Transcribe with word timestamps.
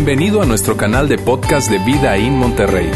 Bienvenido 0.00 0.40
a 0.40 0.46
nuestro 0.46 0.76
canal 0.76 1.08
de 1.08 1.18
podcast 1.18 1.68
de 1.68 1.78
Vida 1.80 2.16
en 2.16 2.36
Monterrey. 2.36 2.88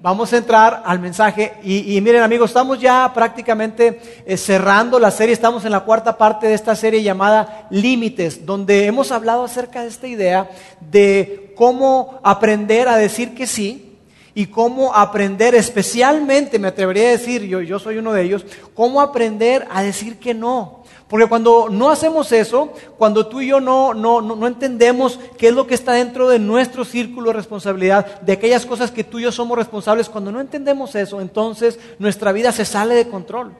Vamos 0.00 0.32
a 0.32 0.36
entrar 0.36 0.84
al 0.86 1.00
mensaje 1.00 1.54
y, 1.64 2.00
miren 2.00 2.22
amigos, 2.22 2.50
estamos 2.50 2.80
ya 2.80 3.10
prácticamente 3.12 4.00
eh, 4.24 4.36
cerrando 4.36 5.00
la 5.00 5.10
serie, 5.10 5.32
estamos 5.32 5.64
en 5.64 5.72
la 5.72 5.80
cuarta 5.80 6.16
parte 6.16 6.46
de 6.46 6.54
esta 6.54 6.76
serie 6.76 7.02
llamada 7.02 7.66
Límites, 7.70 8.46
donde 8.46 8.86
hemos 8.86 9.10
hablado 9.10 9.42
acerca 9.42 9.82
de 9.82 9.88
esta 9.88 10.06
idea 10.06 10.48
de 10.80 11.52
cómo 11.56 12.20
aprender 12.22 12.86
a 12.86 12.96
decir 12.96 13.34
que 13.34 13.48
sí, 13.48 13.89
y 14.40 14.46
cómo 14.46 14.94
aprender, 14.94 15.54
especialmente, 15.54 16.58
me 16.58 16.68
atrevería 16.68 17.08
a 17.08 17.10
decir, 17.10 17.42
yo, 17.42 17.60
yo 17.60 17.78
soy 17.78 17.98
uno 17.98 18.14
de 18.14 18.22
ellos, 18.22 18.46
cómo 18.72 19.02
aprender 19.02 19.68
a 19.70 19.82
decir 19.82 20.18
que 20.18 20.32
no. 20.32 20.82
Porque 21.08 21.26
cuando 21.26 21.68
no 21.68 21.90
hacemos 21.90 22.32
eso, 22.32 22.72
cuando 22.96 23.26
tú 23.26 23.42
y 23.42 23.48
yo 23.48 23.60
no, 23.60 23.92
no, 23.92 24.22
no, 24.22 24.46
entendemos 24.46 25.20
qué 25.36 25.48
es 25.48 25.54
lo 25.54 25.66
que 25.66 25.74
está 25.74 25.92
dentro 25.92 26.26
de 26.26 26.38
nuestro 26.38 26.86
círculo 26.86 27.26
de 27.26 27.36
responsabilidad, 27.36 28.22
de 28.22 28.32
aquellas 28.32 28.64
cosas 28.64 28.90
que 28.90 29.04
tú 29.04 29.18
y 29.18 29.24
yo 29.24 29.32
somos 29.32 29.58
responsables, 29.58 30.08
cuando 30.08 30.32
no 30.32 30.40
entendemos 30.40 30.94
eso, 30.94 31.20
entonces 31.20 31.78
nuestra 31.98 32.32
vida 32.32 32.50
se 32.50 32.64
sale 32.64 32.94
de 32.94 33.10
control. 33.10 33.52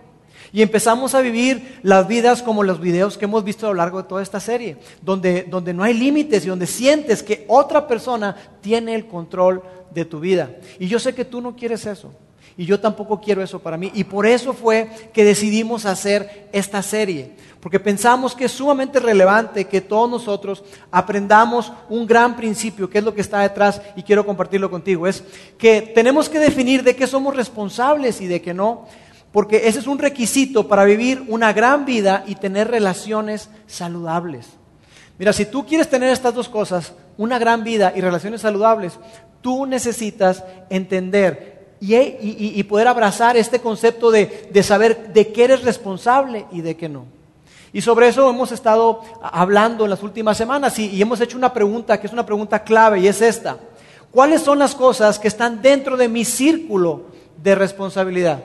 Y 0.53 0.63
empezamos 0.63 1.15
a 1.15 1.21
vivir 1.21 1.79
las 1.83 2.09
vidas 2.09 2.43
como 2.43 2.63
los 2.63 2.81
videos 2.81 3.17
que 3.17 3.27
hemos 3.27 3.45
visto 3.45 3.67
a 3.67 3.71
lo 3.71 3.77
largo 3.77 4.03
de 4.03 4.09
toda 4.09 4.23
esta 4.23 4.41
serie, 4.41 4.77
donde, 5.03 5.45
donde 5.45 5.73
no 5.73 5.83
hay 5.83 5.95
límites 5.95 6.45
y 6.45 6.49
donde 6.49 6.67
sientes 6.67 7.23
que 7.23 7.45
otra 7.49 7.87
persona 7.87 8.35
tiene 8.61 8.95
el 8.95 9.07
control 9.07 9.63
de 9.95 10.05
tu 10.05 10.21
vida. 10.21 10.51
Y 10.79 10.87
yo 10.87 10.99
sé 10.99 11.15
que 11.15 11.25
tú 11.25 11.41
no 11.41 11.55
quieres 11.55 11.87
eso. 11.87 12.13
Y 12.57 12.67
yo 12.67 12.79
tampoco 12.79 13.21
quiero 13.21 13.43
eso 13.43 13.59
para 13.59 13.79
mí. 13.79 13.91
Y 13.95 14.05
por 14.05 14.27
eso 14.27 14.53
fue 14.53 14.91
que 15.15 15.25
decidimos 15.25 15.87
hacer 15.87 16.49
esta 16.53 16.83
serie. 16.83 17.31
Porque 17.61 17.81
pensamos 17.81 18.35
que 18.35 18.47
es 18.47 18.53
sumamente 18.53 19.01
relevante 19.01 19.67
que 19.67 19.81
todos 19.81 20.11
nosotros 20.11 20.63
aprendamos 20.91 21.73
un 21.89 22.07
gran 22.07 22.37
principio, 22.37 22.91
que 22.91 22.99
es 22.99 23.05
lo 23.05 23.15
que 23.15 23.23
está 23.23 23.41
detrás, 23.41 23.81
y 23.97 24.03
quiero 24.03 24.27
compartirlo 24.27 24.71
contigo. 24.71 25.07
Es 25.07 25.25
que 25.57 25.81
tenemos 25.95 26.29
que 26.29 26.39
definir 26.39 26.83
de 26.83 26.97
qué 26.97 27.07
somos 27.07 27.35
responsables 27.35 28.21
y 28.21 28.27
de 28.27 28.43
qué 28.43 28.53
no. 28.53 28.87
Porque 29.33 29.69
ese 29.69 29.79
es 29.79 29.87
un 29.87 29.99
requisito 29.99 30.67
para 30.67 30.85
vivir 30.85 31.25
una 31.29 31.53
gran 31.53 31.85
vida 31.85 32.25
y 32.27 32.35
tener 32.35 32.69
relaciones 32.69 33.49
saludables. 33.67 34.47
Mira, 35.19 35.33
si 35.33 35.47
tú 35.47 35.67
quieres 35.67 35.89
tener 35.89 36.11
estas 36.11 36.35
dos 36.35 36.49
cosas, 36.49 36.95
una 37.17 37.39
gran 37.39 37.63
vida 37.63 37.93
y 37.95 38.01
relaciones 38.01 38.41
saludables, 38.41 38.99
tú 39.41 39.67
necesitas 39.67 40.43
entender 40.69 41.77
y, 41.81 42.63
poder 42.65 42.89
abrazar 42.89 43.37
este 43.37 43.61
concepto 43.61 44.11
de, 44.11 44.51
saber 44.63 45.13
de 45.13 45.33
qué 45.33 45.45
eres 45.45 45.63
responsable 45.63 46.47
y 46.51 46.63
de 46.63 46.77
qué 46.77 46.89
no. 46.89 47.05
Y 47.73 47.83
sobre 47.83 48.09
eso 48.09 48.29
hemos 48.29 48.51
estado 48.51 49.03
hablando 49.23 49.85
en 49.85 49.91
las 49.91 50.03
últimas 50.03 50.37
semanas 50.37 50.79
y 50.79 51.01
hemos 51.01 51.21
hecho 51.21 51.37
una 51.37 51.53
pregunta 51.53 52.01
que 52.01 52.07
es 52.07 52.13
una 52.13 52.27
pregunta 52.27 52.65
clave 52.65 53.01
y 53.01 53.07
es 53.07 53.23
esta. 53.23 53.59
¿Cuáles 54.11 54.43
son 54.43 54.59
las 54.59 54.75
cosas 54.75 55.19
que 55.19 55.29
están 55.29 55.63
dentro 55.63 55.97
de 55.97 56.09
mi 56.09 56.25
círculo 56.25 57.03
de 57.41 57.55
responsabilidad? 57.55 58.43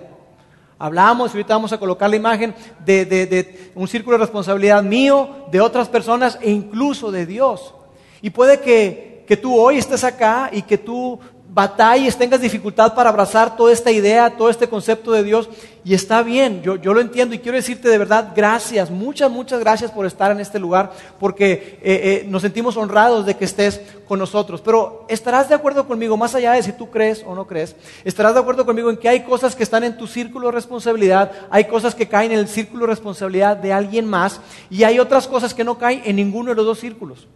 Hablamos, 0.78 1.32
ahorita 1.32 1.54
vamos 1.54 1.72
a 1.72 1.78
colocar 1.78 2.10
la 2.10 2.18
imagen 2.18 2.54
de, 2.86 3.72
un 3.76 3.88
círculo 3.88 4.18
de 4.18 4.24
responsabilidad 4.24 4.84
mío, 4.84 5.46
de 5.52 5.62
otras 5.62 5.88
personas 5.88 6.38
e 6.42 6.52
incluso 6.52 7.12
de 7.12 7.26
Dios. 7.26 7.74
Y 8.22 8.30
puede 8.30 8.60
que, 8.60 9.24
que 9.28 9.38
tú 9.38 9.58
hoy 9.58 9.78
estés 9.78 10.04
acá 10.04 10.50
y 10.52 10.64
que 10.64 10.78
tú 10.78 11.20
batalles, 11.56 12.18
tengas 12.18 12.42
dificultad 12.42 12.94
para 12.94 13.10
abrazar 13.10 13.56
toda 13.56 13.72
esta 13.72 13.90
idea, 13.90 14.36
todo 14.36 14.50
este 14.50 14.68
concepto 14.68 15.14
de 15.14 15.24
Dios, 15.24 15.48
y 15.86 15.94
está 15.94 16.22
bien, 16.22 16.62
yo, 16.62 16.76
lo 16.76 17.00
entiendo 17.00 17.34
y 17.34 17.40
quiero 17.40 17.56
decirte 17.56 17.88
de 17.88 17.98
verdad 17.98 18.34
gracias, 18.36 18.92
muchas, 18.92 19.32
muchas 19.32 19.62
gracias 19.62 19.90
por 19.90 20.06
estar 20.06 20.32
en 20.32 20.42
este 20.42 20.60
lugar, 20.60 20.92
porque 21.18 21.80
eh, 21.82 22.24
eh, 22.24 22.26
nos 22.28 22.42
sentimos 22.42 22.76
honrados 22.76 23.26
de 23.26 23.38
que 23.38 23.46
estés 23.46 23.80
con 24.06 24.20
nosotros. 24.20 24.60
Pero 24.60 25.06
estarás 25.08 25.48
de 25.48 25.56
acuerdo 25.56 25.88
conmigo, 25.88 26.18
más 26.18 26.36
allá 26.36 26.52
de 26.52 26.64
si 26.64 26.74
tú 26.74 26.92
crees 26.92 27.24
o 27.26 27.34
no 27.34 27.48
crees, 27.48 27.78
estarás 28.04 28.34
de 28.34 28.42
acuerdo 28.42 28.66
conmigo 28.66 28.90
en 28.90 28.98
que 28.98 29.08
hay 29.08 29.24
cosas 29.24 29.56
que 29.56 29.64
están 29.64 29.86
en 29.86 29.96
tu 29.96 30.08
círculo 30.08 30.48
de 30.48 30.56
responsabilidad, 30.56 31.32
hay 31.50 31.66
cosas 31.66 31.96
que 31.96 32.10
caen 32.10 32.34
en 32.34 32.40
el 32.40 32.50
círculo 32.50 32.82
de 32.82 32.92
responsabilidad 32.92 33.56
de 33.56 33.72
alguien 33.72 34.08
más, 34.08 34.42
y 34.70 34.84
hay 34.84 35.00
otras 35.00 35.26
cosas 35.26 35.54
que 35.54 35.64
no 35.64 35.78
caen 35.78 36.02
en 36.04 36.18
ninguno 36.18 36.50
de 36.50 36.56
los 36.56 36.66
dos 36.66 36.80
círculos. 36.82 37.30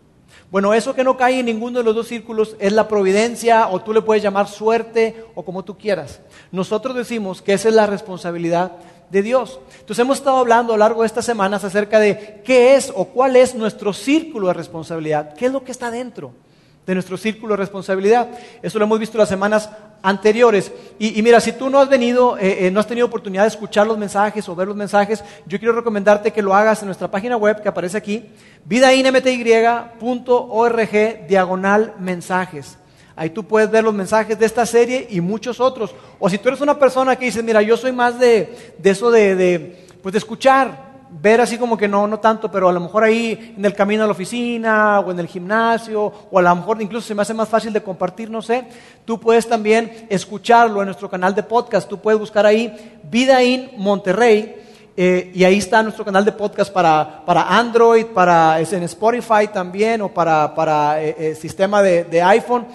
Bueno, 0.51 0.73
eso 0.73 0.95
que 0.95 1.03
no 1.03 1.15
cae 1.15 1.39
en 1.39 1.45
ninguno 1.45 1.77
de 1.77 1.85
los 1.85 1.93
dos 1.93 2.07
círculos 2.07 2.55
es 2.59 2.73
la 2.73 2.87
providencia 2.87 3.67
o 3.67 3.81
tú 3.81 3.93
le 3.93 4.01
puedes 4.01 4.23
llamar 4.23 4.47
suerte 4.47 5.25
o 5.35 5.43
como 5.43 5.63
tú 5.63 5.77
quieras. 5.77 6.21
Nosotros 6.51 6.95
decimos 6.95 7.43
que 7.43 7.53
esa 7.53 7.69
es 7.69 7.75
la 7.75 7.85
responsabilidad 7.85 8.71
de 9.11 9.21
Dios. 9.21 9.59
Entonces 9.79 9.99
hemos 9.99 10.17
estado 10.17 10.37
hablando 10.37 10.73
a 10.73 10.77
lo 10.77 10.79
largo 10.79 11.01
de 11.01 11.07
estas 11.07 11.25
semanas 11.25 11.63
acerca 11.63 11.99
de 11.99 12.41
qué 12.43 12.75
es 12.75 12.91
o 12.95 13.05
cuál 13.05 13.35
es 13.35 13.53
nuestro 13.53 13.93
círculo 13.93 14.47
de 14.47 14.53
responsabilidad, 14.53 15.35
qué 15.35 15.45
es 15.45 15.51
lo 15.51 15.63
que 15.63 15.71
está 15.71 15.91
dentro 15.91 16.31
de 16.85 16.95
nuestro 16.95 17.17
círculo 17.17 17.53
de 17.53 17.57
responsabilidad. 17.57 18.29
Eso 18.63 18.79
lo 18.79 18.85
hemos 18.85 18.99
visto 18.99 19.19
las 19.19 19.29
semanas 19.29 19.69
anteriores. 20.01 20.71
Y, 20.97 21.21
mira, 21.21 21.39
si 21.39 21.51
tú 21.53 21.69
no 21.69 21.79
has 21.79 21.89
venido, 21.89 22.37
eh, 22.37 22.67
eh, 22.67 22.71
no 22.71 22.79
has 22.79 22.87
tenido 22.87 23.07
oportunidad 23.07 23.43
de 23.43 23.49
escuchar 23.49 23.87
los 23.87 23.97
mensajes 23.97 24.47
o 24.49 24.55
ver 24.55 24.67
los 24.67 24.75
mensajes, 24.75 25.23
yo 25.45 25.59
quiero 25.59 25.73
recomendarte 25.73 26.31
que 26.31 26.41
lo 26.41 26.53
hagas 26.53 26.81
en 26.81 26.87
nuestra 26.87 27.09
página 27.09 27.37
web 27.37 27.61
que 27.61 27.69
aparece 27.69 27.97
aquí, 27.97 28.25
vidainmty.org 28.65 29.67
diagonal 31.27 31.93
mensajes. 31.99 32.77
Ahí 33.15 33.31
tú 33.31 33.43
puedes 33.43 33.69
ver 33.69 33.83
los 33.83 33.93
mensajes 33.93 34.39
de 34.39 34.45
esta 34.45 34.65
serie 34.65 35.07
y 35.09 35.19
muchos 35.19 35.59
otros. 35.59 35.93
O 36.19 36.29
si 36.29 36.37
tú 36.37 36.47
eres 36.47 36.61
una 36.61 36.79
persona 36.79 37.17
que 37.17 37.25
dice, 37.25 37.43
mira, 37.43 37.61
yo 37.61 37.75
soy 37.75 37.91
más 37.91 38.17
de, 38.17 38.73
eso 38.81 39.11
de, 39.11 39.35
de, 39.35 39.87
pues 40.01 40.13
de 40.13 40.19
escuchar, 40.19 40.88
ver 41.11 41.41
así 41.41 41.57
como 41.57 41.77
que 41.77 41.87
no, 41.87 42.07
no 42.07 42.19
tanto, 42.19 42.51
pero 42.51 42.69
a 42.69 42.73
lo 42.73 42.79
mejor 42.79 43.03
ahí 43.03 43.53
en 43.57 43.65
el 43.65 43.73
camino 43.73 44.03
a 44.03 44.05
la 44.05 44.11
oficina 44.11 44.99
o 44.99 45.11
en 45.11 45.19
el 45.19 45.27
gimnasio, 45.27 46.11
o 46.29 46.39
a 46.39 46.41
lo 46.41 46.55
mejor 46.55 46.81
incluso 46.81 47.07
se 47.07 47.15
me 47.15 47.21
hace 47.21 47.33
más 47.33 47.49
fácil 47.49 47.73
de 47.73 47.81
compartir, 47.81 48.29
no 48.29 48.41
sé, 48.41 48.65
tú 49.05 49.19
puedes 49.19 49.47
también 49.47 50.07
escucharlo 50.09 50.81
en 50.81 50.87
nuestro 50.87 51.09
canal 51.09 51.33
de 51.33 51.43
podcast, 51.43 51.89
tú 51.89 51.99
puedes 51.99 52.19
buscar 52.19 52.45
ahí 52.45 52.99
Vida 53.03 53.43
in 53.43 53.71
Monterrey. 53.77 54.55
Eh, 55.01 55.31
y 55.33 55.45
ahí 55.45 55.59
está 55.59 55.81
nuestro 55.81 56.03
canal 56.03 56.25
de 56.25 56.33
podcast 56.33 56.73
para, 56.73 57.23
Android, 57.25 58.07
para 58.07 58.59
en 58.59 58.83
Spotify 58.83 59.47
también, 59.51 60.01
o 60.01 60.09
para, 60.09 60.53
para 60.53 61.01
eh, 61.01 61.15
eh, 61.17 61.35
sistema 61.35 61.81
de, 61.81 62.03
de 62.03 62.21
iPhone. 62.21 62.67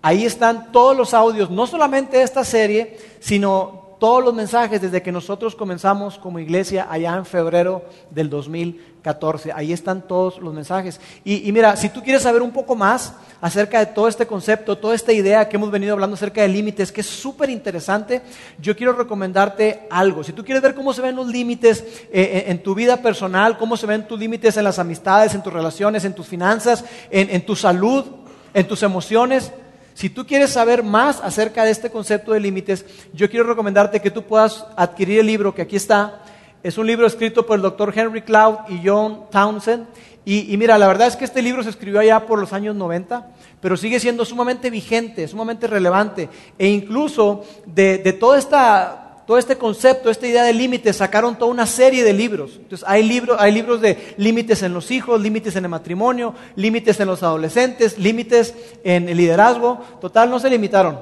Ahí 0.00 0.24
están 0.24 0.70
todos 0.70 0.96
los 0.96 1.12
audios, 1.12 1.50
no 1.50 1.66
solamente 1.66 2.22
esta 2.22 2.44
serie, 2.44 2.96
sino 3.18 3.81
todos 4.02 4.24
los 4.24 4.34
mensajes 4.34 4.82
desde 4.82 5.00
que 5.00 5.12
nosotros 5.12 5.54
comenzamos 5.54 6.18
como 6.18 6.40
iglesia 6.40 6.88
allá 6.90 7.14
en 7.14 7.24
febrero 7.24 7.84
del 8.10 8.28
2014. 8.28 9.52
Ahí 9.52 9.72
están 9.72 10.08
todos 10.08 10.40
los 10.40 10.52
mensajes. 10.52 11.00
Y, 11.22 11.52
mira, 11.52 11.76
si 11.76 11.88
tú 11.88 12.02
quieres 12.02 12.22
saber 12.22 12.42
un 12.42 12.50
poco 12.50 12.74
más 12.74 13.14
acerca 13.40 13.78
de 13.78 13.86
todo 13.86 14.08
este 14.08 14.26
concepto, 14.26 14.76
toda 14.76 14.96
esta 14.96 15.12
idea 15.12 15.48
que 15.48 15.54
hemos 15.54 15.70
venido 15.70 15.92
hablando 15.92 16.14
acerca 16.14 16.42
de 16.42 16.48
límites, 16.48 16.90
que 16.90 17.02
es 17.02 17.06
súper 17.06 17.48
interesante, 17.48 18.22
yo 18.58 18.74
quiero 18.74 18.92
recomendarte 18.92 19.86
algo. 19.88 20.24
Si 20.24 20.32
tú 20.32 20.44
quieres 20.44 20.64
ver 20.64 20.74
cómo 20.74 20.92
se 20.92 21.00
ven 21.00 21.14
los 21.14 21.28
límites 21.28 21.82
eh, 21.82 22.08
eh, 22.12 22.44
en 22.48 22.60
tu 22.60 22.74
vida 22.74 22.96
personal, 22.96 23.56
cómo 23.56 23.76
se 23.76 23.86
ven 23.86 24.08
tus 24.08 24.18
límites 24.18 24.56
en 24.56 24.64
las 24.64 24.80
amistades, 24.80 25.32
en 25.36 25.44
tus 25.44 25.52
relaciones, 25.52 26.04
en 26.04 26.12
tus 26.12 26.26
finanzas, 26.26 26.84
en 27.08 27.46
tu 27.46 27.54
salud, 27.54 28.04
en 28.52 28.66
tus 28.66 28.82
emociones, 28.82 29.52
si 29.94 30.10
tú 30.10 30.26
quieres 30.26 30.50
saber 30.50 30.82
más 30.82 31.20
acerca 31.20 31.64
de 31.64 31.70
este 31.70 31.90
concepto 31.90 32.32
de 32.32 32.40
límites, 32.40 32.84
yo 33.12 33.28
quiero 33.30 33.46
recomendarte 33.46 34.00
que 34.00 34.10
tú 34.10 34.22
puedas 34.22 34.66
adquirir 34.76 35.20
el 35.20 35.26
libro 35.26 35.54
que 35.54 35.62
aquí 35.62 35.76
está. 35.76 36.22
Es 36.62 36.78
un 36.78 36.86
libro 36.86 37.06
escrito 37.06 37.44
por 37.44 37.56
el 37.56 37.62
doctor 37.62 37.92
Henry 37.94 38.22
Cloud 38.22 38.56
y 38.68 38.80
John 38.86 39.24
Townsend. 39.30 39.86
Y, 40.24 40.56
mira, 40.56 40.78
la 40.78 40.86
verdad 40.86 41.08
es 41.08 41.16
que 41.16 41.24
este 41.24 41.42
libro 41.42 41.64
se 41.64 41.70
escribió 41.70 41.98
allá 41.98 42.26
por 42.26 42.38
los 42.38 42.52
años 42.52 42.76
90, 42.76 43.26
pero 43.60 43.76
sigue 43.76 43.98
siendo 43.98 44.24
sumamente 44.24 44.70
vigente, 44.70 45.26
sumamente 45.26 45.66
relevante. 45.66 46.28
E 46.56 46.68
incluso 46.68 47.44
de, 47.66 47.98
de 47.98 48.12
toda 48.12 48.38
esta 48.38 49.01
todo 49.26 49.38
este 49.38 49.56
concepto, 49.56 50.10
esta 50.10 50.26
idea 50.26 50.42
de 50.42 50.52
límites, 50.52 50.96
sacaron 50.96 51.36
toda 51.36 51.50
una 51.50 51.66
serie 51.66 52.02
de 52.02 52.12
libros. 52.12 52.52
Entonces, 52.56 52.86
hay, 52.88 53.02
libros, 53.04 53.36
hay 53.38 53.52
libros 53.52 53.80
de 53.80 54.14
límites 54.16 54.62
en 54.62 54.74
los 54.74 54.90
hijos, 54.90 55.20
límites 55.20 55.54
en 55.54 55.64
el 55.64 55.70
matrimonio, 55.70 56.34
límites 56.56 56.98
en 56.98 57.06
los 57.06 57.22
adolescentes, 57.22 57.98
límites 57.98 58.54
en 58.82 59.08
el 59.08 59.16
liderazgo. 59.16 59.80
Total, 60.00 60.28
no 60.28 60.40
se 60.40 60.50
limitaron. 60.50 60.98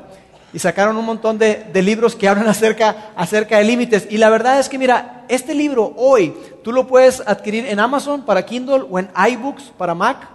Y 0.53 0.59
sacaron 0.59 0.97
un 0.97 1.07
montón 1.07 1.39
de, 1.39 1.71
libros 1.75 2.15
que 2.15 2.29
hablan 2.29 2.49
acerca, 2.49 3.13
acerca 3.17 3.57
de 3.59 3.65
límites. 3.65 4.07
Y 4.11 4.19
la 4.19 4.29
verdad 4.29 4.61
es 4.61 4.69
que, 4.69 4.79
mira, 4.79 5.25
este 5.29 5.55
libro 5.55 5.95
hoy 5.97 6.35
tú 6.63 6.73
lo 6.73 6.87
puedes 6.87 7.23
adquirir 7.27 7.67
en 7.67 7.81
Amazon 7.81 8.25
para 8.25 8.45
Kindle 8.45 8.85
o 8.91 8.99
en 8.99 9.09
iBooks 9.31 9.73
para 9.79 9.95
Mac. 9.95 10.29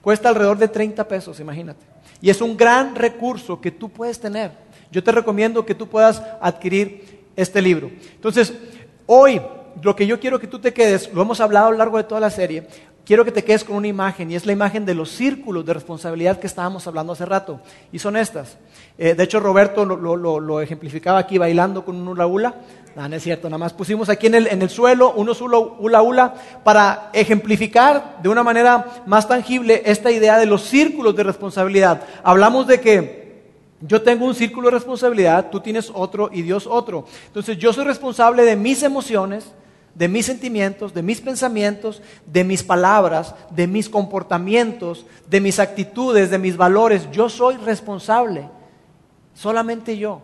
Cuesta 0.00 0.30
alrededor 0.30 0.56
de 0.56 0.68
30 0.68 1.06
pesos, 1.06 1.38
imagínate. 1.38 1.84
Y 2.20 2.30
es 2.30 2.40
un 2.40 2.56
gran 2.56 2.94
recurso 2.94 3.60
que 3.60 3.70
tú 3.70 3.90
puedes 3.90 4.18
tener 4.18 4.64
yo 4.94 5.02
te 5.02 5.10
recomiendo 5.10 5.66
que 5.66 5.74
tú 5.74 5.88
puedas 5.88 6.22
adquirir 6.40 7.24
este 7.34 7.60
libro. 7.60 7.90
Entonces, 8.14 8.54
hoy 9.06 9.42
lo 9.82 9.96
que 9.96 10.06
yo 10.06 10.20
quiero 10.20 10.38
que 10.38 10.46
tú 10.46 10.60
te 10.60 10.72
quedes, 10.72 11.12
lo 11.12 11.20
hemos 11.20 11.40
hablado 11.40 11.66
a 11.66 11.70
lo 11.72 11.78
largo 11.78 11.96
de 11.96 12.04
toda 12.04 12.20
la 12.20 12.30
serie, 12.30 12.68
quiero 13.04 13.24
que 13.24 13.32
te 13.32 13.42
quedes 13.42 13.64
con 13.64 13.74
una 13.74 13.88
imagen 13.88 14.30
y 14.30 14.36
es 14.36 14.46
la 14.46 14.52
imagen 14.52 14.86
de 14.86 14.94
los 14.94 15.10
círculos 15.10 15.66
de 15.66 15.74
responsabilidad 15.74 16.38
que 16.38 16.46
estábamos 16.46 16.86
hablando 16.86 17.12
hace 17.12 17.26
rato. 17.26 17.60
Y 17.90 17.98
son 17.98 18.16
estas. 18.16 18.56
Eh, 18.96 19.16
de 19.16 19.24
hecho, 19.24 19.40
Roberto 19.40 19.84
lo, 19.84 20.60
ejemplificaba 20.60 21.18
aquí 21.18 21.38
bailando 21.38 21.84
con 21.84 21.96
un 21.96 22.06
hula 22.06 22.28
hula. 22.28 22.54
No, 22.94 23.08
no 23.08 23.16
es 23.16 23.22
cierto, 23.24 23.48
nada 23.48 23.58
más 23.58 23.72
pusimos 23.72 24.08
aquí 24.08 24.28
en 24.28 24.36
el, 24.36 24.46
en 24.46 24.62
el 24.62 24.70
suelo 24.70 25.12
unos 25.16 25.40
hula 25.40 26.02
hula 26.02 26.34
para 26.62 27.10
ejemplificar 27.12 28.18
de 28.22 28.28
una 28.28 28.44
manera 28.44 29.02
más 29.06 29.26
tangible 29.26 29.82
esta 29.86 30.12
idea 30.12 30.38
de 30.38 30.46
los 30.46 30.62
círculos 30.62 31.16
de 31.16 31.24
responsabilidad. 31.24 32.04
Hablamos 32.22 32.68
de 32.68 32.80
que 32.80 33.23
yo 33.86 34.00
tengo 34.00 34.24
un 34.24 34.34
círculo 34.34 34.68
de 34.68 34.76
responsabilidad, 34.76 35.50
tú 35.50 35.60
tienes 35.60 35.90
otro 35.92 36.30
y 36.32 36.40
Dios 36.40 36.66
otro. 36.66 37.04
Entonces 37.26 37.58
yo 37.58 37.70
soy 37.70 37.84
responsable 37.84 38.42
de 38.44 38.56
mis 38.56 38.82
emociones, 38.82 39.52
de 39.94 40.08
mis 40.08 40.24
sentimientos, 40.24 40.94
de 40.94 41.02
mis 41.02 41.20
pensamientos, 41.20 42.00
de 42.24 42.44
mis 42.44 42.62
palabras, 42.62 43.34
de 43.50 43.66
mis 43.66 43.90
comportamientos, 43.90 45.04
de 45.28 45.38
mis 45.40 45.58
actitudes, 45.58 46.30
de 46.30 46.38
mis 46.38 46.56
valores. 46.56 47.10
Yo 47.12 47.28
soy 47.28 47.56
responsable. 47.58 48.48
Solamente 49.34 49.98
yo. 49.98 50.22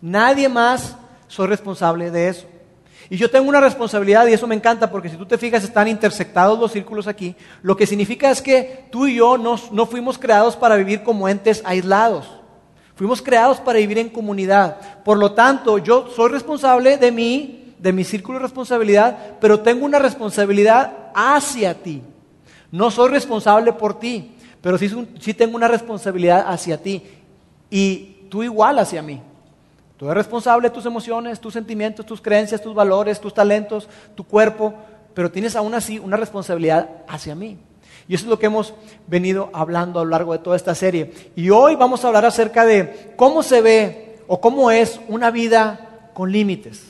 Nadie 0.00 0.48
más 0.48 0.96
soy 1.26 1.48
responsable 1.48 2.12
de 2.12 2.28
eso. 2.28 2.46
Y 3.08 3.16
yo 3.16 3.28
tengo 3.28 3.48
una 3.48 3.60
responsabilidad 3.60 4.28
y 4.28 4.34
eso 4.34 4.46
me 4.46 4.54
encanta 4.54 4.88
porque 4.88 5.08
si 5.08 5.16
tú 5.16 5.26
te 5.26 5.36
fijas 5.36 5.64
están 5.64 5.88
intersectados 5.88 6.60
los 6.60 6.70
círculos 6.70 7.08
aquí. 7.08 7.34
Lo 7.60 7.76
que 7.76 7.88
significa 7.88 8.30
es 8.30 8.40
que 8.40 8.86
tú 8.92 9.08
y 9.08 9.16
yo 9.16 9.36
no, 9.36 9.56
no 9.72 9.86
fuimos 9.86 10.16
creados 10.16 10.54
para 10.54 10.76
vivir 10.76 11.02
como 11.02 11.28
entes 11.28 11.60
aislados. 11.64 12.39
Fuimos 13.00 13.22
creados 13.22 13.60
para 13.60 13.78
vivir 13.78 13.96
en 13.96 14.10
comunidad. 14.10 14.76
Por 15.02 15.16
lo 15.16 15.32
tanto, 15.32 15.78
yo 15.78 16.08
soy 16.14 16.28
responsable 16.28 16.98
de 16.98 17.10
mí, 17.10 17.72
de 17.78 17.94
mi 17.94 18.04
círculo 18.04 18.38
de 18.38 18.42
responsabilidad, 18.42 19.38
pero 19.40 19.60
tengo 19.60 19.86
una 19.86 19.98
responsabilidad 19.98 21.08
hacia 21.14 21.72
ti. 21.72 22.02
No 22.70 22.90
soy 22.90 23.08
responsable 23.08 23.72
por 23.72 23.98
ti, 23.98 24.32
pero 24.60 24.76
sí, 24.76 25.32
tengo 25.32 25.56
una 25.56 25.66
responsabilidad 25.66 26.44
hacia 26.46 26.76
ti. 26.76 27.02
Y 27.70 28.26
tú 28.28 28.42
igual 28.42 28.78
hacia 28.78 29.00
mí. 29.00 29.22
Tú 29.96 30.04
eres 30.04 30.18
responsable 30.18 30.68
de 30.68 30.74
tus 30.74 30.84
emociones, 30.84 31.40
tus 31.40 31.54
sentimientos, 31.54 32.04
tus 32.04 32.20
creencias, 32.20 32.60
tus 32.60 32.74
valores, 32.74 33.18
tus 33.18 33.32
talentos, 33.32 33.88
tu 34.14 34.24
cuerpo, 34.24 34.74
pero 35.14 35.30
tienes 35.30 35.56
aún 35.56 35.72
así 35.72 35.98
una 35.98 36.18
responsabilidad 36.18 36.90
hacia 37.08 37.34
mí. 37.34 37.56
Y 38.10 38.14
eso 38.16 38.24
es 38.24 38.30
lo 38.30 38.40
que 38.40 38.46
hemos 38.46 38.74
venido 39.06 39.50
hablando 39.52 40.00
a 40.00 40.04
lo 40.04 40.10
largo 40.10 40.32
de 40.32 40.40
toda 40.40 40.56
esta 40.56 40.74
serie. 40.74 41.12
Y 41.36 41.50
hoy 41.50 41.76
vamos 41.76 42.04
a 42.04 42.08
hablar 42.08 42.24
acerca 42.24 42.66
de 42.66 43.12
cómo 43.14 43.44
se 43.44 43.60
ve 43.60 44.16
o 44.26 44.40
cómo 44.40 44.72
es 44.72 44.98
una 45.06 45.30
vida 45.30 46.08
con 46.12 46.32
límites. 46.32 46.86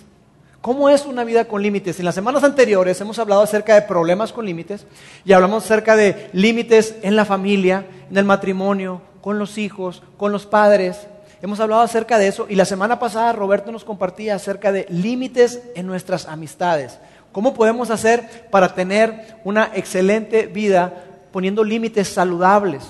¿Cómo 0.62 0.88
es 0.88 1.04
una 1.04 1.22
vida 1.24 1.44
con 1.44 1.62
límites? 1.62 1.98
En 1.98 2.06
las 2.06 2.14
semanas 2.14 2.42
anteriores 2.42 2.98
hemos 3.02 3.18
hablado 3.18 3.42
acerca 3.42 3.74
de 3.74 3.82
problemas 3.82 4.32
con 4.32 4.46
límites 4.46 4.86
y 5.26 5.34
hablamos 5.34 5.62
acerca 5.62 5.94
de 5.94 6.30
límites 6.32 6.94
en 7.02 7.16
la 7.16 7.26
familia, 7.26 7.84
en 8.10 8.16
el 8.16 8.24
matrimonio, 8.24 9.02
con 9.20 9.38
los 9.38 9.58
hijos, 9.58 10.02
con 10.16 10.32
los 10.32 10.46
padres. 10.46 11.06
Hemos 11.42 11.60
hablado 11.60 11.82
acerca 11.82 12.16
de 12.16 12.28
eso 12.28 12.46
y 12.48 12.54
la 12.54 12.64
semana 12.64 12.98
pasada 12.98 13.34
Roberto 13.34 13.70
nos 13.72 13.84
compartía 13.84 14.36
acerca 14.36 14.72
de 14.72 14.86
límites 14.88 15.60
en 15.74 15.86
nuestras 15.86 16.26
amistades. 16.26 16.98
¿Cómo 17.32 17.54
podemos 17.54 17.90
hacer 17.90 18.48
para 18.50 18.74
tener 18.74 19.36
una 19.44 19.70
excelente 19.74 20.46
vida 20.46 21.09
poniendo 21.32 21.64
límites 21.64 22.08
saludables? 22.08 22.84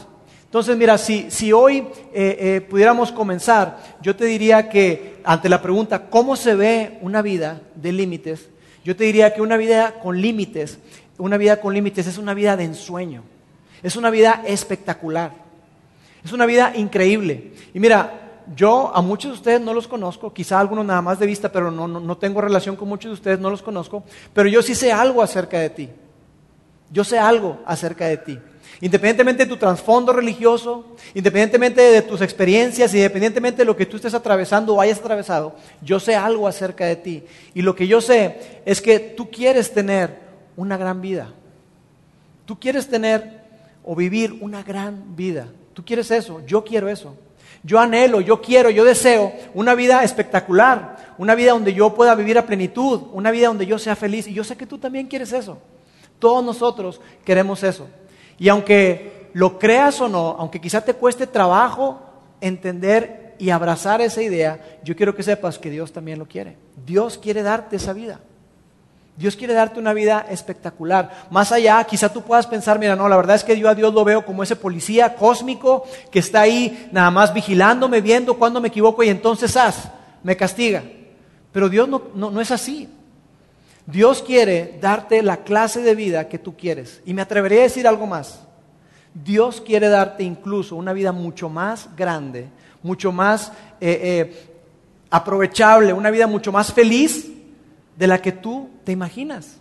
Entonces, 0.51 0.77
mira, 0.77 0.99
si, 0.99 1.53
hoy 1.53 1.87
eh, 2.13 2.37
eh, 2.41 2.67
pudiéramos 2.69 3.13
comenzar, 3.13 3.79
yo 4.03 4.17
te 4.17 4.25
diría 4.25 4.69
que 4.69 5.21
ante 5.23 5.49
la 5.49 5.63
pregunta, 5.63 6.11
¿cómo 6.11 6.35
se 6.35 6.57
ve 6.57 6.99
una 7.03 7.23
vida 7.23 7.61
de 7.77 7.93
límites? 7.93 8.49
Yo 8.85 8.97
te 8.97 9.05
diría 9.05 9.33
que 9.33 9.43
una 9.43 9.57
vida 9.57 10.01
con 10.01 10.21
límites, 10.21 10.81
una 11.19 11.37
vida 11.37 11.61
con 11.61 11.73
límites 11.73 12.09
es 12.09 12.19
una 12.19 12.35
vida 12.35 12.57
de 12.57 12.65
ensueño, 12.65 13.23
es 13.81 13.95
una 13.95 14.11
vida 14.11 14.43
espectacular, 14.45 15.31
es 16.25 16.33
una 16.33 16.47
vida 16.47 16.73
increíble. 16.75 17.53
Y 17.73 17.79
mira, 17.79 18.43
yo 18.57 18.91
a 18.93 19.01
muchos 19.03 19.31
de 19.31 19.37
ustedes 19.37 19.61
no 19.61 19.73
los 19.73 19.87
conozco, 19.87 20.33
quizá 20.33 20.59
algunos 20.59 20.85
nada 20.85 21.01
más 21.01 21.21
de 21.21 21.27
vista, 21.27 21.53
pero 21.53 21.71
no, 21.71 21.87
no 21.87 22.17
tengo 22.17 22.41
relación 22.41 22.75
con 22.75 22.89
muchos 22.89 23.11
de 23.11 23.15
ustedes, 23.15 23.39
no 23.39 23.51
los 23.51 23.63
conozco, 23.63 24.03
pero 24.35 24.49
yo 24.49 24.63
sí 24.63 24.75
sé 24.75 24.91
algo 24.91 25.23
acerca 25.23 25.61
de 25.61 25.71
ti. 25.71 25.89
Yo 26.91 27.05
sé 27.05 27.19
algo 27.19 27.61
acerca 27.65 28.07
de 28.07 28.17
ti. 28.17 28.39
Independientemente 28.83 29.45
de 29.45 29.51
tu 29.51 29.57
trasfondo 29.59 30.13
religioso, 30.13 30.97
independientemente 31.15 31.83
de 31.83 32.03
tus 32.03 32.23
experiencias, 32.23 32.95
independientemente 32.95 33.59
de 33.59 33.67
lo 33.67 33.77
que 33.77 33.85
tú 33.85 33.97
estés 33.97 34.15
atravesando 34.15 34.75
o 34.75 34.81
hayas 34.81 34.99
atravesado, 34.99 35.55
yo 35.83 36.01
sé 36.01 36.17
algo 36.17 36.49
acerca 36.49 36.87
de 36.87 36.97
ti. 36.97 37.23
Y 37.55 37.61
lo 37.61 37.75
que 37.75 37.87
yo 37.87 38.01
sé 38.01 38.63
es 38.65 38.81
que 38.81 38.99
tú 38.99 39.31
quieres 39.31 39.73
tener 39.73 40.19
una 40.57 40.79
gran 40.79 41.03
vida. 41.03 41.29
Tú 42.47 42.59
quieres 42.59 42.89
tener 42.89 43.41
o 43.85 43.95
vivir 43.95 44.39
una 44.41 44.63
gran 44.63 45.15
vida. 45.15 45.49
Tú 45.75 45.85
quieres 45.85 46.11
eso, 46.11 46.41
yo 46.47 46.65
quiero 46.65 46.89
eso. 46.89 47.15
Yo 47.63 47.79
anhelo, 47.79 48.23
yo 48.23 48.41
quiero, 48.41 48.71
yo 48.71 48.85
deseo 48.85 49.33
una 49.53 49.75
vida 49.75 50.03
espectacular, 50.03 51.15
una 51.19 51.35
vida 51.35 51.53
donde 51.53 51.75
yo 51.75 51.95
pueda 51.95 52.15
vivir 52.15 52.39
a 52.39 52.47
plenitud, 52.47 53.03
una 53.13 53.31
vida 53.31 53.49
donde 53.49 53.67
yo 53.67 53.79
sea 53.79 53.95
feliz. 53.95 54.27
Y 54.27 54.33
yo 54.33 54.43
sé 54.43 54.57
que 54.57 54.67
tú 54.67 54.79
también 54.79 55.07
quieres 55.07 55.33
eso. 55.33 55.59
Todos 56.21 56.45
nosotros 56.45 57.01
queremos 57.25 57.65
eso. 57.65 57.89
Y 58.39 58.49
aunque 58.49 59.31
lo 59.33 59.59
creas 59.59 60.01
o 60.01 60.09
no, 60.09 60.37
aunque 60.39 60.61
quizá 60.61 60.81
te 60.81 60.95
cueste 60.95 61.27
trabajo 61.27 62.01
entender 62.41 63.35
y 63.39 63.51
abrazar 63.51 64.01
esa 64.01 64.23
idea, 64.23 64.79
yo 64.85 64.95
quiero 64.95 65.17
que 65.17 65.23
sepas 65.23 65.59
que 65.59 65.71
Dios 65.71 65.93
también 65.93 66.19
lo 66.19 66.27
quiere. 66.27 66.57
Dios 66.87 67.19
quiere 67.19 67.43
darte 67.43 67.77
esa 67.77 67.93
vida. 67.93 68.21
Dios 69.17 69.37
quiere 69.37 69.55
darte 69.55 69.81
una 69.81 69.93
vida 69.93 70.27
espectacular. 70.31 71.27
Más 71.31 71.53
allá, 71.53 71.83
quizá 71.85 72.11
tú 72.11 72.23
puedas 72.23 72.47
pensar, 72.47 72.79
mira, 72.79 72.97
no, 72.97 73.09
la 73.09 73.17
verdad 73.17 73.37
es 73.37 73.45
que 73.45 73.59
yo 73.59 73.69
a 73.69 73.75
Dios 73.75 73.93
lo 73.93 74.05
veo 74.05 74.25
como 74.25 74.43
ese 74.43 74.57
policía 74.57 75.15
cósmico 75.15 75.85
que 76.11 76.21
está 76.21 76.43
ahí 76.43 76.89
nada 76.93 77.11
más 77.11 77.35
vigilándome, 77.35 78.01
viendo 78.01 78.39
cuando 78.39 78.61
me 78.61 78.69
equivoco 78.69 79.03
y 79.03 79.09
entonces, 79.09 79.57
haz, 79.57 79.91
me 80.23 80.37
castiga. 80.37 80.83
Pero 81.53 81.69
Dios 81.69 81.89
no, 81.89 82.03
no 82.15 82.41
es 82.41 82.51
así. 82.51 82.89
Dios 83.87 84.23
quiere 84.23 84.79
darte 84.81 85.23
la 85.23 85.39
clase 85.39 85.81
de 85.83 85.95
vida 85.95 86.29
que 86.29 86.39
tú 86.39 86.57
quieres. 86.57 87.03
Y 87.05 87.15
me 87.15 87.23
atrevería 87.23 87.61
a 87.61 87.65
decir 87.65 87.87
algo 87.87 88.07
más. 88.07 88.41
Dios 89.15 89.61
quiere 89.61 89.89
darte 89.89 90.23
incluso 90.23 90.77
una 90.77 90.93
vida 90.93 91.13
mucho 91.13 91.49
más 91.49 91.89
grande, 91.97 92.49
mucho 92.83 93.11
más 93.11 93.53
eh, 93.81 94.01
eh, 94.03 94.51
aprovechable, 95.11 95.93
una 95.93 96.11
vida 96.11 96.27
mucho 96.27 96.53
más 96.53 96.73
feliz 96.73 97.31
de 97.97 98.07
la 98.07 98.23
que 98.23 98.33
tú 98.33 98.69
te 98.85 98.93
imaginas. 98.93 99.57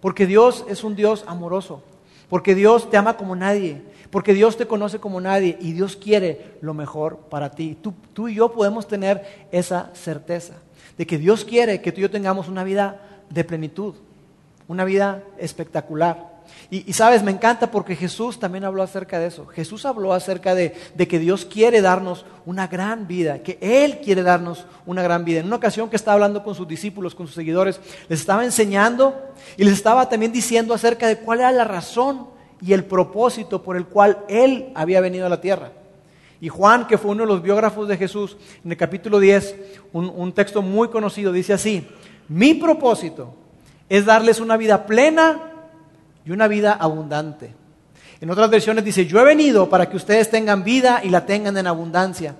Porque 0.00 0.26
Dios 0.26 0.64
es 0.68 0.84
un 0.84 0.94
Dios 0.94 1.24
amoroso, 1.26 1.82
porque 2.28 2.54
Dios 2.54 2.88
te 2.90 2.96
ama 2.96 3.16
como 3.16 3.34
nadie, 3.34 3.82
porque 4.10 4.34
Dios 4.34 4.56
te 4.56 4.66
conoce 4.66 5.00
como 5.00 5.20
nadie 5.20 5.58
y 5.60 5.72
Dios 5.72 5.96
quiere 5.96 6.58
lo 6.60 6.74
mejor 6.74 7.18
para 7.28 7.50
ti. 7.50 7.76
Tú, 7.80 7.92
tú 8.12 8.28
y 8.28 8.36
yo 8.36 8.52
podemos 8.52 8.86
tener 8.86 9.48
esa 9.50 9.90
certeza 9.94 10.54
de 10.96 11.06
que 11.06 11.18
Dios 11.18 11.44
quiere 11.44 11.82
que 11.82 11.92
tú 11.92 11.98
y 11.98 12.02
yo 12.02 12.10
tengamos 12.10 12.48
una 12.48 12.64
vida 12.64 13.00
de 13.30 13.44
plenitud, 13.44 13.94
una 14.68 14.84
vida 14.84 15.22
espectacular. 15.38 16.36
Y, 16.70 16.92
sabes, 16.92 17.22
me 17.22 17.30
encanta 17.30 17.70
porque 17.70 17.94
Jesús 17.94 18.38
también 18.38 18.64
habló 18.64 18.82
acerca 18.82 19.18
de 19.18 19.26
eso. 19.26 19.46
Jesús 19.46 19.84
habló 19.84 20.12
acerca 20.12 20.54
de, 20.54 20.74
de, 20.94 21.08
que 21.08 21.18
Dios 21.18 21.44
quiere 21.44 21.80
darnos 21.80 22.24
una 22.44 22.66
gran 22.66 23.06
vida, 23.06 23.40
que 23.40 23.58
Él 23.60 23.98
quiere 23.98 24.22
darnos 24.22 24.66
una 24.84 25.02
gran 25.02 25.24
vida. 25.24 25.40
En 25.40 25.46
una 25.46 25.56
ocasión 25.56 25.88
que 25.88 25.96
estaba 25.96 26.14
hablando 26.14 26.42
con 26.42 26.54
sus 26.54 26.66
discípulos, 26.66 27.14
con 27.14 27.26
sus 27.26 27.36
seguidores, 27.36 27.80
les 28.08 28.20
estaba 28.20 28.44
enseñando 28.44 29.14
y 29.56 29.64
les 29.64 29.74
estaba 29.74 30.08
también 30.08 30.32
diciendo 30.32 30.74
acerca 30.74 31.06
de 31.06 31.18
cuál 31.18 31.40
era 31.40 31.52
la 31.52 31.64
razón 31.64 32.28
y 32.60 32.72
el 32.72 32.84
propósito 32.84 33.62
por 33.62 33.76
el 33.76 33.86
cual 33.86 34.18
Él 34.28 34.72
había 34.74 35.00
venido 35.00 35.26
a 35.26 35.30
la 35.30 35.40
tierra. 35.40 35.70
Y 36.40 36.48
Juan, 36.48 36.86
que 36.86 36.98
fue 36.98 37.12
uno 37.12 37.22
de 37.22 37.28
los 37.28 37.42
biógrafos 37.42 37.88
de 37.88 37.96
Jesús, 37.96 38.36
en 38.64 38.70
el 38.70 38.76
capítulo 38.76 39.20
10, 39.20 39.56
un, 39.92 40.12
un 40.14 40.32
texto 40.32 40.62
muy 40.62 40.88
conocido, 40.88 41.32
dice 41.32 41.54
así, 41.54 41.86
mi 42.28 42.54
propósito 42.54 43.34
es 43.88 44.04
darles 44.04 44.40
una 44.40 44.56
vida 44.56 44.86
plena 44.86 45.52
y 46.24 46.30
una 46.32 46.48
vida 46.48 46.72
abundante. 46.72 47.54
En 48.20 48.30
otras 48.30 48.50
versiones 48.50 48.84
dice, 48.84 49.06
yo 49.06 49.20
he 49.20 49.24
venido 49.24 49.68
para 49.68 49.88
que 49.88 49.96
ustedes 49.96 50.30
tengan 50.30 50.64
vida 50.64 51.00
y 51.04 51.10
la 51.10 51.26
tengan 51.26 51.56
en 51.56 51.66
abundancia. 51.66 52.34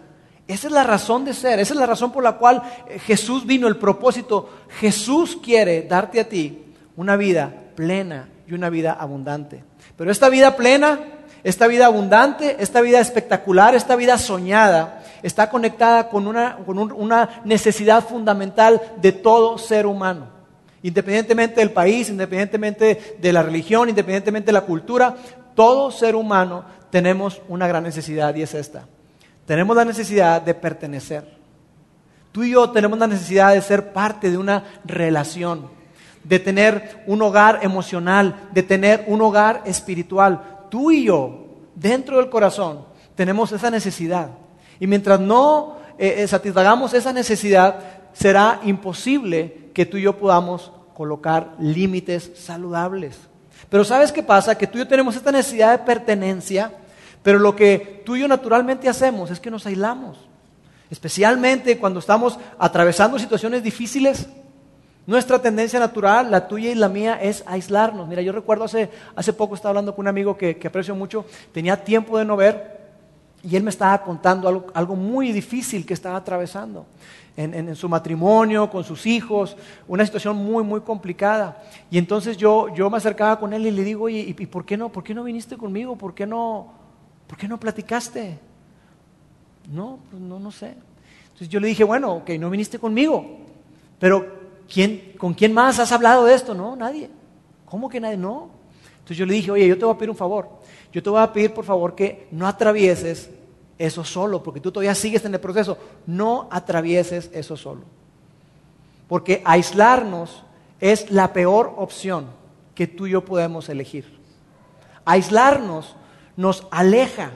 Esa 0.48 0.68
es 0.68 0.72
la 0.72 0.84
razón 0.84 1.24
de 1.24 1.34
ser, 1.34 1.58
esa 1.58 1.74
es 1.74 1.80
la 1.80 1.86
razón 1.86 2.12
por 2.12 2.22
la 2.22 2.32
cual 2.36 2.62
eh, 2.88 2.98
Jesús 3.00 3.44
vino, 3.46 3.66
el 3.66 3.76
propósito. 3.76 4.48
Jesús 4.78 5.38
quiere 5.42 5.82
darte 5.82 6.20
a 6.20 6.28
ti 6.28 6.64
una 6.96 7.16
vida 7.16 7.52
plena 7.74 8.28
y 8.46 8.54
una 8.54 8.70
vida 8.70 8.92
abundante. 8.92 9.64
Pero 9.96 10.10
esta 10.10 10.28
vida 10.28 10.56
plena, 10.56 11.00
esta 11.42 11.66
vida 11.66 11.86
abundante, 11.86 12.56
esta 12.60 12.80
vida 12.80 13.00
espectacular, 13.00 13.74
esta 13.74 13.96
vida 13.96 14.18
soñada, 14.18 14.95
está 15.23 15.50
conectada 15.50 16.08
con 16.08 16.26
una, 16.26 16.58
una 16.66 17.42
necesidad 17.44 18.06
fundamental 18.06 18.80
de 19.00 19.12
todo 19.12 19.58
ser 19.58 19.87
humano. 19.87 20.28
Independientemente 20.82 21.61
del 21.61 21.73
país, 21.73 22.08
independientemente 22.11 23.16
de 23.18 23.32
la 23.32 23.42
religión, 23.42 23.88
independientemente 23.88 24.46
de 24.46 24.52
la 24.52 24.61
cultura, 24.61 25.16
todo 25.54 25.90
ser 25.90 26.14
humano 26.14 26.64
tenemos 26.90 27.40
una 27.49 27.66
gran 27.66 27.82
necesidad 27.82 28.35
y 28.35 28.42
es 28.42 28.54
esta. 28.54 28.87
Tenemos 29.46 29.76
la 29.76 29.85
necesidad 29.85 30.42
de 30.42 30.54
pertenecer. 30.54 31.37
Tú 32.32 32.42
y 32.42 32.52
yo 32.52 32.70
tenemos 32.70 32.99
la 32.99 33.06
necesidad 33.06 33.54
de 33.54 33.62
ser 33.62 33.92
parte 33.92 34.30
de 34.30 34.38
una 34.38 34.64
relación 34.85 35.76
de 36.28 36.40
tener 36.40 37.04
un 37.06 37.23
hogar 37.23 37.61
emocional, 37.62 38.49
de 38.52 38.62
tener 38.62 39.04
un 39.06 39.20
hogar 39.20 39.62
espiritual. 39.64 40.66
Tú 40.68 40.90
y 40.90 41.04
yo, 41.04 41.46
dentro 41.75 42.16
del 42.16 42.28
corazón, 42.28 42.85
tenemos 43.14 43.52
esa 43.52 43.70
necesidad. 43.70 44.30
Y 44.80 44.87
mientras 44.87 45.21
no 45.21 45.78
eh, 45.99 46.16
eh, 46.18 46.28
satisfagamos 46.28 46.95
esa 46.95 47.12
necesidad, 47.12 47.80
será 48.12 48.61
imposible 48.64 49.71
que 49.73 49.87
tú 49.87 49.97
y 49.97 50.02
yo 50.02 50.16
podamos 50.16 50.73
colocar 50.95 51.52
límites 51.59 52.33
saludables. 52.37 53.18
Pero 53.68 53.85
¿sabes 53.85 54.12
qué 54.12 54.23
pasa? 54.23 54.56
Que 54.56 54.66
tú 54.66 54.78
y 54.78 54.80
yo 54.80 54.88
tenemos 54.88 55.16
esta 55.16 55.33
necesidad 55.33 55.73
de 55.73 55.85
pertenencia, 55.85 56.73
pero 57.23 57.38
lo 57.38 57.56
que 57.56 58.02
tú 58.04 58.16
y 58.16 58.21
yo 58.21 58.28
naturalmente 58.28 58.88
hacemos 58.88 59.30
es 59.30 59.40
que 59.40 59.50
nos 59.50 59.66
aislamos. 59.66 60.18
Especialmente 60.90 61.78
cuando 61.78 61.99
estamos 61.99 62.38
atravesando 62.59 63.18
situaciones 63.18 63.62
difíciles. 63.62 64.28
Nuestra 65.06 65.40
tendencia 65.40 65.78
natural, 65.78 66.30
la 66.30 66.49
tuya 66.49 66.71
y 66.71 66.75
la 66.75 66.88
mía, 66.88 67.18
es 67.21 67.45
aislarnos. 67.47 68.09
Mira, 68.09 68.23
yo 68.23 68.33
recuerdo 68.33 68.64
hace, 68.64 68.90
hace 69.14 69.33
poco 69.33 69.54
estaba 69.54 69.71
hablando 69.71 69.95
con 69.95 70.04
un 70.04 70.09
amigo 70.09 70.37
que, 70.37 70.59
aprecio 70.64 70.95
mucho, 70.97 71.25
tenía 71.52 71.85
tiempo 71.85 72.18
de 72.18 72.25
no 72.25 72.37
ver 72.37 72.75
y 73.46 73.54
él 73.54 73.62
me 73.62 73.70
estaba 73.70 74.02
contando 74.02 74.72
algo, 74.74 74.96
muy 74.96 75.30
difícil 75.30 75.86
que 75.86 75.94
estaba 75.94 76.16
atravesando 76.16 76.84
en, 77.36 77.76
su 77.76 77.88
matrimonio, 77.88 78.68
con 78.68 78.82
sus 78.82 79.06
hijos, 79.06 79.56
una 79.86 80.04
situación 80.04 80.36
muy, 80.36 80.64
muy 80.64 80.80
complicada. 80.80 81.62
Y 81.88 81.98
entonces 81.98 82.36
yo, 82.36 82.74
yo 82.74 82.90
me 82.90 82.96
acercaba 82.96 83.38
con 83.38 83.52
él 83.52 83.64
y 83.64 83.70
le 83.70 83.84
digo, 83.84 84.08
¿y, 84.08 84.34
y 84.36 84.46
por, 84.46 84.64
qué 84.64 84.76
no, 84.76 84.90
por 84.90 85.04
qué 85.04 85.14
no 85.14 85.22
viniste 85.22 85.56
conmigo? 85.56 85.94
¿Por 85.94 86.12
qué 86.12 86.26
no, 86.26 86.72
por 87.28 87.38
qué 87.38 87.46
no 87.46 87.60
platicaste? 87.60 88.36
No, 89.72 90.00
pues 90.10 90.20
no, 90.20 90.40
no 90.40 90.50
sé. 90.50 90.74
Entonces 91.26 91.48
yo 91.48 91.60
le 91.60 91.68
dije, 91.68 91.84
bueno, 91.84 92.14
ok, 92.14 92.30
no 92.40 92.50
viniste 92.50 92.80
conmigo, 92.80 93.38
pero 94.00 94.26
¿quién, 94.72 95.12
¿con 95.18 95.34
quién 95.34 95.52
más 95.52 95.78
has 95.78 95.92
hablado 95.92 96.24
de 96.24 96.34
esto? 96.34 96.52
No, 96.52 96.74
nadie. 96.74 97.10
¿Cómo 97.66 97.88
que 97.88 98.00
nadie? 98.00 98.16
No. 98.16 98.50
Entonces 98.94 99.18
yo 99.18 99.26
le 99.26 99.34
dije, 99.34 99.52
oye, 99.52 99.68
yo 99.68 99.78
te 99.78 99.84
voy 99.84 99.94
a 99.94 99.98
pedir 99.98 100.10
un 100.10 100.16
favor. 100.16 100.48
Yo 100.92 101.00
te 101.00 101.10
voy 101.10 101.20
a 101.20 101.32
pedir, 101.32 101.54
por 101.54 101.64
favor, 101.64 101.94
que 101.94 102.26
no 102.32 102.48
atravieses 102.48 103.35
eso 103.78 104.04
solo, 104.04 104.42
porque 104.42 104.61
tú 104.61 104.73
todavía 104.73 104.95
sigues 104.95 105.25
en 105.25 105.35
el 105.35 105.40
proceso. 105.40 105.78
No 106.06 106.49
atravieses 106.50 107.30
eso 107.33 107.56
solo. 107.56 107.83
Porque 109.09 109.42
aislarnos 109.45 110.42
es 110.80 111.11
la 111.11 111.33
peor 111.33 111.75
opción 111.76 112.26
que 112.75 112.87
tú 112.87 113.06
y 113.06 113.11
yo 113.11 113.25
podemos 113.25 113.68
elegir. 113.68 114.18
Aislarnos 115.04 115.95
nos 116.37 116.66
aleja 116.71 117.33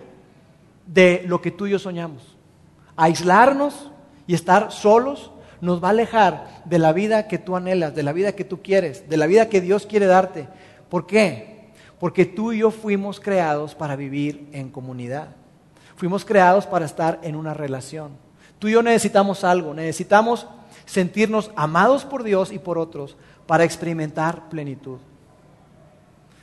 de 0.87 1.23
lo 1.27 1.41
que 1.41 1.51
tú 1.51 1.67
y 1.67 1.71
yo 1.71 1.79
soñamos. 1.79 2.37
Aislarnos 2.97 3.91
y 4.27 4.35
estar 4.35 4.73
solos 4.73 5.31
nos 5.61 5.83
va 5.83 5.89
a 5.89 5.91
alejar 5.91 6.63
de 6.65 6.79
la 6.79 6.93
vida 6.93 7.29
que 7.29 7.39
tú 7.39 7.57
anhelas, 7.57 7.95
de 7.95 8.03
la 8.03 8.13
vida 8.13 8.33
que 8.33 8.45
tú 8.45 8.63
quieres, 8.63 9.09
de 9.09 9.17
la 9.17 9.27
vida 9.27 9.49
que 9.49 9.61
Dios 9.61 9.87
quiere 9.87 10.07
darte. 10.07 10.49
¿Por 10.89 11.07
qué? 11.07 11.71
Porque 11.99 12.25
tú 12.25 12.53
y 12.53 12.59
yo 12.59 12.71
fuimos 12.71 13.21
creados 13.21 13.75
para 13.75 13.95
vivir 13.95 14.49
en 14.53 14.71
comunidad. 14.71 15.29
Fuimos 16.00 16.25
creados 16.25 16.64
para 16.64 16.87
estar 16.87 17.19
en 17.23 17.37
una 17.37 17.52
relación. 17.52 18.12
Tú 18.59 18.69
y 18.69 18.73
yo 18.73 18.83
necesitamos 18.83 19.45
algo, 19.45 19.75
necesitamos 19.75 20.47
sentirnos 20.87 21.50
amados 21.57 22.07
por 22.07 22.23
Dios 22.23 22.52
y 22.52 22.59
por 22.59 22.78
otros 22.78 23.19
para 23.47 23.64
experimentar 23.64 24.49
plenitud. 24.49 24.97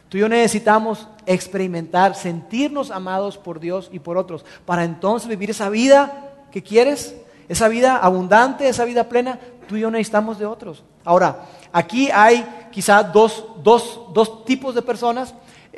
Tú 0.10 0.18
y 0.18 0.20
yo 0.20 0.30
necesitamos 0.30 1.08
experimentar, 1.26 2.14
sentirnos 2.14 2.92
amados 2.92 3.40
por 3.40 3.60
Dios 3.60 3.90
y 3.92 3.98
por 3.98 4.16
otros, 4.16 4.46
para 4.64 4.84
entonces 4.84 5.28
vivir 5.28 5.50
esa 5.50 5.70
vida 5.70 6.46
que 6.52 6.62
quieres, 6.62 7.16
esa 7.50 7.68
vida 7.68 7.98
abundante, 7.98 8.70
esa 8.70 8.86
vida 8.86 9.10
plena. 9.10 9.40
Tú 9.68 9.76
y 9.76 9.80
yo 9.80 9.90
necesitamos 9.90 10.38
de 10.38 10.46
otros. 10.46 10.84
Ahora, 11.04 11.48
aquí 11.72 12.12
hay 12.14 12.68
quizá 12.72 13.02
dos, 13.02 13.44
dos 13.64 14.46
tipos 14.46 14.76
de 14.76 14.84
personas. 14.84 15.34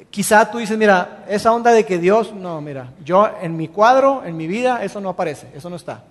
Quizá 0.09 0.49
tú 0.49 0.59
dices, 0.59 0.77
mira, 0.77 1.25
esa 1.27 1.51
onda 1.53 1.71
de 1.71 1.85
que 1.85 1.97
Dios, 1.97 2.33
no, 2.33 2.61
mira, 2.61 2.93
yo 3.03 3.29
en 3.41 3.57
mi 3.57 3.67
cuadro, 3.67 4.23
en 4.23 4.37
mi 4.37 4.47
vida, 4.47 4.83
eso 4.83 5.01
no 5.01 5.09
aparece, 5.09 5.51
eso 5.53 5.69
no 5.69 5.75
está. 5.75 6.03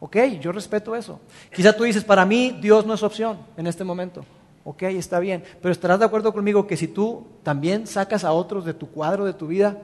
Ok, 0.00 0.16
yo 0.40 0.50
respeto 0.50 0.96
eso. 0.96 1.20
Quizá 1.54 1.72
tú 1.72 1.84
dices, 1.84 2.02
para 2.02 2.24
mí 2.24 2.58
Dios 2.60 2.84
no 2.84 2.94
es 2.94 3.02
opción 3.02 3.38
en 3.56 3.68
este 3.68 3.84
momento. 3.84 4.24
Ok, 4.64 4.82
está 4.84 5.20
bien. 5.20 5.44
Pero 5.60 5.70
estarás 5.70 5.98
de 5.98 6.04
acuerdo 6.04 6.32
conmigo 6.32 6.66
que 6.66 6.76
si 6.76 6.88
tú 6.88 7.26
también 7.42 7.86
sacas 7.86 8.24
a 8.24 8.32
otros 8.32 8.64
de 8.64 8.74
tu 8.74 8.88
cuadro, 8.88 9.24
de 9.24 9.34
tu 9.34 9.46
vida, 9.46 9.78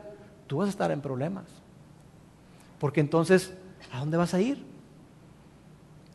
tú 0.46 0.58
vas 0.58 0.66
a 0.66 0.70
estar 0.70 0.90
en 0.90 1.00
problemas. 1.00 1.44
Porque 2.80 3.00
entonces, 3.00 3.52
¿a 3.92 4.00
dónde 4.00 4.16
vas 4.16 4.34
a 4.34 4.40
ir? 4.40 4.64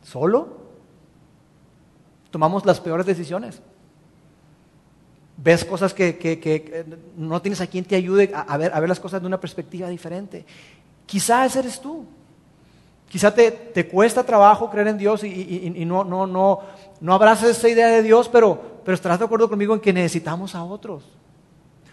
¿Solo? 0.02 0.64
Tomamos 2.30 2.66
las 2.66 2.80
peores 2.80 3.06
decisiones. 3.06 3.62
Ves 5.36 5.64
cosas 5.64 5.92
que, 5.92 6.84
no 7.16 7.42
tienes 7.42 7.60
a 7.60 7.66
quien 7.66 7.84
te 7.84 7.96
ayude 7.96 8.30
a, 8.34 8.56
ver, 8.56 8.72
a 8.72 8.80
ver 8.80 8.88
las 8.88 9.00
cosas 9.00 9.20
de 9.20 9.26
una 9.26 9.40
perspectiva 9.40 9.88
diferente. 9.88 10.44
Quizás 11.06 11.56
eres 11.56 11.80
tú. 11.80 12.06
Quizá 13.08 13.32
te, 13.32 13.50
te, 13.50 13.86
cuesta 13.86 14.24
trabajo 14.24 14.70
creer 14.70 14.88
en 14.88 14.98
Dios 14.98 15.22
y, 15.22 15.84
no, 15.86 16.02
no, 16.02 16.26
no, 16.26 16.60
no 17.00 17.14
abrazas 17.14 17.50
esa 17.50 17.68
idea 17.68 17.88
de 17.88 18.02
Dios, 18.02 18.28
pero, 18.28 18.60
pero 18.84 18.94
estarás 18.94 19.18
de 19.18 19.24
acuerdo 19.24 19.48
conmigo 19.48 19.74
en 19.74 19.80
que 19.80 19.92
necesitamos 19.92 20.54
a 20.54 20.64
otros. 20.64 21.04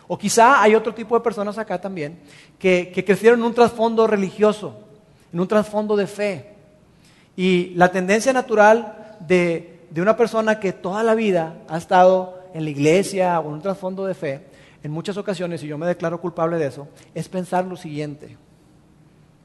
O 0.07 0.17
quizá 0.17 0.61
hay 0.61 0.75
otro 0.75 0.93
tipo 0.93 1.15
de 1.15 1.23
personas 1.23 1.57
acá 1.57 1.79
también 1.79 2.19
que, 2.57 2.91
que 2.93 3.05
crecieron 3.05 3.39
en 3.39 3.45
un 3.45 3.53
trasfondo 3.53 4.07
religioso, 4.07 4.75
en 5.31 5.39
un 5.39 5.47
trasfondo 5.47 5.95
de 5.95 6.07
fe. 6.07 6.55
Y 7.35 7.73
la 7.75 7.91
tendencia 7.91 8.33
natural 8.33 9.17
de, 9.19 9.85
de 9.89 10.01
una 10.01 10.17
persona 10.17 10.59
que 10.59 10.73
toda 10.73 11.03
la 11.03 11.15
vida 11.15 11.55
ha 11.67 11.77
estado 11.77 12.40
en 12.53 12.63
la 12.63 12.69
iglesia 12.69 13.39
o 13.39 13.47
en 13.47 13.53
un 13.53 13.61
trasfondo 13.61 14.05
de 14.05 14.13
fe, 14.13 14.47
en 14.83 14.91
muchas 14.91 15.17
ocasiones, 15.17 15.63
y 15.63 15.67
yo 15.67 15.77
me 15.77 15.85
declaro 15.85 16.19
culpable 16.19 16.57
de 16.57 16.67
eso, 16.67 16.87
es 17.13 17.29
pensar 17.29 17.65
lo 17.65 17.75
siguiente. 17.75 18.37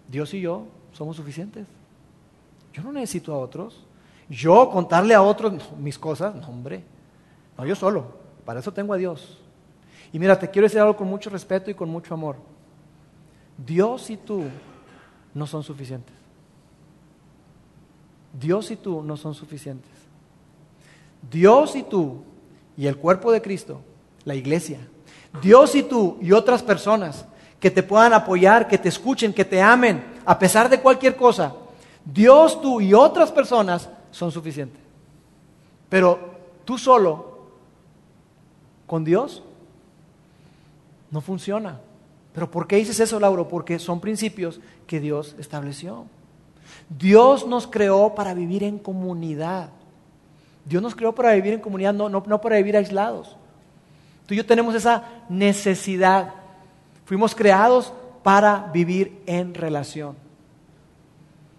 Dios 0.09 0.33
y 0.35 0.41
yo 0.41 0.67
somos 0.93 1.17
suficientes. 1.17 1.67
Yo 2.73 2.83
no 2.83 2.93
necesito 2.93 3.35
a 3.35 3.39
otros. 3.39 3.85
Yo 4.29 4.71
contarle 4.71 5.15
a 5.15 5.23
otros 5.23 5.55
mis 5.79 5.99
cosas, 5.99 6.35
no, 6.35 6.47
hombre. 6.49 6.85
No, 7.57 7.65
yo 7.65 7.75
solo. 7.75 8.07
Para 8.45 8.61
eso 8.61 8.73
tengo 8.73 8.93
a 8.95 8.97
Dios. 8.97 9.39
Y 10.13 10.19
mira, 10.19 10.39
te 10.39 10.51
quiero 10.51 10.67
decir 10.67 10.81
algo 10.81 10.97
con 10.97 11.09
mucho 11.09 11.31
respeto 11.31 11.71
y 11.71 11.75
con 11.75 11.89
mucho 11.89 12.15
amor. 12.15 12.37
Dios 13.59 14.11
y 14.11 14.17
tú 14.17 14.45
no 15.35 15.47
son 15.47 15.63
suficientes. 15.63 16.15
Dios 18.39 18.71
y 18.71 18.77
tú 18.77 19.03
no 19.03 19.17
son 19.17 19.35
suficientes. 19.35 19.91
Dios 21.31 21.75
y 21.77 21.83
tú 21.83 22.23
y 22.76 22.87
el 22.87 22.97
cuerpo 22.97 23.33
de 23.33 23.42
Cristo, 23.42 23.80
la 24.25 24.35
iglesia. 24.35 24.78
Dios 25.42 25.75
y 25.75 25.83
tú 25.83 26.18
y 26.21 26.33
otras 26.33 26.62
personas 26.62 27.26
que 27.61 27.71
te 27.71 27.83
puedan 27.83 28.12
apoyar, 28.12 28.68
que 28.68 28.78
te 28.78 28.88
escuchen, 28.88 29.33
que 29.33 29.45
te 29.45 29.61
amen, 29.61 30.04
a 30.25 30.38
pesar 30.38 30.68
de 30.68 30.80
cualquier 30.80 31.16
cosa, 31.16 31.54
Dios, 32.04 32.61
tú 32.61 32.80
y 32.80 32.95
otras 32.95 33.33
personas 33.33 33.88
son 34.11 34.30
suficientes. 34.30 34.80
Pero 35.88 36.18
tú 36.64 36.78
solo, 36.78 37.38
con 38.87 39.04
Dios, 39.04 39.42
no 41.11 41.21
funciona. 41.21 41.80
¿Pero 42.33 42.50
por 42.50 42.66
qué 42.66 42.76
dices 42.76 43.00
eso, 43.00 43.18
Lauro? 43.18 43.49
Porque 43.49 43.78
son 43.78 44.00
principios 44.00 44.61
que 44.87 45.00
Dios 45.00 45.35
estableció. 45.38 46.04
Dios 46.88 47.47
nos 47.47 47.66
creó 47.66 48.14
para 48.14 48.35
vivir 48.35 48.62
en 48.62 48.78
comunidad. 48.78 49.71
Dios 50.66 50.82
nos 50.82 50.94
creó 50.94 51.14
para 51.14 51.32
vivir 51.32 51.54
en 51.54 51.61
comunidad, 51.61 51.94
no, 51.94 52.08
no, 52.08 52.23
no 52.26 52.40
para 52.40 52.56
vivir 52.56 52.76
aislados. 52.76 53.37
Tú 54.26 54.35
y 54.35 54.37
yo 54.37 54.44
tenemos 54.44 54.75
esa 54.75 55.04
necesidad 55.28 56.35
Fuimos 57.06 57.37
creados 57.37 57.92
para 58.25 58.68
vivir 58.75 59.23
en 59.26 59.54
relación. 59.54 60.16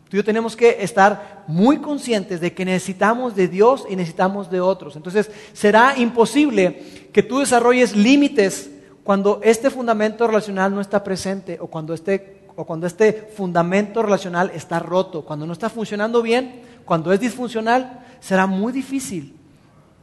Tú 0.10 0.18
y 0.18 0.20
yo 0.20 0.24
tenemos 0.26 0.58
que 0.58 0.84
estar 0.84 1.46
muy 1.48 1.78
conscientes 1.78 2.42
de 2.42 2.54
que 2.54 2.66
necesitamos 2.66 3.34
de 3.34 3.48
Dios 3.48 3.86
y 3.90 3.96
necesitamos 3.96 4.52
de 4.52 4.60
otros. 4.60 4.98
Entonces, 4.98 5.32
será 5.54 5.98
imposible 5.98 7.10
que 7.14 7.24
tú 7.24 7.40
desarrolles 7.40 7.96
límites 7.96 8.70
cuando 9.06 9.40
este 9.42 9.70
fundamento 9.70 10.28
relacional 10.28 10.76
no 10.76 10.82
está 10.82 11.02
presente 11.02 11.58
o 11.62 11.68
cuando 11.68 11.94
este, 11.94 12.42
o 12.58 12.66
cuando 12.66 12.86
este 12.86 13.14
fundamento 13.14 14.04
relacional 14.04 14.52
está 14.54 14.80
roto, 14.80 15.24
cuando 15.24 15.46
no 15.46 15.54
está 15.54 15.70
funcionando 15.70 16.22
bien, 16.22 16.62
cuando 16.84 17.14
es 17.14 17.22
disfuncional, 17.22 18.06
será 18.20 18.48
muy 18.48 18.72
difícil 18.74 19.36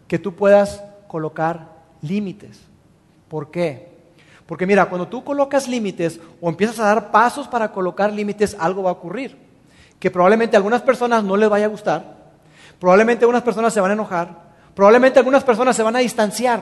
que 0.09 0.19
tú 0.19 0.35
puedas 0.35 0.83
colocar 1.09 1.69
límites. 2.03 2.61
¿Por 3.29 3.51
qué? 3.51 3.95
Porque 4.47 4.67
mira, 4.67 4.87
cuando 4.87 5.09
tú 5.09 5.25
colocas 5.25 5.69
límites 5.69 6.21
o 6.41 6.49
empiezas 6.49 6.79
a 6.79 6.87
dar 6.87 7.11
pasos 7.11 7.49
para 7.49 7.73
colocar 7.73 8.13
límites, 8.13 8.57
algo 8.59 8.83
va 8.83 8.91
a 8.91 8.95
ocurrir. 8.95 9.37
Que 9.99 10.11
probablemente 10.11 10.57
a 10.57 10.59
algunas 10.59 10.83
personas 10.83 11.25
no 11.25 11.37
les 11.37 11.49
vaya 11.49 11.65
a 11.65 11.69
gustar, 11.69 12.17
probablemente 12.79 13.25
algunas 13.25 13.43
personas 13.43 13.73
se 13.73 13.81
van 13.81 13.93
a 13.93 13.95
enojar, 13.95 14.29
probablemente 14.75 15.19
algunas 15.19 15.45
personas 15.45 15.75
se 15.75 15.83
van 15.83 15.97
a 15.97 16.01
distanciar. 16.01 16.61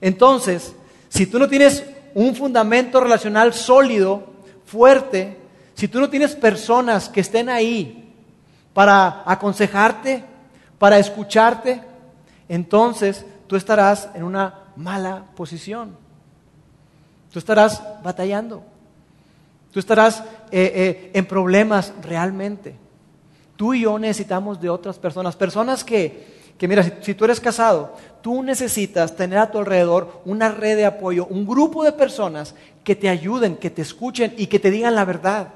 Entonces, 0.00 0.74
si 1.08 1.26
tú 1.26 1.38
no 1.38 1.48
tienes 1.48 1.84
un 2.14 2.34
fundamento 2.34 3.00
relacional 3.00 3.52
sólido, 3.52 4.32
fuerte, 4.64 5.36
si 5.74 5.88
tú 5.88 6.00
no 6.00 6.08
tienes 6.08 6.34
personas 6.34 7.08
que 7.08 7.20
estén 7.20 7.48
ahí 7.48 8.14
para 8.72 9.22
aconsejarte, 9.26 10.24
para 10.78 10.98
escucharte, 10.98 11.82
entonces 12.48 13.24
tú 13.46 13.56
estarás 13.56 14.08
en 14.14 14.22
una 14.22 14.54
mala 14.76 15.24
posición. 15.34 15.96
Tú 17.32 17.38
estarás 17.38 17.82
batallando. 18.02 18.62
Tú 19.72 19.80
estarás 19.80 20.20
eh, 20.52 20.72
eh, 20.74 21.10
en 21.14 21.26
problemas 21.26 21.92
realmente. 22.00 22.76
Tú 23.56 23.74
y 23.74 23.82
yo 23.82 23.98
necesitamos 23.98 24.60
de 24.60 24.70
otras 24.70 24.98
personas. 24.98 25.34
Personas 25.34 25.82
que, 25.82 26.52
que 26.56 26.68
mira, 26.68 26.82
si, 26.82 26.92
si, 27.00 27.14
tú 27.14 27.24
eres 27.24 27.40
casado, 27.40 27.96
tú 28.22 28.42
necesitas 28.42 29.16
tener 29.16 29.38
a 29.38 29.50
tu 29.50 29.58
alrededor 29.58 30.22
una 30.24 30.48
red 30.50 30.76
de 30.76 30.86
apoyo, 30.86 31.26
un 31.26 31.44
grupo 31.44 31.82
de 31.82 31.90
personas 31.92 32.54
que 32.84 32.94
te 32.94 33.08
ayuden, 33.08 33.56
que 33.56 33.70
te 33.70 33.82
escuchen 33.82 34.32
y 34.36 34.46
que 34.46 34.60
te 34.60 34.70
digan 34.70 34.94
la 34.94 35.04
verdad. 35.04 35.48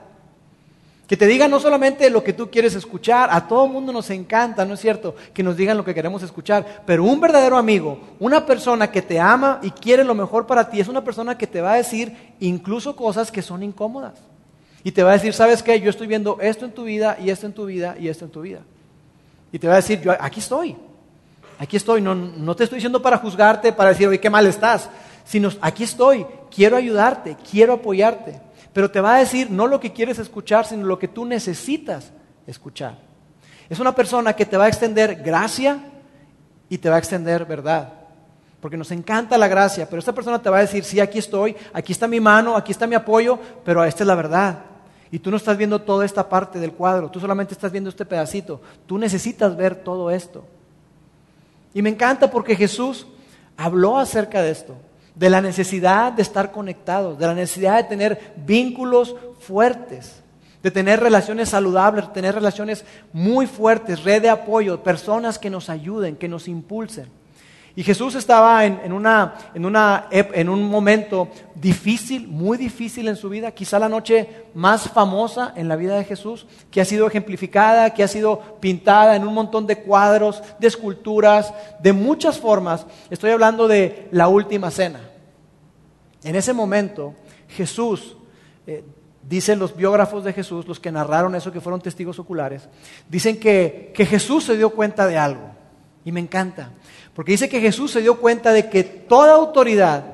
Que 1.08 1.16
te 1.16 1.26
digan 1.26 1.50
no 1.50 1.58
solamente 1.58 2.10
lo 2.10 2.22
que 2.22 2.34
tú 2.34 2.50
quieres 2.50 2.74
escuchar, 2.74 3.30
a 3.32 3.48
todo 3.48 3.66
mundo 3.66 3.94
nos 3.94 4.10
encanta, 4.10 4.66
¿no 4.66 4.74
es 4.74 4.80
cierto? 4.80 5.16
Que 5.32 5.42
nos 5.42 5.56
digan 5.56 5.78
lo 5.78 5.84
que 5.84 5.94
queremos 5.94 6.22
escuchar, 6.22 6.82
pero 6.84 7.02
un 7.02 7.18
verdadero 7.18 7.56
amigo, 7.56 7.98
una 8.20 8.44
persona 8.44 8.90
que 8.90 9.00
te 9.00 9.18
ama 9.18 9.58
y 9.62 9.70
quiere 9.70 10.04
lo 10.04 10.14
mejor 10.14 10.46
para 10.46 10.68
ti, 10.68 10.80
es 10.80 10.86
una 10.86 11.02
persona 11.02 11.38
que 11.38 11.46
te 11.46 11.62
va 11.62 11.72
a 11.72 11.76
decir 11.76 12.14
incluso 12.40 12.94
cosas 12.94 13.32
que 13.32 13.40
son 13.40 13.62
incómodas. 13.62 14.18
Y 14.84 14.92
te 14.92 15.02
va 15.02 15.12
a 15.12 15.14
decir, 15.14 15.32
¿sabes 15.32 15.62
qué? 15.62 15.80
Yo 15.80 15.88
estoy 15.88 16.08
viendo 16.08 16.38
esto 16.42 16.66
en 16.66 16.72
tu 16.72 16.84
vida 16.84 17.16
y 17.18 17.30
esto 17.30 17.46
en 17.46 17.52
tu 17.52 17.64
vida 17.64 17.96
y 17.98 18.08
esto 18.08 18.26
en 18.26 18.30
tu 18.30 18.42
vida. 18.42 18.60
Y 19.50 19.58
te 19.58 19.66
va 19.66 19.72
a 19.72 19.76
decir, 19.76 20.02
yo 20.02 20.12
aquí 20.20 20.40
estoy, 20.40 20.76
aquí 21.58 21.78
estoy, 21.78 22.02
no, 22.02 22.14
no 22.14 22.54
te 22.54 22.64
estoy 22.64 22.76
diciendo 22.76 23.00
para 23.00 23.16
juzgarte, 23.16 23.72
para 23.72 23.90
decir, 23.90 24.08
oye, 24.08 24.20
qué 24.20 24.28
mal 24.28 24.46
estás, 24.46 24.90
sino 25.24 25.48
aquí 25.62 25.84
estoy, 25.84 26.26
quiero 26.54 26.76
ayudarte, 26.76 27.34
quiero 27.50 27.72
apoyarte 27.72 28.47
pero 28.78 28.92
te 28.92 29.00
va 29.00 29.16
a 29.16 29.18
decir 29.18 29.50
no 29.50 29.66
lo 29.66 29.80
que 29.80 29.92
quieres 29.92 30.20
escuchar, 30.20 30.64
sino 30.64 30.86
lo 30.86 31.00
que 31.00 31.08
tú 31.08 31.24
necesitas 31.24 32.12
escuchar. 32.46 32.96
Es 33.68 33.80
una 33.80 33.92
persona 33.92 34.34
que 34.34 34.46
te 34.46 34.56
va 34.56 34.66
a 34.66 34.68
extender 34.68 35.16
gracia 35.16 35.80
y 36.68 36.78
te 36.78 36.88
va 36.88 36.94
a 36.94 37.00
extender 37.00 37.44
verdad. 37.44 37.92
Porque 38.60 38.76
nos 38.76 38.92
encanta 38.92 39.36
la 39.36 39.48
gracia, 39.48 39.88
pero 39.90 39.98
esta 39.98 40.12
persona 40.12 40.40
te 40.40 40.48
va 40.48 40.58
a 40.58 40.60
decir, 40.60 40.84
sí, 40.84 41.00
aquí 41.00 41.18
estoy, 41.18 41.56
aquí 41.72 41.90
está 41.90 42.06
mi 42.06 42.20
mano, 42.20 42.54
aquí 42.54 42.70
está 42.70 42.86
mi 42.86 42.94
apoyo, 42.94 43.36
pero 43.64 43.84
esta 43.84 44.04
es 44.04 44.06
la 44.06 44.14
verdad. 44.14 44.60
Y 45.10 45.18
tú 45.18 45.32
no 45.32 45.38
estás 45.38 45.56
viendo 45.56 45.80
toda 45.80 46.04
esta 46.04 46.28
parte 46.28 46.60
del 46.60 46.70
cuadro, 46.70 47.10
tú 47.10 47.18
solamente 47.18 47.54
estás 47.54 47.72
viendo 47.72 47.90
este 47.90 48.04
pedacito. 48.04 48.60
Tú 48.86 48.96
necesitas 48.96 49.56
ver 49.56 49.74
todo 49.74 50.08
esto. 50.08 50.44
Y 51.74 51.82
me 51.82 51.90
encanta 51.90 52.30
porque 52.30 52.54
Jesús 52.54 53.08
habló 53.56 53.98
acerca 53.98 54.40
de 54.40 54.52
esto 54.52 54.76
de 55.18 55.30
la 55.30 55.40
necesidad 55.40 56.12
de 56.12 56.22
estar 56.22 56.52
conectados, 56.52 57.18
de 57.18 57.26
la 57.26 57.34
necesidad 57.34 57.76
de 57.76 57.88
tener 57.88 58.34
vínculos 58.36 59.16
fuertes, 59.40 60.22
de 60.62 60.70
tener 60.70 61.00
relaciones 61.00 61.48
saludables, 61.48 62.06
de 62.06 62.12
tener 62.12 62.34
relaciones 62.34 62.84
muy 63.12 63.46
fuertes, 63.46 64.04
red 64.04 64.22
de 64.22 64.30
apoyo, 64.30 64.82
personas 64.82 65.38
que 65.38 65.50
nos 65.50 65.70
ayuden, 65.70 66.16
que 66.16 66.28
nos 66.28 66.46
impulsen. 66.46 67.06
Y 67.74 67.84
Jesús 67.84 68.16
estaba 68.16 68.64
en, 68.64 68.92
una, 68.92 69.34
en, 69.54 69.64
una, 69.64 70.08
en 70.10 70.48
un 70.48 70.64
momento 70.64 71.28
difícil, 71.54 72.26
muy 72.26 72.58
difícil 72.58 73.06
en 73.06 73.14
su 73.14 73.28
vida, 73.28 73.52
quizá 73.52 73.78
la 73.78 73.88
noche 73.88 74.46
más 74.52 74.88
famosa 74.88 75.52
en 75.54 75.68
la 75.68 75.76
vida 75.76 75.96
de 75.96 76.04
Jesús, 76.04 76.46
que 76.72 76.80
ha 76.80 76.84
sido 76.84 77.06
ejemplificada, 77.06 77.94
que 77.94 78.02
ha 78.02 78.08
sido 78.08 78.40
pintada 78.58 79.14
en 79.14 79.26
un 79.26 79.32
montón 79.32 79.68
de 79.68 79.78
cuadros, 79.78 80.42
de 80.58 80.66
esculturas, 80.66 81.54
de 81.80 81.92
muchas 81.92 82.40
formas. 82.40 82.84
Estoy 83.10 83.30
hablando 83.30 83.68
de 83.68 84.08
la 84.10 84.26
última 84.26 84.72
cena. 84.72 85.07
En 86.28 86.36
ese 86.36 86.52
momento, 86.52 87.14
Jesús, 87.48 88.14
eh, 88.66 88.84
dicen 89.26 89.58
los 89.58 89.74
biógrafos 89.74 90.24
de 90.24 90.34
Jesús, 90.34 90.68
los 90.68 90.78
que 90.78 90.92
narraron 90.92 91.34
eso, 91.34 91.50
que 91.50 91.62
fueron 91.62 91.80
testigos 91.80 92.18
oculares, 92.18 92.68
dicen 93.08 93.40
que, 93.40 93.92
que 93.94 94.04
Jesús 94.04 94.44
se 94.44 94.54
dio 94.54 94.68
cuenta 94.68 95.06
de 95.06 95.16
algo. 95.16 95.52
Y 96.04 96.12
me 96.12 96.20
encanta. 96.20 96.72
Porque 97.14 97.32
dice 97.32 97.48
que 97.48 97.62
Jesús 97.62 97.92
se 97.92 98.02
dio 98.02 98.20
cuenta 98.20 98.52
de 98.52 98.68
que 98.68 98.84
toda 98.84 99.32
autoridad 99.32 100.04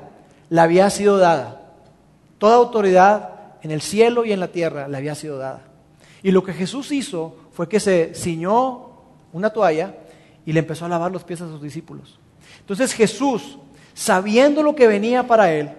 le 0.47 0.61
había 0.61 0.89
sido 0.89 1.17
dada. 1.17 1.73
Toda 2.37 2.55
autoridad 2.55 3.57
en 3.61 3.71
el 3.71 3.81
cielo 3.81 4.23
y 4.23 4.31
en 4.31 4.39
la 4.39 4.53
tierra 4.53 4.87
le 4.87 4.95
había 4.95 5.15
sido 5.15 5.37
dada. 5.37 5.63
Y 6.23 6.31
lo 6.31 6.45
que 6.45 6.53
Jesús 6.53 6.93
hizo 6.93 7.35
fue 7.51 7.67
que 7.67 7.81
se 7.81 8.13
ciñó 8.15 8.87
una 9.33 9.49
toalla 9.49 9.95
y 10.45 10.53
le 10.53 10.61
empezó 10.61 10.85
a 10.85 10.89
lavar 10.89 11.11
los 11.11 11.25
pies 11.25 11.41
a 11.41 11.49
sus 11.49 11.61
discípulos. 11.61 12.17
Entonces 12.61 12.93
Jesús, 12.93 13.57
sabiendo 13.93 14.63
lo 14.63 14.75
que 14.75 14.87
venía 14.87 15.27
para 15.27 15.51
él, 15.51 15.71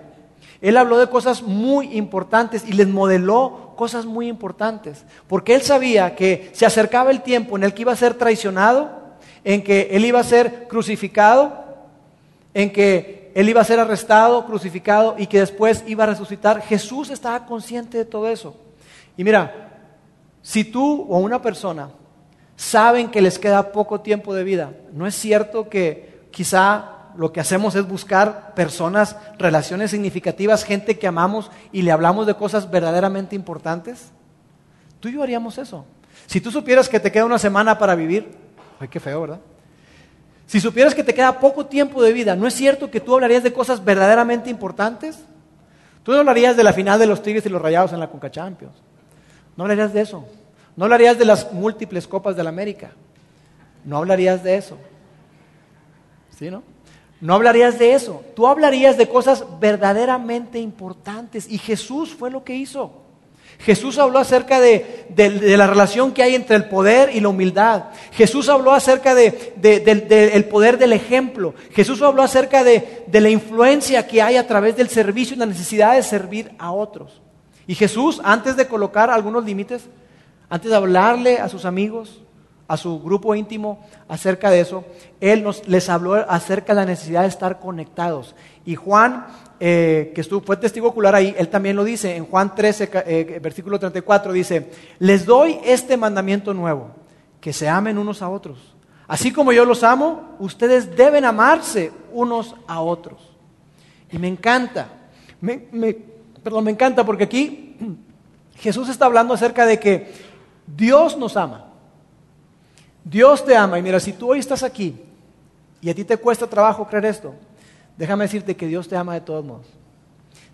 él 0.60 0.76
habló 0.76 0.98
de 0.98 1.08
cosas 1.08 1.42
muy 1.42 1.96
importantes 1.96 2.64
y 2.66 2.72
les 2.72 2.88
modeló 2.88 3.74
cosas 3.76 4.06
muy 4.06 4.28
importantes. 4.28 5.04
Porque 5.26 5.54
él 5.54 5.62
sabía 5.62 6.14
que 6.14 6.50
se 6.52 6.66
acercaba 6.66 7.10
el 7.10 7.22
tiempo 7.22 7.56
en 7.56 7.64
el 7.64 7.74
que 7.74 7.82
iba 7.82 7.92
a 7.92 7.96
ser 7.96 8.14
traicionado, 8.14 8.90
en 9.44 9.62
que 9.62 9.88
él 9.92 10.04
iba 10.04 10.20
a 10.20 10.24
ser 10.24 10.66
crucificado, 10.68 11.64
en 12.54 12.72
que 12.72 13.30
él 13.34 13.48
iba 13.48 13.60
a 13.60 13.64
ser 13.64 13.78
arrestado, 13.78 14.46
crucificado 14.46 15.14
y 15.18 15.26
que 15.26 15.40
después 15.40 15.84
iba 15.86 16.04
a 16.04 16.08
resucitar. 16.08 16.62
Jesús 16.62 17.10
estaba 17.10 17.44
consciente 17.44 17.98
de 17.98 18.06
todo 18.06 18.28
eso. 18.28 18.56
Y 19.16 19.24
mira, 19.24 19.66
si 20.40 20.64
tú 20.64 21.06
o 21.08 21.18
una 21.18 21.42
persona 21.42 21.90
saben 22.56 23.10
que 23.10 23.20
les 23.20 23.38
queda 23.38 23.72
poco 23.72 24.00
tiempo 24.00 24.32
de 24.32 24.42
vida, 24.42 24.72
¿no 24.92 25.06
es 25.06 25.14
cierto 25.14 25.68
que 25.68 26.28
quizá 26.30 26.95
lo 27.18 27.32
que 27.32 27.40
hacemos 27.40 27.74
es 27.74 27.86
buscar 27.86 28.54
personas, 28.54 29.16
relaciones 29.38 29.90
significativas, 29.90 30.64
gente 30.64 30.98
que 30.98 31.06
amamos 31.06 31.50
y 31.72 31.82
le 31.82 31.92
hablamos 31.92 32.26
de 32.26 32.34
cosas 32.34 32.70
verdaderamente 32.70 33.36
importantes? 33.36 34.10
Tú 35.00 35.08
y 35.08 35.12
yo 35.14 35.22
haríamos 35.22 35.58
eso. 35.58 35.84
Si 36.26 36.40
tú 36.40 36.50
supieras 36.50 36.88
que 36.88 37.00
te 37.00 37.12
queda 37.12 37.24
una 37.24 37.38
semana 37.38 37.78
para 37.78 37.94
vivir, 37.94 38.46
Ay, 38.78 38.88
qué 38.88 39.00
feo, 39.00 39.22
¿verdad? 39.22 39.40
Si 40.46 40.60
supieras 40.60 40.94
que 40.94 41.02
te 41.02 41.14
queda 41.14 41.40
poco 41.40 41.66
tiempo 41.66 42.02
de 42.02 42.12
vida, 42.12 42.36
¿no 42.36 42.46
es 42.46 42.54
cierto 42.54 42.90
que 42.90 43.00
tú 43.00 43.14
hablarías 43.14 43.42
de 43.42 43.52
cosas 43.52 43.84
verdaderamente 43.84 44.50
importantes? 44.50 45.24
Tú 46.02 46.12
no 46.12 46.18
hablarías 46.18 46.56
de 46.56 46.62
la 46.62 46.72
final 46.72 47.00
de 47.00 47.06
los 47.06 47.22
Tigres 47.22 47.44
y 47.46 47.48
los 47.48 47.60
Rayados 47.60 47.92
en 47.92 48.00
la 48.00 48.08
Conca 48.08 48.30
Champions. 48.30 48.74
No 49.56 49.64
hablarías 49.64 49.92
de 49.92 50.02
eso. 50.02 50.24
No 50.76 50.84
hablarías 50.84 51.18
de 51.18 51.24
las 51.24 51.52
múltiples 51.52 52.06
copas 52.06 52.36
de 52.36 52.44
la 52.44 52.50
América. 52.50 52.92
No 53.84 53.96
hablarías 53.96 54.44
de 54.44 54.56
eso. 54.56 54.78
¿Sí, 56.38 56.50
no? 56.50 56.62
No 57.20 57.34
hablarías 57.34 57.78
de 57.78 57.94
eso. 57.94 58.22
Tú 58.34 58.46
hablarías 58.46 58.96
de 58.96 59.08
cosas 59.08 59.44
verdaderamente 59.58 60.58
importantes. 60.58 61.50
Y 61.50 61.58
Jesús 61.58 62.14
fue 62.14 62.30
lo 62.30 62.44
que 62.44 62.54
hizo. 62.54 63.06
Jesús 63.58 63.98
habló 63.98 64.18
acerca 64.18 64.60
de, 64.60 65.06
la 65.56 65.66
relación 65.66 66.12
que 66.12 66.22
hay 66.22 66.34
entre 66.34 66.56
el 66.56 66.68
poder 66.68 67.10
y 67.14 67.20
la 67.20 67.28
humildad. 67.28 67.84
Jesús 68.12 68.48
habló 68.48 68.72
acerca 68.72 69.14
del 69.14 70.44
poder 70.50 70.78
del 70.78 70.92
ejemplo. 70.92 71.54
Jesús 71.72 72.02
habló 72.02 72.22
acerca 72.22 72.64
de, 72.64 73.04
la 73.10 73.30
influencia 73.30 74.06
que 74.06 74.20
hay 74.20 74.36
a 74.36 74.46
través 74.46 74.76
del 74.76 74.88
servicio 74.88 75.34
y 75.34 75.38
la 75.38 75.46
necesidad 75.46 75.94
de 75.94 76.02
servir 76.02 76.52
a 76.58 76.72
otros. 76.72 77.22
Y 77.66 77.74
Jesús, 77.74 78.20
antes 78.22 78.56
de 78.56 78.68
colocar 78.68 79.10
algunos 79.10 79.44
límites, 79.44 79.84
antes 80.48 80.70
de 80.70 80.76
hablarle 80.76 81.38
a 81.38 81.48
sus 81.48 81.64
amigos, 81.64 82.20
a 82.68 82.76
su 82.76 83.00
grupo 83.00 83.34
íntimo 83.34 83.78
acerca 84.08 84.50
de 84.50 84.60
eso, 84.60 84.84
Él 85.20 85.42
nos, 85.42 85.66
les 85.68 85.88
habló 85.88 86.14
acerca 86.14 86.74
de 86.74 86.80
la 86.80 86.86
necesidad 86.86 87.22
de 87.22 87.28
estar 87.28 87.60
conectados. 87.60 88.34
Y 88.64 88.74
Juan 88.74 89.26
eh, 89.58 90.12
que 90.14 90.20
estuvo, 90.20 90.42
fue 90.42 90.58
testigo 90.58 90.88
ocular 90.88 91.14
ahí, 91.14 91.34
él 91.38 91.48
también 91.48 91.76
lo 91.76 91.84
dice 91.84 92.14
en 92.14 92.26
Juan 92.26 92.54
13, 92.54 92.90
eh, 93.06 93.40
versículo 93.42 93.78
34, 93.78 94.32
dice, 94.34 94.70
les 94.98 95.24
doy 95.24 95.58
este 95.64 95.96
mandamiento 95.96 96.52
nuevo, 96.52 96.90
que 97.40 97.54
se 97.54 97.66
amen 97.66 97.96
unos 97.96 98.20
a 98.20 98.28
otros. 98.28 98.58
Así 99.08 99.32
como 99.32 99.52
yo 99.52 99.64
los 99.64 99.82
amo, 99.82 100.36
ustedes 100.40 100.94
deben 100.94 101.24
amarse 101.24 101.90
unos 102.12 102.54
a 102.66 102.82
otros. 102.82 103.34
Y 104.12 104.18
me 104.18 104.28
encanta, 104.28 104.88
me, 105.40 105.58
perdón, 106.42 106.64
me 106.64 106.72
encanta 106.72 107.06
porque 107.06 107.24
aquí 107.24 107.76
Jesús 108.56 108.90
está 108.90 109.06
hablando 109.06 109.32
acerca 109.32 109.64
de 109.64 109.80
que 109.80 110.12
Dios 110.66 111.16
nos 111.16 111.34
ama. 111.34 111.64
Dios 113.08 113.44
te 113.44 113.56
ama. 113.56 113.78
Y 113.78 113.82
mira, 113.82 114.00
si 114.00 114.12
tú 114.12 114.32
hoy 114.32 114.40
estás 114.40 114.62
aquí 114.62 115.00
y 115.80 115.88
a 115.88 115.94
ti 115.94 116.04
te 116.04 116.18
cuesta 116.18 116.46
trabajo 116.46 116.86
creer 116.86 117.06
esto, 117.06 117.34
Déjame 117.96 118.24
decirte 118.24 118.56
que 118.56 118.66
Dios 118.66 118.88
te 118.88 118.96
ama 118.96 119.14
de 119.14 119.22
todos 119.22 119.44
modos. 119.44 119.66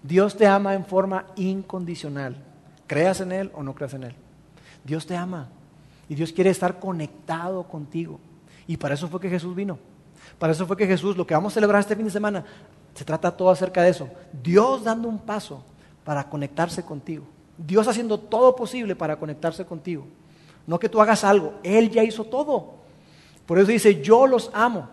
Dios 0.03 0.37
te 0.37 0.47
ama 0.47 0.75
en 0.75 0.85
forma 0.85 1.27
incondicional. 1.37 2.37
Creas 2.87 3.21
en 3.21 3.33
Él 3.33 3.51
o 3.55 3.63
no 3.63 3.75
creas 3.75 3.95
en 3.95 4.05
Él. 4.05 4.15
Dios 4.85 5.07
te 5.07 5.17
ama. 5.17 5.49
Y 6.09 6.15
Dios 6.15 6.33
quiere 6.33 6.51
estar 6.51 6.79
conectado 6.79 7.65
contigo. 7.65 8.21
Y 8.67 8.77
para 8.77 8.95
eso 8.95 9.09
fue 9.09 9.21
que 9.21 9.29
Jesús 9.29 9.55
vino. 9.57 9.79
Para 10.39 10.53
eso 10.53 10.67
fue 10.67 10.77
que 10.77 10.87
Jesús, 10.87 11.17
lo 11.17 11.27
que 11.27 11.35
vamos 11.35 11.53
a 11.53 11.55
celebrar 11.55 11.81
este 11.81 11.97
fin 11.97 12.05
de 12.05 12.11
semana, 12.11 12.45
se 12.95 13.05
trata 13.05 13.37
todo 13.37 13.51
acerca 13.51 13.83
de 13.83 13.91
eso. 13.91 14.09
Dios 14.43 14.85
dando 14.85 15.09
un 15.09 15.19
paso 15.19 15.65
para 16.05 16.29
conectarse 16.29 16.85
contigo. 16.85 17.25
Dios 17.57 17.89
haciendo 17.89 18.19
todo 18.19 18.55
posible 18.55 18.95
para 18.95 19.17
conectarse 19.17 19.65
contigo. 19.65 20.07
No 20.67 20.79
que 20.79 20.89
tú 20.89 21.01
hagas 21.01 21.25
algo, 21.25 21.55
Él 21.63 21.91
ya 21.91 22.05
hizo 22.05 22.25
todo. 22.25 22.75
Por 23.47 23.59
eso 23.59 23.71
dice, 23.71 24.01
yo 24.03 24.27
los 24.27 24.51
amo. 24.53 24.89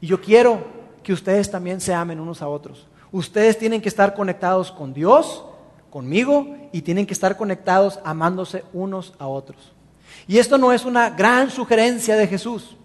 Y 0.00 0.06
yo 0.06 0.20
quiero 0.20 0.64
que 1.02 1.12
ustedes 1.12 1.50
también 1.50 1.80
se 1.80 1.94
amen 1.94 2.20
unos 2.20 2.42
a 2.42 2.48
otros. 2.48 2.86
Ustedes 3.12 3.58
tienen 3.58 3.80
que 3.80 3.88
estar 3.88 4.14
conectados 4.14 4.70
con 4.70 4.92
Dios, 4.92 5.44
conmigo, 5.90 6.54
y 6.72 6.82
tienen 6.82 7.06
que 7.06 7.14
estar 7.14 7.36
conectados 7.36 7.98
amándose 8.04 8.64
unos 8.72 9.14
a 9.18 9.26
otros. 9.26 9.72
Y 10.28 10.38
esto 10.38 10.58
no 10.58 10.72
es 10.72 10.84
una 10.84 11.10
gran 11.10 11.50
sugerencia 11.50 12.16
de 12.16 12.26
Jesús. 12.26 12.76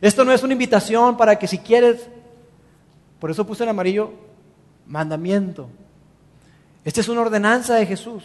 Esto 0.00 0.24
no 0.24 0.32
es 0.32 0.42
una 0.42 0.52
invitación 0.52 1.16
para 1.16 1.38
que 1.38 1.46
si 1.46 1.58
quieres, 1.58 2.08
por 3.20 3.30
eso 3.30 3.46
puse 3.46 3.62
en 3.62 3.70
amarillo, 3.70 4.12
mandamiento. 4.86 5.68
Esta 6.84 7.00
es 7.00 7.08
una 7.08 7.22
ordenanza 7.22 7.74
de 7.74 7.86
Jesús. 7.86 8.24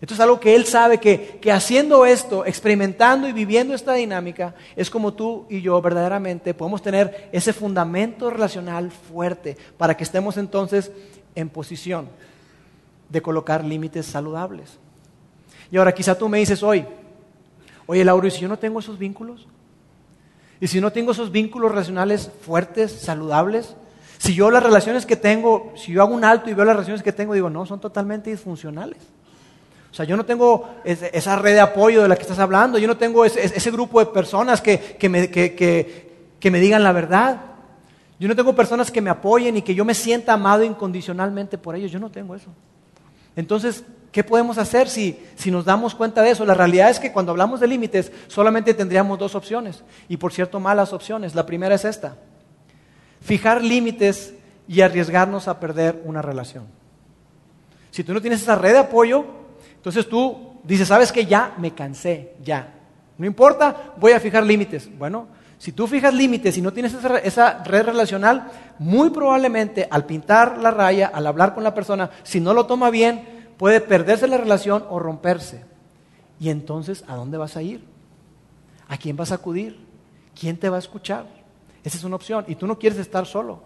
Esto 0.00 0.12
es 0.12 0.20
algo 0.20 0.38
que 0.38 0.54
Él 0.54 0.66
sabe 0.66 0.98
que, 0.98 1.38
que, 1.40 1.50
haciendo 1.50 2.04
esto, 2.04 2.44
experimentando 2.44 3.28
y 3.28 3.32
viviendo 3.32 3.74
esta 3.74 3.94
dinámica, 3.94 4.54
es 4.76 4.90
como 4.90 5.14
tú 5.14 5.46
y 5.48 5.62
yo 5.62 5.80
verdaderamente 5.80 6.52
podemos 6.52 6.82
tener 6.82 7.30
ese 7.32 7.54
fundamento 7.54 8.28
relacional 8.28 8.90
fuerte 8.90 9.56
para 9.78 9.96
que 9.96 10.04
estemos 10.04 10.36
entonces 10.36 10.92
en 11.34 11.48
posición 11.48 12.08
de 13.08 13.22
colocar 13.22 13.64
límites 13.64 14.06
saludables. 14.06 14.78
Y 15.70 15.78
ahora 15.78 15.94
quizá 15.94 16.16
tú 16.16 16.28
me 16.28 16.38
dices 16.38 16.62
hoy, 16.62 16.84
oye 17.86 18.04
Lauro, 18.04 18.26
¿y 18.26 18.30
si 18.30 18.40
yo 18.40 18.48
no 18.48 18.58
tengo 18.58 18.80
esos 18.80 18.98
vínculos? 18.98 19.46
¿Y 20.60 20.66
si 20.66 20.80
no 20.80 20.92
tengo 20.92 21.12
esos 21.12 21.32
vínculos 21.32 21.70
relacionales 21.70 22.30
fuertes, 22.42 22.92
saludables? 22.92 23.76
Si 24.18 24.34
yo 24.34 24.50
las 24.50 24.62
relaciones 24.62 25.04
que 25.04 25.16
tengo, 25.16 25.72
si 25.76 25.92
yo 25.92 26.02
hago 26.02 26.14
un 26.14 26.24
alto 26.24 26.50
y 26.50 26.54
veo 26.54 26.64
las 26.64 26.76
relaciones 26.76 27.02
que 27.02 27.12
tengo, 27.12 27.34
digo, 27.34 27.50
no, 27.50 27.66
son 27.66 27.80
totalmente 27.80 28.30
disfuncionales. 28.30 28.98
O 29.96 30.00
sea, 30.04 30.04
yo 30.04 30.14
no 30.14 30.26
tengo 30.26 30.68
esa 30.84 31.36
red 31.36 31.54
de 31.54 31.60
apoyo 31.60 32.02
de 32.02 32.08
la 32.08 32.16
que 32.16 32.22
estás 32.22 32.38
hablando, 32.38 32.76
yo 32.76 32.86
no 32.86 32.98
tengo 32.98 33.24
ese, 33.24 33.70
grupo 33.70 33.98
de 33.98 34.04
personas 34.04 34.60
que, 34.60 35.08
me, 35.08 35.30
que 35.30 36.50
me 36.50 36.60
digan 36.60 36.82
la 36.82 36.92
verdad. 36.92 37.40
Yo 38.20 38.28
no 38.28 38.36
tengo 38.36 38.54
personas 38.54 38.90
que 38.90 39.00
me 39.00 39.08
apoyen 39.08 39.56
y 39.56 39.62
que 39.62 39.74
yo 39.74 39.86
me 39.86 39.94
sienta 39.94 40.34
amado 40.34 40.64
incondicionalmente 40.64 41.56
por 41.56 41.76
ellos. 41.76 41.90
Yo 41.90 41.98
no 41.98 42.10
tengo 42.10 42.34
eso. 42.34 42.50
Entonces, 43.36 43.84
¿qué 44.12 44.22
podemos 44.22 44.58
hacer 44.58 44.90
si, 44.90 45.18
si, 45.34 45.50
nos 45.50 45.64
damos 45.64 45.94
cuenta 45.94 46.20
de 46.20 46.32
eso? 46.32 46.44
La 46.44 46.52
realidad 46.52 46.90
es 46.90 47.00
que 47.00 47.10
cuando 47.10 47.32
hablamos 47.32 47.60
de 47.60 47.66
límites 47.66 48.12
solamente 48.26 48.74
tendríamos 48.74 49.18
dos 49.18 49.34
opciones. 49.34 49.82
Y 50.10 50.18
por 50.18 50.30
cierto, 50.30 50.60
malas 50.60 50.92
opciones. 50.92 51.34
La 51.34 51.46
primera 51.46 51.74
es 51.74 51.86
esta. 51.86 52.18
Fijar 53.22 53.64
límites 53.64 54.34
y 54.68 54.82
arriesgarnos 54.82 55.48
a 55.48 55.58
perder 55.58 56.02
una 56.04 56.20
relación. 56.20 56.66
Si 57.92 58.04
tú 58.04 58.12
no 58.12 58.20
tienes 58.20 58.42
esa 58.42 58.56
red 58.56 58.72
de 58.72 58.80
apoyo, 58.80 59.45
entonces 59.76 60.08
tú 60.08 60.56
dices, 60.64 60.88
sabes 60.88 61.12
que 61.12 61.26
ya 61.26 61.54
me 61.58 61.72
cansé, 61.72 62.34
ya. 62.42 62.74
No 63.18 63.26
importa, 63.26 63.94
voy 63.96 64.12
a 64.12 64.20
fijar 64.20 64.44
límites. 64.44 64.90
Bueno, 64.98 65.28
si 65.58 65.72
tú 65.72 65.86
fijas 65.86 66.12
límites 66.12 66.56
y 66.58 66.62
no 66.62 66.72
tienes 66.72 66.94
esa, 66.94 67.64
red 67.64 67.84
relacional, 67.84 68.50
muy 68.78 69.10
probablemente 69.10 69.88
al 69.90 70.04
pintar 70.04 70.58
la 70.58 70.70
raya, 70.70 71.10
al 71.12 71.26
hablar 71.26 71.54
con 71.54 71.64
la 71.64 71.74
persona, 71.74 72.10
si 72.24 72.40
no 72.40 72.52
lo 72.52 72.66
toma 72.66 72.90
bien, 72.90 73.52
puede 73.56 73.80
perderse 73.80 74.28
la 74.28 74.36
relación 74.36 74.84
o 74.90 74.98
romperse. 74.98 75.64
Y 76.38 76.50
entonces, 76.50 77.04
¿a 77.08 77.16
dónde 77.16 77.38
vas 77.38 77.56
a 77.56 77.62
ir? 77.62 77.84
¿A 78.88 78.98
quién 78.98 79.16
vas 79.16 79.32
a 79.32 79.36
acudir? 79.36 79.78
¿Quién 80.38 80.58
te 80.58 80.68
va 80.68 80.76
a 80.76 80.80
escuchar? 80.80 81.26
Esa 81.82 81.96
es 81.96 82.04
una 82.04 82.16
opción. 82.16 82.44
Y 82.48 82.56
tú 82.56 82.66
no 82.66 82.78
quieres 82.78 82.98
estar 82.98 83.24
solo. 83.24 83.62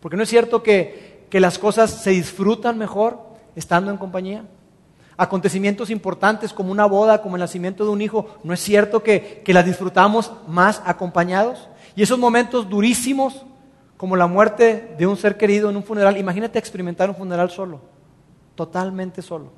Porque 0.00 0.16
no 0.16 0.22
es 0.22 0.30
cierto 0.30 0.62
que, 0.62 1.26
que 1.28 1.40
las 1.40 1.58
cosas 1.58 1.90
se 1.90 2.10
disfrutan 2.10 2.78
mejor 2.78 3.20
estando 3.54 3.90
en 3.90 3.98
compañía 3.98 4.44
acontecimientos 5.16 5.90
importantes 5.90 6.52
como 6.52 6.72
una 6.72 6.86
boda, 6.86 7.22
como 7.22 7.36
el 7.36 7.40
nacimiento 7.40 7.84
de 7.84 7.90
un 7.90 8.00
hijo, 8.02 8.26
¿no 8.42 8.52
es 8.52 8.60
cierto 8.60 9.02
que, 9.02 9.42
las 9.46 9.64
disfrutamos 9.64 10.32
más 10.48 10.82
acompañados? 10.84 11.68
Y 11.94 12.02
esos 12.02 12.18
momentos 12.18 12.68
durísimos, 12.68 13.44
como 13.96 14.16
la 14.16 14.26
muerte 14.26 14.94
de 14.98 15.06
un 15.06 15.16
ser 15.16 15.36
querido 15.36 15.70
en 15.70 15.76
un 15.76 15.84
funeral, 15.84 16.16
imagínate 16.16 16.58
experimentar 16.58 17.08
un 17.08 17.16
funeral 17.16 17.50
solo, 17.50 17.80
totalmente 18.54 19.22
solo. 19.22 19.52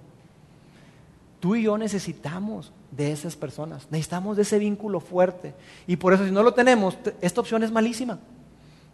Tú 1.40 1.54
y 1.54 1.62
yo 1.62 1.78
necesitamos 1.78 2.72
de 2.90 3.12
esas 3.12 3.36
personas, 3.36 3.86
necesitamos 3.90 4.36
de 4.36 4.42
ese 4.42 4.58
vínculo 4.58 5.00
fuerte. 5.00 5.54
Y 5.86 5.96
por 5.96 6.12
eso 6.12 6.24
si 6.24 6.30
no 6.30 6.42
lo 6.42 6.54
tenemos, 6.54 6.96
esta 7.20 7.40
opción 7.40 7.62
es 7.62 7.70
malísima. 7.70 8.18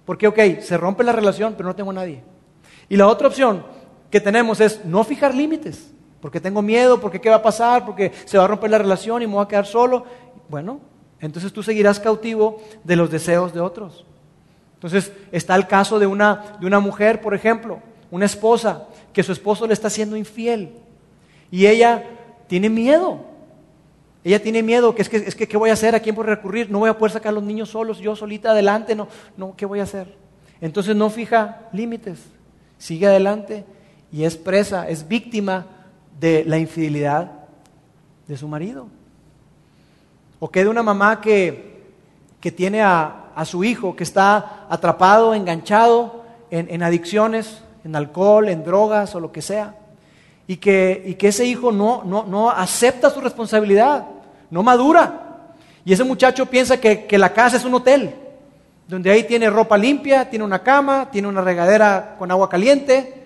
Porque, 0.05 0.27
ok, 0.27 0.39
se 0.61 0.77
rompe 0.77 1.05
la 1.05 1.13
relación, 1.13 1.55
pero 1.57 1.69
no 1.69 1.77
tengo 1.77 1.93
nadie. 1.93 2.23
Y 2.89 2.97
la 2.97 3.07
otra 3.07 3.29
opción 3.29 3.65
que 4.11 4.21
tenemos 4.21 4.61
es 4.61 4.85
no 4.85 5.05
fijar 5.05 5.35
límites 5.35 5.93
porque 6.23 6.41
tengo 6.41 6.63
miedo, 6.63 7.01
porque 7.01 7.21
qué 7.21 7.29
va 7.29 7.37
a 7.37 7.43
pasar, 7.43 7.85
porque 7.85 8.13
se 8.25 8.39
va 8.39 8.45
a 8.45 8.47
romper 8.47 8.71
la 8.71 8.79
relación 8.79 9.21
y 9.21 9.27
me 9.27 9.35
voy 9.35 9.45
a 9.45 9.49
quedar 9.49 9.67
solo. 9.67 10.07
Bueno, 10.49 10.79
entonces 11.19 11.53
tú 11.53 11.65
seguirás 11.65 11.99
cautivo 11.99 12.63
de 12.85 12.95
los 12.95 13.11
deseos 13.11 13.53
de 13.53 13.59
otros. 13.59 14.07
Entonces 14.75 15.13
está 15.33 15.57
el 15.57 15.67
caso 15.67 15.99
de 15.99 16.07
una, 16.07 16.57
de 16.61 16.67
una 16.67 16.79
mujer, 16.79 17.21
por 17.21 17.35
ejemplo, 17.35 17.81
una 18.13 18.27
esposa, 18.27 18.87
que 19.13 19.25
su 19.25 19.33
esposo 19.33 19.67
le 19.67 19.75
está 19.75 19.91
siendo 19.91 20.17
infiel 20.17 20.77
y 21.51 21.67
ella 21.67 22.05
tiene 22.47 22.71
miedo. 22.71 23.27
Ella 24.23 24.41
tiene 24.41 24.63
miedo, 24.63 24.95
que 24.95 25.03
es 25.03 25.09
que, 25.09 25.17
es 25.17 25.35
que 25.35 25.49
¿qué 25.49 25.57
voy 25.57 25.71
a 25.71 25.73
hacer? 25.73 25.97
¿A 25.97 26.01
quién 26.01 26.15
voy 26.15 26.25
a 26.25 26.29
recurrir? 26.37 26.71
No 26.71 26.79
voy 26.79 26.91
a 26.91 26.97
poder 26.97 27.15
sacar 27.15 27.31
a 27.31 27.35
los 27.35 27.43
niños 27.43 27.71
solos, 27.71 27.99
yo 27.99 28.15
solita 28.15 28.53
adelante, 28.53 28.95
no, 28.95 29.09
no, 29.37 29.57
¿qué 29.57 29.67
voy 29.67 29.81
a 29.81 29.83
hacer? 29.83 30.15
Entonces 30.61 30.95
no 30.95 31.11
fija 31.11 31.69
límites, 31.73 32.21
sigue 32.79 33.09
adelante 33.09 33.65
y 34.13 34.23
es 34.23 34.37
presa, 34.37 34.89
es 34.89 35.09
víctima 35.09 35.67
de 36.19 36.45
la 36.47 36.59
infidelidad 36.59 37.31
de 38.27 38.37
su 38.37 38.49
marido. 38.49 38.87
O 40.41 40.51
que 40.51 40.65
de 40.65 40.71
una 40.71 40.83
mamá 40.83 41.21
que, 41.21 41.83
que 42.41 42.51
tiene 42.51 42.83
a, 42.83 43.31
a, 43.35 43.45
su 43.45 43.63
hijo 43.65 43.95
que 43.95 44.05
está 44.05 44.67
atrapado, 44.69 45.35
enganchado 45.35 46.25
en, 46.51 46.69
en, 46.71 46.83
adicciones, 46.83 47.63
en 47.85 47.95
alcohol, 47.95 48.49
en 48.49 48.65
drogas 48.65 49.15
o 49.15 49.21
lo 49.21 49.31
que 49.31 49.43
sea. 49.43 49.77
Y 50.47 50.57
que, 50.57 51.03
y 51.07 51.15
que 51.15 51.29
ese 51.29 51.47
hijo 51.47 51.71
no, 51.71 52.03
no, 52.05 52.25
no 52.25 52.51
acepta 52.51 53.11
su 53.11 53.21
responsabilidad, 53.21 54.07
no 54.51 54.63
madura. 54.63 55.47
Y 55.85 55.93
ese 55.93 56.05
muchacho 56.05 56.47
piensa 56.47 56.81
que, 56.81 57.07
que 57.07 57.19
la 57.19 57.33
casa 57.33 57.57
es 57.57 57.65
un 57.65 57.75
hotel, 57.75 58.15
donde 58.89 59.11
ahí 59.11 59.25
tiene 59.25 59.49
ropa 59.49 59.79
limpia, 59.79 60.29
tiene 60.29 60.45
una 60.45 60.63
cama, 60.63 61.09
tiene 61.11 61.29
una 61.29 61.41
regadera 61.41 62.17
con 62.19 62.31
agua 62.31 62.49
caliente, 62.49 63.22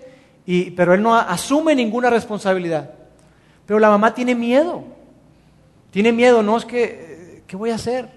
pero 0.75 0.93
él 0.93 1.01
no 1.01 1.15
asume 1.15 1.75
ninguna 1.75 2.09
responsabilidad. 2.09 2.91
Pero 3.65 3.79
la 3.79 3.89
mamá 3.89 4.13
tiene 4.13 4.33
miedo. 4.33 4.83
Tiene 5.91 6.11
miedo, 6.11 6.41
no 6.41 6.57
es 6.57 6.63
que, 6.63 7.43
¿qué 7.47 7.55
voy 7.57 7.71
a 7.71 7.75
hacer? 7.75 8.09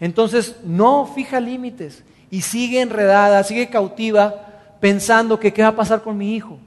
Entonces 0.00 0.56
no 0.64 1.06
fija 1.06 1.40
límites 1.40 2.04
y 2.30 2.42
sigue 2.42 2.80
enredada, 2.80 3.42
sigue 3.44 3.68
cautiva, 3.68 4.46
pensando 4.80 5.38
que 5.40 5.52
qué 5.52 5.62
va 5.62 5.68
a 5.68 5.76
pasar 5.76 6.02
con 6.02 6.16
mi 6.16 6.34
hijo. 6.34 6.58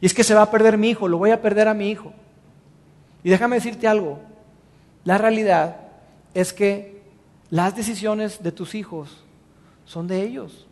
Y 0.00 0.06
es 0.06 0.14
que 0.14 0.24
se 0.24 0.34
va 0.34 0.42
a 0.42 0.50
perder 0.50 0.76
mi 0.76 0.90
hijo, 0.90 1.08
lo 1.08 1.18
voy 1.18 1.30
a 1.30 1.40
perder 1.40 1.68
a 1.68 1.74
mi 1.74 1.90
hijo. 1.90 2.12
Y 3.22 3.30
déjame 3.30 3.56
decirte 3.56 3.88
algo, 3.88 4.20
la 5.04 5.18
realidad 5.18 5.76
es 6.34 6.52
que 6.52 7.00
las 7.50 7.74
decisiones 7.74 8.42
de 8.42 8.52
tus 8.52 8.74
hijos 8.74 9.24
son 9.86 10.06
de 10.06 10.22
ellos. 10.22 10.63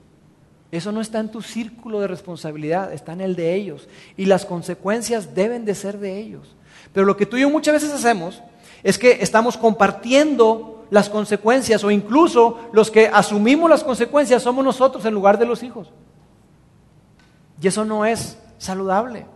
Eso 0.72 0.90
no 0.90 1.02
está 1.02 1.20
en 1.20 1.30
tu 1.30 1.42
círculo 1.42 2.00
de 2.00 2.08
responsabilidad, 2.08 2.94
está 2.94 3.12
en 3.12 3.20
el 3.20 3.36
de 3.36 3.54
ellos. 3.54 3.88
Y 4.16 4.24
las 4.24 4.46
consecuencias 4.46 5.34
deben 5.34 5.66
de 5.66 5.74
ser 5.74 5.98
de 5.98 6.18
ellos. 6.18 6.56
Pero 6.94 7.04
lo 7.04 7.14
que 7.14 7.26
tú 7.26 7.36
y 7.36 7.42
yo 7.42 7.50
muchas 7.50 7.74
veces 7.74 7.92
hacemos 7.92 8.42
es 8.82 8.98
que 8.98 9.18
estamos 9.20 9.58
compartiendo 9.58 10.86
las 10.90 11.10
consecuencias 11.10 11.84
o 11.84 11.90
incluso 11.90 12.70
los 12.72 12.90
que 12.90 13.06
asumimos 13.06 13.68
las 13.68 13.84
consecuencias 13.84 14.42
somos 14.42 14.64
nosotros 14.64 15.04
en 15.04 15.12
lugar 15.12 15.38
de 15.38 15.44
los 15.44 15.62
hijos. 15.62 15.90
Y 17.60 17.68
eso 17.68 17.84
no 17.84 18.06
es 18.06 18.38
saludable. 18.56 19.26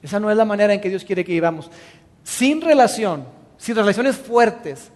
Esa 0.00 0.20
no 0.20 0.30
es 0.30 0.36
la 0.36 0.44
manera 0.44 0.72
en 0.74 0.80
que 0.80 0.90
Dios 0.90 1.04
quiere 1.04 1.24
que 1.24 1.32
vivamos. 1.32 1.72
Sin 2.22 2.60
relación, 2.60 3.24
sin 3.58 3.74
relaciones 3.74 4.14
fuertes, 4.14 4.92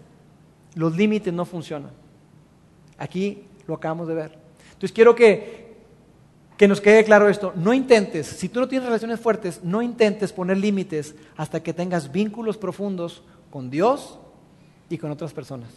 los 0.74 0.94
límites 0.94 1.34
no 1.34 1.44
funcionan. 1.44 1.90
Aquí 2.98 3.42
lo 3.66 3.74
acabamos 3.74 4.06
de 4.06 4.14
ver. 4.14 4.47
Entonces 4.78 4.92
quiero 4.92 5.16
que, 5.16 5.74
que 6.56 6.68
nos 6.68 6.80
quede 6.80 7.02
claro 7.02 7.28
esto. 7.28 7.52
No 7.56 7.74
intentes, 7.74 8.28
si 8.28 8.48
tú 8.48 8.60
no 8.60 8.68
tienes 8.68 8.86
relaciones 8.86 9.18
fuertes, 9.18 9.64
no 9.64 9.82
intentes 9.82 10.32
poner 10.32 10.56
límites 10.56 11.16
hasta 11.36 11.60
que 11.64 11.74
tengas 11.74 12.12
vínculos 12.12 12.56
profundos 12.56 13.24
con 13.50 13.70
Dios 13.70 14.20
y 14.88 14.96
con 14.96 15.10
otras 15.10 15.32
personas. 15.32 15.70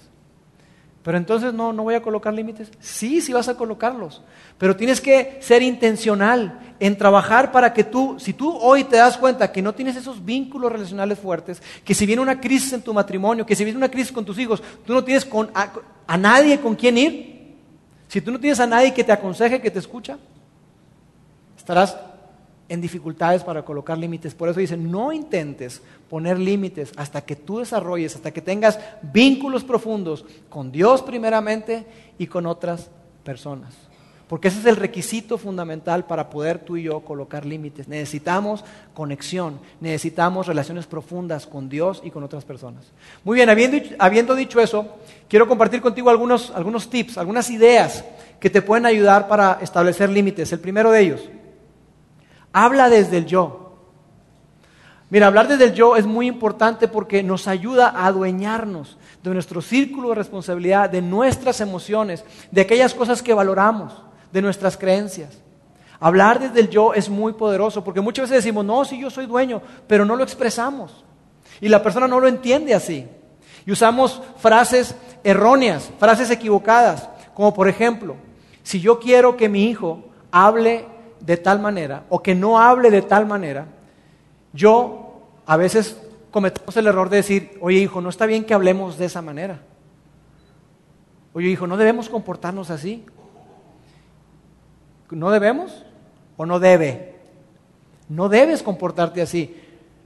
Pero 1.02 1.18
entonces 1.18 1.52
no, 1.52 1.74
no 1.74 1.82
voy 1.82 1.96
a 1.96 2.04
colocar 2.04 2.32
límites. 2.32 2.70
Sí, 2.80 3.22
sí 3.22 3.34
vas 3.34 3.50
a 3.50 3.58
colocarlos. 3.58 4.22
Pero 4.60 4.76
tienes 4.76 5.02
que 5.02 5.40
ser 5.42 5.64
intencional 5.64 6.76
en 6.80 6.96
trabajar 6.96 7.52
para 7.52 7.74
que 7.74 7.84
tú, 7.84 8.18
si 8.20 8.34
tú 8.34 8.56
hoy 8.56 8.84
te 8.84 8.98
das 8.98 9.18
cuenta 9.18 9.52
que 9.52 9.64
no 9.64 9.74
tienes 9.74 9.96
esos 9.96 10.24
vínculos 10.24 10.72
relacionales 10.72 11.18
fuertes, 11.18 11.60
que 11.84 11.96
si 11.96 12.06
viene 12.06 12.22
una 12.22 12.40
crisis 12.40 12.74
en 12.74 12.84
tu 12.84 12.94
matrimonio, 12.94 13.48
que 13.48 13.56
si 13.56 13.64
viene 13.64 13.78
una 13.78 13.90
crisis 13.90 14.12
con 14.12 14.26
tus 14.26 14.38
hijos, 14.38 14.62
tú 14.86 14.94
no 14.94 15.04
tienes 15.04 15.26
con, 15.26 15.50
a, 15.56 15.74
a 16.06 16.18
nadie 16.18 16.60
con 16.60 16.76
quien 16.76 16.98
ir, 17.00 17.41
si 18.12 18.20
tú 18.20 18.30
no 18.30 18.42
tienes 18.42 18.60
a 18.60 18.68
nadie 18.68 18.94
que 18.94 19.06
te 19.06 19.14
aconseje, 19.14 19.62
que 19.62 19.72
te 19.72 19.80
escucha, 19.80 20.18
estarás 21.58 21.96
en 22.68 22.82
dificultades 22.82 23.42
para 23.42 23.64
colocar 23.64 23.98
límites. 23.98 24.36
Por 24.36 24.50
eso 24.50 24.60
dicen, 24.60 24.92
no 24.92 25.14
intentes 25.14 25.82
poner 26.10 26.38
límites 26.38 26.92
hasta 26.98 27.22
que 27.22 27.38
tú 27.38 27.60
desarrolles, 27.60 28.14
hasta 28.14 28.32
que 28.32 28.42
tengas 28.42 28.78
vínculos 29.02 29.64
profundos 29.64 30.26
con 30.50 30.74
Dios 30.74 31.02
primeramente 31.02 31.86
y 32.18 32.28
con 32.28 32.48
otras 32.48 32.90
personas. 33.24 33.74
Porque 34.32 34.48
ese 34.48 34.60
es 34.62 34.66
el 34.66 34.78
requisito 34.78 35.38
fundamental 35.38 36.06
para 36.06 36.30
poder 36.30 36.60
tú 36.60 36.78
y 36.78 36.84
yo 36.84 37.02
colocar 37.02 37.46
límites. 37.46 37.90
Necesitamos 37.90 38.64
conexión, 38.94 39.60
necesitamos 39.82 40.48
relaciones 40.48 40.88
profundas 40.88 41.46
con 41.46 41.68
Dios 41.68 42.02
y 42.02 42.12
con 42.12 42.24
otras 42.24 42.46
personas. 42.46 42.94
Muy 43.26 43.36
bien, 43.36 43.50
habiendo, 43.50 44.34
dicho 44.34 44.62
eso, 44.62 44.88
quiero 45.28 45.50
compartir 45.50 45.82
contigo 45.82 46.10
algunos, 46.10 46.50
algunos 46.56 46.90
tips, 46.90 47.18
algunas 47.18 47.50
ideas 47.50 48.06
que 48.40 48.50
te 48.50 48.62
pueden 48.62 48.86
ayudar 48.86 49.28
para 49.28 49.60
establecer 49.62 50.10
límites. 50.10 50.54
El 50.54 50.62
primero 50.62 50.92
de 50.92 51.02
ellos, 51.02 51.30
habla 52.54 52.90
desde 52.90 53.18
el 53.18 53.26
yo. 53.26 53.76
Mira, 55.10 55.28
hablar 55.28 55.50
desde 55.50 55.66
el 55.66 55.74
yo 55.74 55.98
es 55.98 56.06
muy 56.06 56.28
importante 56.28 56.88
porque 56.88 57.22
nos 57.22 57.50
ayuda 57.50 57.90
a 57.90 58.06
adueñarnos 58.06 58.98
de 59.22 59.34
nuestro 59.34 59.62
círculo 59.62 60.08
de 60.08 60.16
responsabilidad, 60.16 60.90
de 60.90 61.02
nuestras 61.02 61.60
emociones, 61.60 62.24
de 62.50 62.62
aquellas 62.62 62.94
cosas 62.94 63.22
que 63.22 63.34
valoramos 63.34 63.92
de 64.32 64.42
nuestras 64.42 64.78
creencias. 64.78 65.42
Hablar 66.00 66.40
desde 66.40 66.62
el 66.62 66.70
yo 66.70 66.94
es 66.94 67.10
muy 67.10 67.34
poderoso 67.34 67.84
porque 67.84 68.02
muchas 68.02 68.24
veces 68.30 68.44
decimos, 68.44 68.66
no, 68.66 68.84
si 68.86 69.00
yo 69.00 69.10
soy 69.10 69.28
dueño, 69.28 69.62
pero 69.88 70.04
no 70.04 70.16
lo 70.16 70.24
expresamos. 70.24 71.04
Y 71.60 71.70
la 71.70 71.84
persona 71.84 72.08
no 72.08 72.20
lo 72.20 72.28
entiende 72.28 72.74
así. 72.74 73.08
Y 73.66 73.72
usamos 73.72 74.22
frases 74.38 74.96
erróneas, 75.24 75.92
frases 76.00 76.32
equivocadas, 76.32 77.08
como 77.34 77.54
por 77.54 77.68
ejemplo, 77.68 78.16
si 78.64 78.80
yo 78.80 79.00
quiero 79.00 79.38
que 79.38 79.50
mi 79.50 79.66
hijo 79.66 80.04
hable 80.32 80.86
de 81.20 81.38
tal 81.38 81.60
manera 81.60 82.06
o 82.10 82.22
que 82.22 82.34
no 82.34 82.60
hable 82.60 82.90
de 82.90 83.04
tal 83.04 83.28
manera, 83.28 83.68
yo 84.54 85.22
a 85.46 85.58
veces 85.58 85.98
cometemos 86.32 86.76
el 86.78 86.88
error 86.88 87.10
de 87.10 87.18
decir, 87.18 87.58
oye 87.62 87.78
hijo, 87.78 88.02
no 88.02 88.10
está 88.10 88.26
bien 88.26 88.46
que 88.46 88.54
hablemos 88.54 88.98
de 88.98 89.06
esa 89.06 89.22
manera. 89.22 89.60
Oye 91.34 91.50
hijo, 91.50 91.68
no 91.68 91.78
debemos 91.78 92.10
comportarnos 92.10 92.70
así. 92.70 93.06
¿No 95.12 95.32
debemos 95.32 95.86
o 96.38 96.46
no 96.46 96.60
debe? 96.60 97.16
No 98.10 98.30
debes 98.30 98.64
comportarte 98.64 99.22
así. 99.22 99.56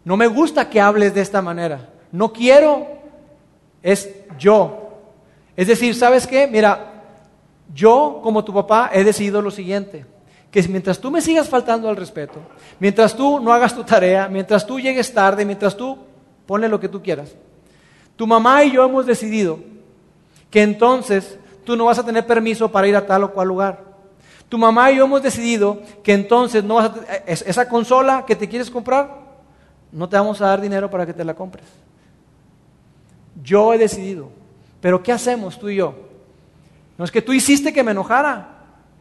No 0.03 0.17
me 0.17 0.27
gusta 0.27 0.69
que 0.69 0.81
hables 0.81 1.13
de 1.13 1.21
esta 1.21 1.41
manera. 1.41 1.89
No 2.11 2.31
quiero, 2.33 2.87
es 3.81 4.09
yo. 4.37 4.99
Es 5.55 5.67
decir, 5.67 5.95
¿sabes 5.95 6.27
qué? 6.27 6.47
Mira, 6.47 7.03
yo 7.73 8.19
como 8.21 8.43
tu 8.43 8.53
papá 8.53 8.89
he 8.93 9.03
decidido 9.03 9.41
lo 9.41 9.51
siguiente, 9.51 10.05
que 10.51 10.61
mientras 10.67 10.99
tú 10.99 11.11
me 11.11 11.21
sigas 11.21 11.49
faltando 11.49 11.89
al 11.89 11.95
respeto, 11.95 12.39
mientras 12.79 13.15
tú 13.15 13.39
no 13.39 13.51
hagas 13.51 13.75
tu 13.75 13.83
tarea, 13.83 14.27
mientras 14.27 14.65
tú 14.65 14.79
llegues 14.79 15.13
tarde, 15.13 15.45
mientras 15.45 15.75
tú 15.75 15.97
ponle 16.45 16.69
lo 16.69 16.79
que 16.79 16.89
tú 16.89 17.01
quieras, 17.01 17.35
tu 18.15 18.27
mamá 18.27 18.63
y 18.63 18.71
yo 18.71 18.85
hemos 18.85 19.05
decidido 19.05 19.59
que 20.49 20.61
entonces 20.61 21.37
tú 21.63 21.75
no 21.75 21.85
vas 21.85 21.99
a 21.99 22.05
tener 22.05 22.25
permiso 22.25 22.71
para 22.71 22.87
ir 22.87 22.95
a 22.95 23.05
tal 23.05 23.23
o 23.23 23.33
cual 23.33 23.47
lugar. 23.47 23.94
Tu 24.49 24.57
mamá 24.57 24.91
y 24.91 24.97
yo 24.97 25.05
hemos 25.05 25.23
decidido 25.23 25.81
que 26.03 26.13
entonces 26.13 26.63
no 26.63 26.75
vas 26.75 26.91
esa 27.25 27.67
consola 27.67 28.25
que 28.25 28.35
te 28.35 28.47
quieres 28.47 28.69
comprar, 28.69 29.25
no 29.91 30.07
te 30.07 30.17
vamos 30.17 30.41
a 30.41 30.47
dar 30.47 30.61
dinero 30.61 30.89
para 30.89 31.05
que 31.05 31.13
te 31.13 31.23
la 31.23 31.33
compres. 31.33 31.65
Yo 33.41 33.73
he 33.73 33.77
decidido. 33.77 34.29
Pero 34.81 35.01
¿qué 35.01 35.11
hacemos 35.11 35.57
tú 35.57 35.69
y 35.69 35.77
yo? 35.77 35.95
No 36.97 37.05
es 37.05 37.11
que 37.11 37.21
tú 37.21 37.33
hiciste 37.33 37.73
que 37.73 37.83
me 37.83 37.91
enojara. 37.91 38.49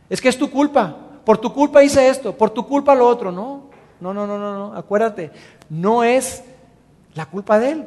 Es 0.09 0.21
que 0.21 0.29
es 0.29 0.39
tu 0.39 0.51
culpa. 0.51 0.97
Por 1.25 1.39
tu 1.39 1.53
culpa 1.53 1.83
hice 1.83 2.09
esto, 2.09 2.37
por 2.37 2.51
tu 2.51 2.67
culpa 2.67 2.95
lo 2.95 3.07
otro. 3.07 3.33
No, 3.33 3.65
no, 4.01 4.13
no, 4.13 4.27
no, 4.27 4.39
no, 4.39 4.59
no. 4.59 4.77
Acuérdate, 4.77 5.31
no 5.69 6.05
es 6.05 6.43
la 7.15 7.27
culpa 7.27 7.59
de 7.59 7.71
él. 7.71 7.85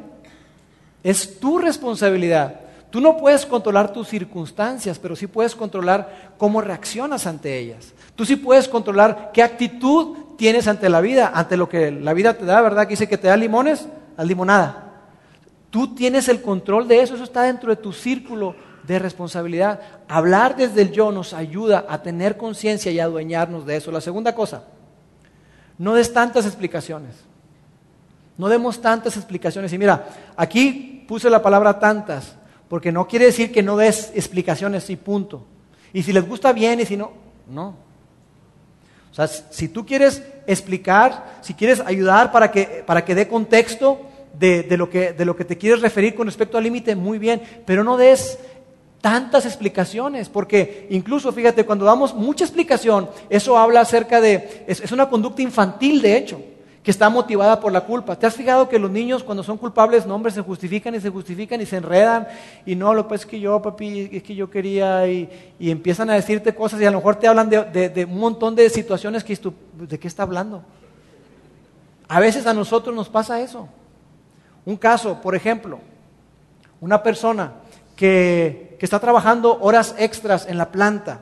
Es 1.02 1.38
tu 1.38 1.58
responsabilidad. 1.58 2.60
Tú 2.90 3.00
no 3.00 3.16
puedes 3.16 3.44
controlar 3.44 3.92
tus 3.92 4.08
circunstancias, 4.08 4.98
pero 4.98 5.14
sí 5.14 5.26
puedes 5.26 5.54
controlar 5.54 6.32
cómo 6.38 6.60
reaccionas 6.60 7.26
ante 7.26 7.58
ellas. 7.58 7.92
Tú 8.14 8.24
sí 8.24 8.36
puedes 8.36 8.66
controlar 8.66 9.30
qué 9.32 9.42
actitud 9.42 10.16
tienes 10.38 10.68
ante 10.68 10.88
la 10.88 11.00
vida, 11.00 11.32
ante 11.34 11.56
lo 11.56 11.68
que 11.68 11.90
la 11.90 12.14
vida 12.14 12.34
te 12.34 12.46
da, 12.46 12.62
¿verdad? 12.62 12.84
Que 12.84 12.94
dice 12.94 13.08
que 13.08 13.18
te 13.18 13.28
da 13.28 13.36
limones, 13.36 13.86
haz 14.16 14.26
limonada. 14.26 14.84
Tú 15.70 15.94
tienes 15.94 16.28
el 16.28 16.40
control 16.40 16.88
de 16.88 17.02
eso, 17.02 17.14
eso 17.14 17.24
está 17.24 17.42
dentro 17.42 17.68
de 17.68 17.76
tu 17.76 17.92
círculo 17.92 18.54
de 18.84 18.98
responsabilidad. 18.98 19.80
Hablar 20.08 20.56
desde 20.56 20.80
el 20.80 20.92
yo 20.92 21.12
nos 21.12 21.34
ayuda 21.34 21.84
a 21.88 22.02
tener 22.02 22.38
conciencia 22.38 22.90
y 22.90 23.00
a 23.00 23.04
adueñarnos 23.04 23.66
de 23.66 23.76
eso. 23.76 23.92
La 23.92 24.00
segunda 24.00 24.34
cosa, 24.34 24.64
no 25.76 25.94
des 25.94 26.12
tantas 26.12 26.46
explicaciones. 26.46 27.16
No 28.38 28.48
demos 28.48 28.80
tantas 28.80 29.16
explicaciones. 29.16 29.72
Y 29.72 29.78
mira, 29.78 30.06
aquí 30.36 31.04
puse 31.06 31.28
la 31.28 31.42
palabra 31.42 31.78
tantas, 31.78 32.37
porque 32.68 32.92
no 32.92 33.08
quiere 33.08 33.26
decir 33.26 33.50
que 33.52 33.62
no 33.62 33.76
des 33.76 34.12
explicaciones 34.14 34.88
y 34.90 34.96
punto. 34.96 35.44
Y 35.92 36.02
si 36.02 36.12
les 36.12 36.26
gusta 36.26 36.52
bien 36.52 36.80
y 36.80 36.86
si 36.86 36.96
no, 36.96 37.12
no. 37.48 37.76
O 39.10 39.14
sea, 39.14 39.26
si 39.26 39.68
tú 39.68 39.86
quieres 39.86 40.22
explicar, 40.46 41.38
si 41.40 41.54
quieres 41.54 41.80
ayudar 41.80 42.30
para 42.30 42.50
que, 42.50 42.84
para 42.86 43.04
que 43.04 43.14
dé 43.14 43.26
contexto 43.26 44.00
de, 44.38 44.64
lo 44.76 44.90
que, 44.90 45.12
de 45.12 45.24
lo 45.24 45.34
que 45.34 45.44
te 45.44 45.56
quieres 45.56 45.80
referir 45.80 46.14
con 46.14 46.26
respecto 46.26 46.58
al 46.58 46.64
límite, 46.64 46.94
muy 46.94 47.18
bien, 47.18 47.42
pero 47.64 47.82
no 47.82 47.96
des 47.96 48.38
tantas 49.00 49.46
explicaciones, 49.46 50.28
porque 50.28 50.86
incluso, 50.90 51.32
fíjate, 51.32 51.64
cuando 51.64 51.84
damos 51.84 52.14
mucha 52.14 52.44
explicación, 52.44 53.08
eso 53.30 53.56
habla 53.56 53.80
acerca 53.80 54.20
de, 54.20 54.64
es 54.66 54.92
una 54.92 55.08
conducta 55.08 55.42
infantil, 55.42 56.02
de 56.02 56.16
hecho 56.16 56.40
que 56.88 56.92
está 56.92 57.10
motivada 57.10 57.60
por 57.60 57.70
la 57.70 57.82
culpa. 57.82 58.18
¿Te 58.18 58.26
has 58.26 58.34
fijado 58.34 58.66
que 58.66 58.78
los 58.78 58.90
niños 58.90 59.22
cuando 59.22 59.42
son 59.42 59.58
culpables, 59.58 60.06
no 60.06 60.30
se 60.30 60.40
justifican 60.40 60.94
y 60.94 61.00
se 61.02 61.10
justifican 61.10 61.60
y 61.60 61.66
se 61.66 61.76
enredan 61.76 62.26
y 62.64 62.76
no, 62.76 62.94
lo 62.94 63.06
pues 63.06 63.20
es 63.20 63.26
que 63.26 63.38
yo, 63.38 63.60
papi, 63.60 64.08
es 64.10 64.22
que 64.22 64.34
yo 64.34 64.48
quería 64.48 65.06
y, 65.06 65.28
empiezan 65.60 66.08
a 66.08 66.14
decirte 66.14 66.54
cosas 66.54 66.80
y 66.80 66.86
a 66.86 66.90
lo 66.90 66.96
mejor 66.96 67.16
te 67.16 67.28
hablan 67.28 67.50
de, 67.50 68.06
un 68.08 68.18
montón 68.18 68.54
de 68.54 68.70
situaciones 68.70 69.22
que 69.22 69.38
¿de 69.74 69.98
qué 69.98 70.08
está 70.08 70.22
hablando? 70.22 70.62
A 72.08 72.20
veces 72.20 72.46
a 72.46 72.54
nosotros 72.54 72.96
nos 72.96 73.10
pasa 73.10 73.38
eso. 73.38 73.68
Un 74.64 74.78
caso, 74.78 75.20
por 75.20 75.34
ejemplo, 75.34 75.80
una 76.80 77.02
persona 77.02 77.52
que, 77.96 78.78
que 78.78 78.86
está 78.86 78.98
trabajando 78.98 79.58
horas 79.60 79.94
extras 79.98 80.46
en 80.48 80.56
la 80.56 80.72
planta. 80.72 81.20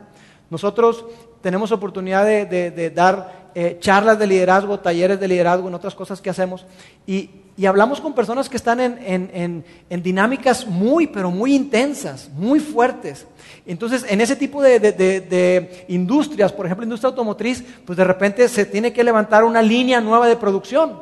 Nosotros 0.49 1.07
tenemos 1.47 1.71
oportunidad 1.71 2.25
de, 2.25 2.93
dar 2.95 3.46
eh, 3.59 3.79
charlas 3.81 4.19
de 4.19 4.27
liderazgo, 4.27 4.79
talleres 4.79 5.19
de 5.19 5.27
liderazgo, 5.27 5.67
en 5.67 5.73
otras 5.73 5.95
cosas 5.95 6.21
que 6.21 6.29
hacemos. 6.29 6.67
Y, 7.07 7.31
hablamos 7.67 8.03
con 8.03 8.15
personas 8.15 8.51
que 8.51 8.59
están 8.59 8.81
en, 8.81 9.65
dinámicas 9.89 10.67
muy, 10.67 11.07
pero 11.07 11.31
muy 11.31 11.55
intensas, 11.55 12.29
muy 12.37 12.61
fuertes. 12.61 13.27
Entonces, 13.65 14.05
en 14.11 14.21
ese 14.21 14.37
tipo 14.37 14.61
de, 14.61 15.87
industrias, 15.89 16.53
por 16.53 16.67
ejemplo, 16.67 16.85
industria 16.85 17.09
automotriz, 17.09 17.65
pues 17.87 17.97
de 17.97 18.05
repente 18.05 18.47
se 18.51 18.67
tiene 18.67 18.93
que 18.93 19.03
levantar 19.03 19.43
una 19.43 19.63
línea 19.63 20.03
nueva 20.03 20.29
de 20.29 20.37
producción. 20.37 21.01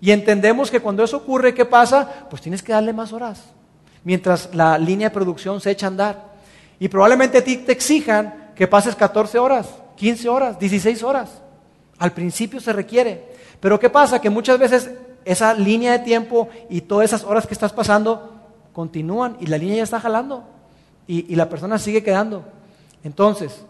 Y 0.00 0.12
entendemos 0.12 0.70
que 0.70 0.78
cuando 0.78 1.02
eso 1.02 1.16
ocurre, 1.16 1.54
¿qué 1.54 1.64
pasa? 1.64 2.28
Pues 2.30 2.40
tienes 2.40 2.62
que 2.62 2.72
darle 2.72 2.92
más 2.92 3.12
horas, 3.12 3.42
mientras 4.04 4.54
la 4.54 4.78
línea 4.78 5.08
de 5.08 5.14
producción 5.14 5.60
se 5.60 5.72
echa 5.72 5.86
a 5.86 5.88
andar. 5.88 6.24
Y 6.78 6.86
probablemente 6.86 7.38
a 7.38 7.42
ti 7.42 7.56
te 7.56 7.72
exijan 7.72 8.52
que 8.54 8.68
pases 8.68 8.94
14 8.94 9.40
horas, 9.40 9.66
15 9.96 10.28
horas, 10.28 10.56
16 10.56 11.02
horas. 11.02 11.40
Al 11.98 12.12
principio 12.12 12.60
se 12.60 12.72
requiere. 12.72 13.32
Pero 13.60 13.78
¿qué 13.78 13.90
pasa? 13.90 14.20
Que 14.20 14.30
muchas 14.30 14.58
veces 14.58 14.90
esa 15.24 15.54
línea 15.54 15.92
de 15.92 15.98
tiempo 16.00 16.48
y 16.68 16.82
todas 16.82 17.06
esas 17.06 17.24
horas 17.24 17.46
que 17.46 17.54
estás 17.54 17.72
pasando 17.72 18.30
continúan 18.72 19.36
y 19.40 19.46
la 19.46 19.58
línea 19.58 19.76
ya 19.76 19.82
está 19.84 20.00
jalando 20.00 20.44
y, 21.06 21.34
la 21.34 21.48
persona 21.48 21.78
sigue 21.78 22.02
quedando. 22.02 22.44
Entonces, 23.02 23.64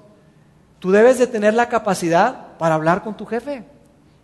tú 0.79 0.91
debes 0.91 1.19
de 1.19 1.27
tener 1.27 1.55
la 1.55 1.69
capacidad 1.69 2.57
para 2.59 2.75
hablar 2.75 3.03
con 3.03 3.17
tu 3.17 3.27
jefe. 3.27 3.65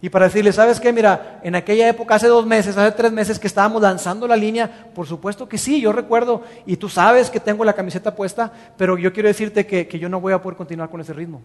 Y 0.03 0.09
para 0.09 0.27
decirle, 0.27 0.53
¿sabes 0.53 0.81
qué? 0.81 0.93
Mira, 0.95 1.41
en 1.43 1.55
aquella 1.55 1.87
época, 1.87 2.15
hace 2.15 2.27
dos 2.27 2.47
meses, 2.47 2.75
hace 2.77 2.93
tres 2.93 3.13
meses 3.13 3.39
que 3.39 3.47
estábamos 3.47 3.83
lanzando 3.83 4.27
la 4.27 4.37
línea, 4.37 4.89
por 4.95 5.07
supuesto 5.07 5.47
que 5.47 5.59
sí, 5.59 5.79
yo 5.79 5.93
recuerdo, 5.93 6.43
y 6.65 6.79
tú 6.79 6.89
sabes 6.89 7.29
que 7.29 7.39
tengo 7.39 7.67
la 7.67 7.75
camiseta 7.75 8.15
puesta, 8.15 8.51
pero 8.79 8.97
yo 8.97 9.13
quiero 9.13 9.29
decirte 9.29 9.67
que, 9.67 9.99
yo 9.99 10.09
no 10.09 10.19
voy 10.19 10.33
a 10.33 10.41
poder 10.41 10.57
continuar 10.57 10.89
con 10.89 11.03
ese 11.03 11.13
ritmo. 11.13 11.43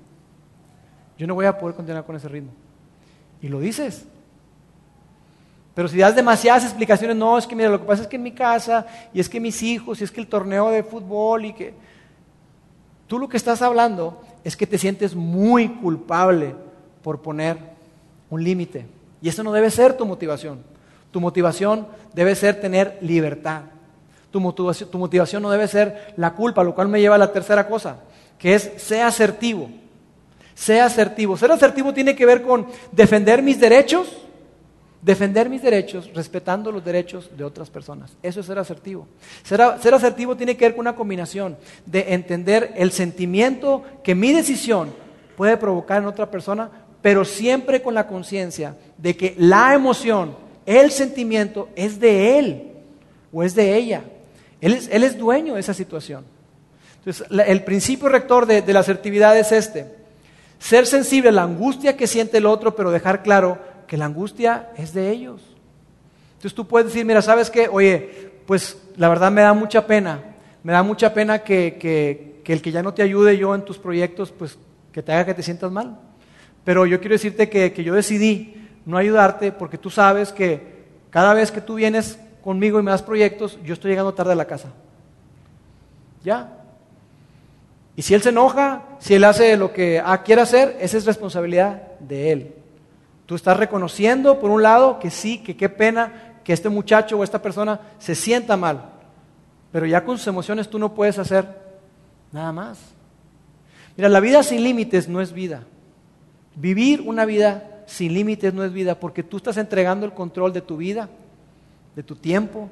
Yo 1.17 1.27
no 1.27 1.35
voy 1.35 1.45
a 1.45 1.57
poder 1.57 1.75
continuar 1.75 2.05
con 2.05 2.15
ese 2.15 2.27
ritmo. 2.27 2.51
Y 3.41 3.47
lo 3.47 3.59
dices. 3.59 4.05
Pero 5.73 5.87
si 5.87 5.97
das 5.97 6.15
demasiadas 6.15 6.63
explicaciones, 6.63 7.15
no, 7.15 7.37
es 7.37 7.45
que 7.45 7.55
mira, 7.55 7.69
lo 7.69 7.79
que 7.79 7.85
pasa 7.85 8.03
es 8.03 8.07
que 8.07 8.15
en 8.15 8.23
mi 8.23 8.31
casa, 8.31 8.85
y 9.13 9.19
es 9.19 9.27
que 9.27 9.39
mis 9.39 9.61
hijos, 9.61 9.99
y 9.99 10.05
es 10.05 10.11
que 10.11 10.21
el 10.21 10.27
torneo 10.27 10.69
de 10.69 10.83
fútbol, 10.83 11.45
y 11.45 11.53
que... 11.53 11.73
Tú 13.07 13.19
lo 13.19 13.29
que 13.29 13.37
estás 13.37 13.61
hablando 13.61 14.21
es 14.43 14.57
que 14.57 14.65
te 14.65 14.77
sientes 14.77 15.15
muy 15.15 15.67
culpable 15.69 16.55
por 17.03 17.21
poner 17.21 17.57
un 18.29 18.43
límite. 18.43 18.87
Y 19.21 19.29
eso 19.29 19.43
no 19.43 19.51
debe 19.51 19.69
ser 19.69 19.95
tu 19.95 20.05
motivación. 20.05 20.63
Tu 21.11 21.19
motivación 21.19 21.87
debe 22.13 22.35
ser 22.35 22.59
tener 22.59 22.97
libertad. 23.01 23.63
Tu 24.31 24.39
motivación, 24.39 24.89
tu 24.89 24.97
motivación 24.97 25.43
no 25.43 25.51
debe 25.51 25.67
ser 25.67 26.13
la 26.17 26.33
culpa, 26.33 26.63
lo 26.63 26.73
cual 26.73 26.87
me 26.87 26.99
lleva 26.99 27.15
a 27.15 27.19
la 27.19 27.31
tercera 27.31 27.67
cosa, 27.67 27.97
que 28.39 28.55
es 28.55 28.71
sea 28.77 29.07
asertivo. 29.07 29.69
Sea 30.55 30.85
asertivo. 30.85 31.37
Ser 31.37 31.51
asertivo 31.51 31.93
tiene 31.93 32.15
que 32.15 32.25
ver 32.25 32.41
con 32.41 32.65
defender 32.91 33.43
mis 33.43 33.59
derechos, 33.59 34.07
Defender 35.05 35.49
mis 35.49 35.61
derechos 35.61 36.09
respetando 36.15 36.71
los 36.71 36.83
derechos 36.83 37.29
de 37.37 37.43
otras 37.43 37.69
personas. 37.69 38.17
Eso 38.23 38.39
es 38.39 38.47
ser 38.47 38.57
asertivo. 38.57 39.05
Ser, 39.43 39.61
ser, 39.79 39.93
asertivo 39.93 40.35
tiene 40.35 40.57
que 40.57 40.65
ver 40.65 40.73
con 40.73 40.81
una 40.81 40.95
combinación 40.95 41.57
de 41.85 42.15
entender 42.15 42.73
el 42.75 42.91
sentimiento 42.91 43.83
que 44.03 44.15
mi 44.15 44.33
decisión 44.33 44.91
puede 45.37 45.57
provocar 45.57 46.01
en 46.01 46.07
otra 46.07 46.31
persona, 46.31 46.71
pero 47.03 47.23
siempre 47.23 47.83
con 47.83 47.93
la 47.93 48.07
conciencia 48.07 48.75
de 48.97 49.15
que 49.15 49.35
la 49.37 49.75
emoción, 49.75 50.35
el 50.65 50.89
sentimiento 50.89 51.69
es 51.75 51.99
de 51.99 52.39
él 52.39 52.71
o 53.31 53.43
es 53.43 53.53
de 53.53 53.75
ella. 53.75 54.01
Él 54.59 54.73
es, 54.73 55.17
dueño 55.19 55.53
de 55.53 55.59
esa 55.59 55.75
situación. 55.75 56.25
Entonces, 56.97 57.27
el 57.29 57.63
principio 57.63 58.09
rector 58.09 58.47
de, 58.47 58.63
de 58.63 58.73
la 58.73 58.79
asertividad 58.79 59.37
es 59.37 59.51
este. 59.51 60.04
Ser 60.59 60.85
sensible 60.85 61.29
a 61.29 61.33
la 61.33 61.43
angustia 61.43 61.97
que 61.97 62.07
siente 62.07 62.37
el 62.37 62.45
otro, 62.45 62.75
pero 62.75 62.91
dejar 62.91 63.23
claro 63.23 63.59
que 63.87 63.97
la 63.97 64.05
angustia 64.05 64.69
es 64.77 64.93
de 64.93 65.11
ellos. 65.11 65.41
Entonces 66.33 66.55
tú 66.55 66.67
puedes 66.67 66.87
decir, 66.87 67.05
mira, 67.05 67.21
¿sabes 67.21 67.49
qué? 67.49 67.67
Oye, 67.71 68.31
pues 68.45 68.77
la 68.95 69.09
verdad 69.09 69.31
me 69.31 69.41
da 69.41 69.53
mucha 69.53 69.85
pena, 69.85 70.35
me 70.63 70.73
da 70.73 70.83
mucha 70.83 71.13
pena 71.13 71.39
que, 71.39 71.77
que, 71.79 72.41
que 72.43 72.53
el 72.53 72.61
que 72.61 72.71
ya 72.71 72.83
no 72.83 72.93
te 72.93 73.01
ayude 73.01 73.37
yo 73.37 73.55
en 73.55 73.65
tus 73.65 73.77
proyectos, 73.77 74.31
pues 74.31 74.57
que 74.91 75.03
te 75.03 75.11
haga 75.11 75.25
que 75.25 75.33
te 75.33 75.43
sientas 75.43 75.71
mal. 75.71 75.97
Pero 76.63 76.85
yo 76.85 76.99
quiero 76.99 77.13
decirte 77.13 77.49
que, 77.49 77.73
que 77.73 77.83
yo 77.83 77.93
decidí 77.93 78.69
no 78.85 78.97
ayudarte 78.97 79.51
porque 79.51 79.77
tú 79.77 79.89
sabes 79.89 80.31
que 80.31 80.75
cada 81.09 81.33
vez 81.33 81.51
que 81.51 81.61
tú 81.61 81.75
vienes 81.75 82.19
conmigo 82.43 82.79
y 82.79 82.83
me 82.83 82.91
das 82.91 83.01
proyectos, 83.01 83.57
yo 83.63 83.73
estoy 83.73 83.91
llegando 83.91 84.13
tarde 84.13 84.33
a 84.33 84.35
la 84.35 84.45
casa. 84.45 84.69
¿Ya? 86.23 86.54
Y 87.95 88.01
si 88.01 88.13
él 88.13 88.21
se 88.21 88.29
enoja, 88.29 88.83
si 88.99 89.13
él 89.13 89.23
hace 89.23 89.55
lo 89.55 89.71
que 89.71 90.03
quiere 90.23 90.41
hacer, 90.41 90.77
esa 90.79 90.97
es 90.97 91.05
responsabilidad 91.05 91.81
de 91.99 92.31
él. 92.31 92.55
Tú 93.25 93.35
estás 93.35 93.57
reconociendo, 93.57 94.39
por 94.39 94.51
un 94.51 94.61
lado, 94.61 94.99
que 94.99 95.09
sí, 95.09 95.39
que 95.39 95.55
qué 95.55 95.69
pena 95.69 96.35
que 96.43 96.53
este 96.53 96.69
muchacho 96.69 97.17
o 97.17 97.23
esta 97.23 97.41
persona 97.41 97.79
se 97.97 98.13
sienta 98.13 98.55
mal, 98.55 98.91
pero 99.71 99.85
ya 99.87 100.05
con 100.05 100.17
sus 100.17 100.27
emociones 100.27 100.69
tú 100.69 100.77
no 100.77 100.93
puedes 100.93 101.17
hacer 101.17 101.47
nada 102.31 102.51
más. 102.51 102.77
Mira, 103.97 104.09
la 104.09 104.19
vida 104.19 104.43
sin 104.43 104.63
límites 104.63 105.07
no 105.07 105.21
es 105.21 105.31
vida. 105.33 105.63
Vivir 106.55 107.01
una 107.01 107.25
vida 107.25 107.83
sin 107.87 108.13
límites 108.13 108.53
no 108.53 108.63
es 108.63 108.71
vida 108.71 108.99
porque 108.99 109.23
tú 109.23 109.37
estás 109.37 109.57
entregando 109.57 110.05
el 110.05 110.13
control 110.13 110.53
de 110.53 110.61
tu 110.61 110.77
vida, 110.77 111.09
de 111.95 112.03
tu 112.03 112.15
tiempo, 112.15 112.69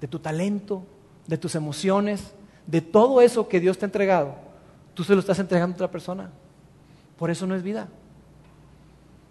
de 0.00 0.06
tu 0.06 0.18
talento, 0.18 0.84
de 1.26 1.38
tus 1.38 1.54
emociones, 1.54 2.32
de 2.66 2.82
todo 2.82 3.20
eso 3.20 3.48
que 3.48 3.60
Dios 3.60 3.78
te 3.78 3.84
ha 3.84 3.88
entregado. 3.88 4.47
Tú 4.98 5.04
se 5.04 5.14
lo 5.14 5.20
estás 5.20 5.38
entregando 5.38 5.74
a 5.74 5.76
otra 5.76 5.90
persona. 5.92 6.28
Por 7.16 7.30
eso 7.30 7.46
no 7.46 7.54
es 7.54 7.62
vida. 7.62 7.86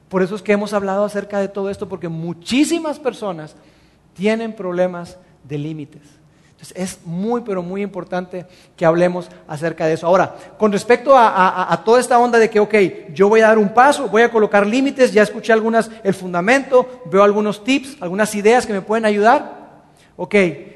Por 0.08 0.24
eso 0.24 0.38
es 0.38 0.42
que 0.42 0.54
hemos 0.54 0.72
hablado 0.72 1.04
acerca 1.04 1.42
de 1.42 1.50
todo 1.50 1.70
esto, 1.70 1.90
porque 1.90 2.08
muchísimas 2.08 3.00
personas 3.00 3.54
tienen 4.14 4.56
problemas 4.56 5.18
de 5.44 5.58
límites. 5.58 6.04
Entonces 6.52 6.72
es 6.78 7.00
muy, 7.06 7.42
pero 7.42 7.62
muy 7.62 7.82
importante 7.82 8.46
que 8.78 8.86
hablemos 8.86 9.30
acerca 9.46 9.86
de 9.86 9.96
eso. 9.96 10.08
Ahora, 10.08 10.38
con 10.58 10.72
respecto 10.72 11.12
a, 11.18 11.82
toda 11.84 12.00
esta 12.00 12.18
onda 12.18 12.40
de 12.40 12.50
que, 12.50 12.62
ok, 12.62 12.76
yo 13.14 13.28
voy 13.28 13.42
a 13.42 13.50
dar 13.50 13.58
un 13.58 13.74
paso, 13.74 14.08
voy 14.08 14.22
a 14.22 14.32
colocar 14.32 14.66
límites, 14.66 15.12
ya 15.12 15.24
escuché 15.24 15.52
algunas, 15.52 15.92
el 16.02 16.14
fundamento, 16.14 17.02
veo 17.12 17.24
algunos 17.24 17.66
tips, 17.66 17.98
algunas 18.00 18.34
ideas 18.36 18.66
que 18.66 18.72
me 18.72 18.82
pueden 18.82 19.04
ayudar. 19.04 19.82
Ok, 20.16 20.32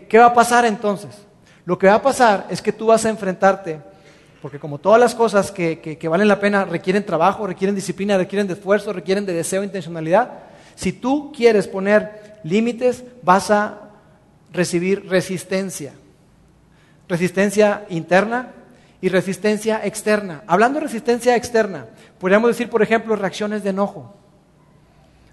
¿qué 0.10 0.18
va 0.18 0.26
a 0.26 0.34
pasar 0.34 0.66
entonces? 0.66 1.18
Lo 1.64 1.80
que 1.80 1.88
va 1.88 1.94
a 1.94 2.02
pasar 2.02 2.48
es 2.50 2.62
que 2.62 2.74
tú 2.74 2.88
vas 2.88 3.06
a 3.06 3.10
enfrentarte 3.10 3.91
porque 4.42 4.60
como 4.60 4.80
todas 4.80 5.00
las 5.00 5.14
cosas 5.14 5.52
que, 5.52 5.80
que, 5.80 6.08
valen 6.08 6.28
la 6.28 6.40
pena 6.40 6.66
requieren 6.66 7.06
trabajo, 7.06 7.46
requieren 7.46 7.76
disciplina, 7.76 8.18
requieren 8.18 8.48
de 8.48 8.54
esfuerzo, 8.54 8.92
requieren 8.92 9.26
de 9.26 9.34
deseo 9.34 9.62
e 9.62 9.66
intencionalidad, 9.66 10.32
si 10.76 10.94
tú 10.94 11.32
quieres 11.32 11.68
poner 11.68 12.40
límites, 12.44 13.04
vas 13.22 13.52
a 13.52 13.90
recibir 14.52 15.08
resistencia. 15.08 15.94
Resistencia 17.08 17.86
interna 17.90 18.54
y 19.00 19.10
resistencia 19.10 19.86
externa. 19.86 20.44
Hablando 20.48 20.80
de 20.80 20.86
resistencia 20.86 21.36
externa, 21.36 21.86
podríamos 22.20 22.50
decir, 22.50 22.70
por 22.70 22.82
ejemplo, 22.82 23.16
reacciones 23.16 23.64
de 23.64 23.70
enojo. 23.70 24.16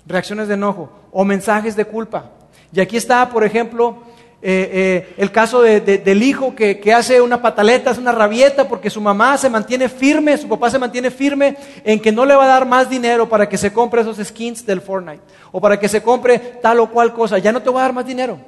Reacciones 0.06 0.48
de 0.48 0.54
enojo 0.54 0.92
o 1.12 1.24
mensajes 1.24 1.76
de 1.76 1.84
culpa. 1.84 2.30
Y 2.72 2.80
aquí 2.80 2.96
está, 2.96 3.30
por 3.30 3.44
ejemplo, 3.44 4.02
eh, 4.40 4.70
eh, 4.72 5.14
el 5.16 5.32
caso 5.32 5.62
de, 5.62 5.80
de, 5.80 5.98
del 5.98 6.22
hijo 6.22 6.54
que, 6.54 6.80
hace 6.94 7.20
una 7.20 7.42
pataleta, 7.42 7.90
hace 7.90 8.00
una 8.00 8.12
rabieta 8.12 8.68
porque 8.68 8.88
su 8.88 9.00
mamá 9.00 9.36
se 9.36 9.50
mantiene 9.50 9.88
firme, 9.88 10.36
su 10.38 10.48
papá 10.48 10.70
se 10.70 10.78
mantiene 10.78 11.10
firme 11.10 11.56
en 11.82 11.98
que 12.00 12.12
no 12.12 12.24
le 12.24 12.36
va 12.36 12.44
a 12.44 12.48
dar 12.48 12.64
más 12.64 12.88
dinero 12.88 13.28
para 13.28 13.48
que 13.48 13.58
se 13.58 13.72
compre 13.72 14.02
esos 14.02 14.18
skins 14.18 14.64
del 14.64 14.80
Fortnite 14.80 15.22
o 15.50 15.60
para 15.60 15.80
que 15.80 15.88
se 15.88 16.02
compre 16.02 16.38
tal 16.62 16.78
o 16.78 16.90
cual 16.90 17.12
cosa. 17.12 17.38
Ya 17.38 17.50
no 17.50 17.62
te 17.62 17.68
voy 17.68 17.80
a 17.80 17.82
dar 17.82 17.92
más 17.92 18.06
dinero. 18.06 18.38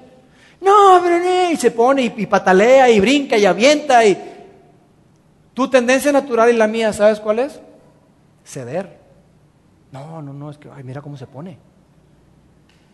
No, 0.61 1.01
pero 1.03 1.51
y 1.51 1.57
se 1.57 1.73
pone 1.73 2.03
y, 2.03 2.15
y 2.19 2.27
patalea 2.27 2.89
y 2.89 3.01
brinca 3.01 3.37
y 3.37 3.45
avienta 3.45 4.05
y 4.05 4.17
tu 5.55 5.69
tendencia 5.69 6.13
natural 6.13 6.51
y 6.51 6.53
la 6.53 6.69
mía, 6.69 6.93
¿sabes 6.93 7.19
cuál 7.19 7.41
es? 7.41 7.61
Ceder. 8.45 9.01
No, 9.91 10.23
no, 10.23 10.33
no, 10.33 10.51
es 10.51 10.59
que, 10.59 10.69
ay, 10.73 10.85
mira 10.85 11.03
cómo 11.03 11.17
se 11.17 11.27
pone. 11.27 11.59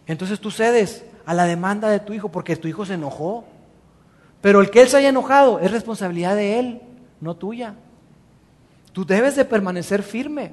Entonces 0.06 0.40
tú 0.40 0.50
cedes 0.50 1.04
a 1.24 1.34
la 1.34 1.44
demanda 1.44 1.88
de 1.88 2.00
tu 2.00 2.12
hijo 2.12 2.30
porque 2.30 2.56
tu 2.56 2.68
hijo 2.68 2.86
se 2.86 2.94
enojó. 2.94 3.44
Pero 4.40 4.60
el 4.60 4.70
que 4.70 4.82
él 4.82 4.88
se 4.88 4.98
haya 4.98 5.08
enojado 5.08 5.58
es 5.58 5.70
responsabilidad 5.70 6.36
de 6.36 6.58
él, 6.58 6.80
no 7.20 7.34
tuya. 7.34 7.74
Tú 8.92 9.04
debes 9.04 9.36
de 9.36 9.44
permanecer 9.44 10.02
firme. 10.02 10.52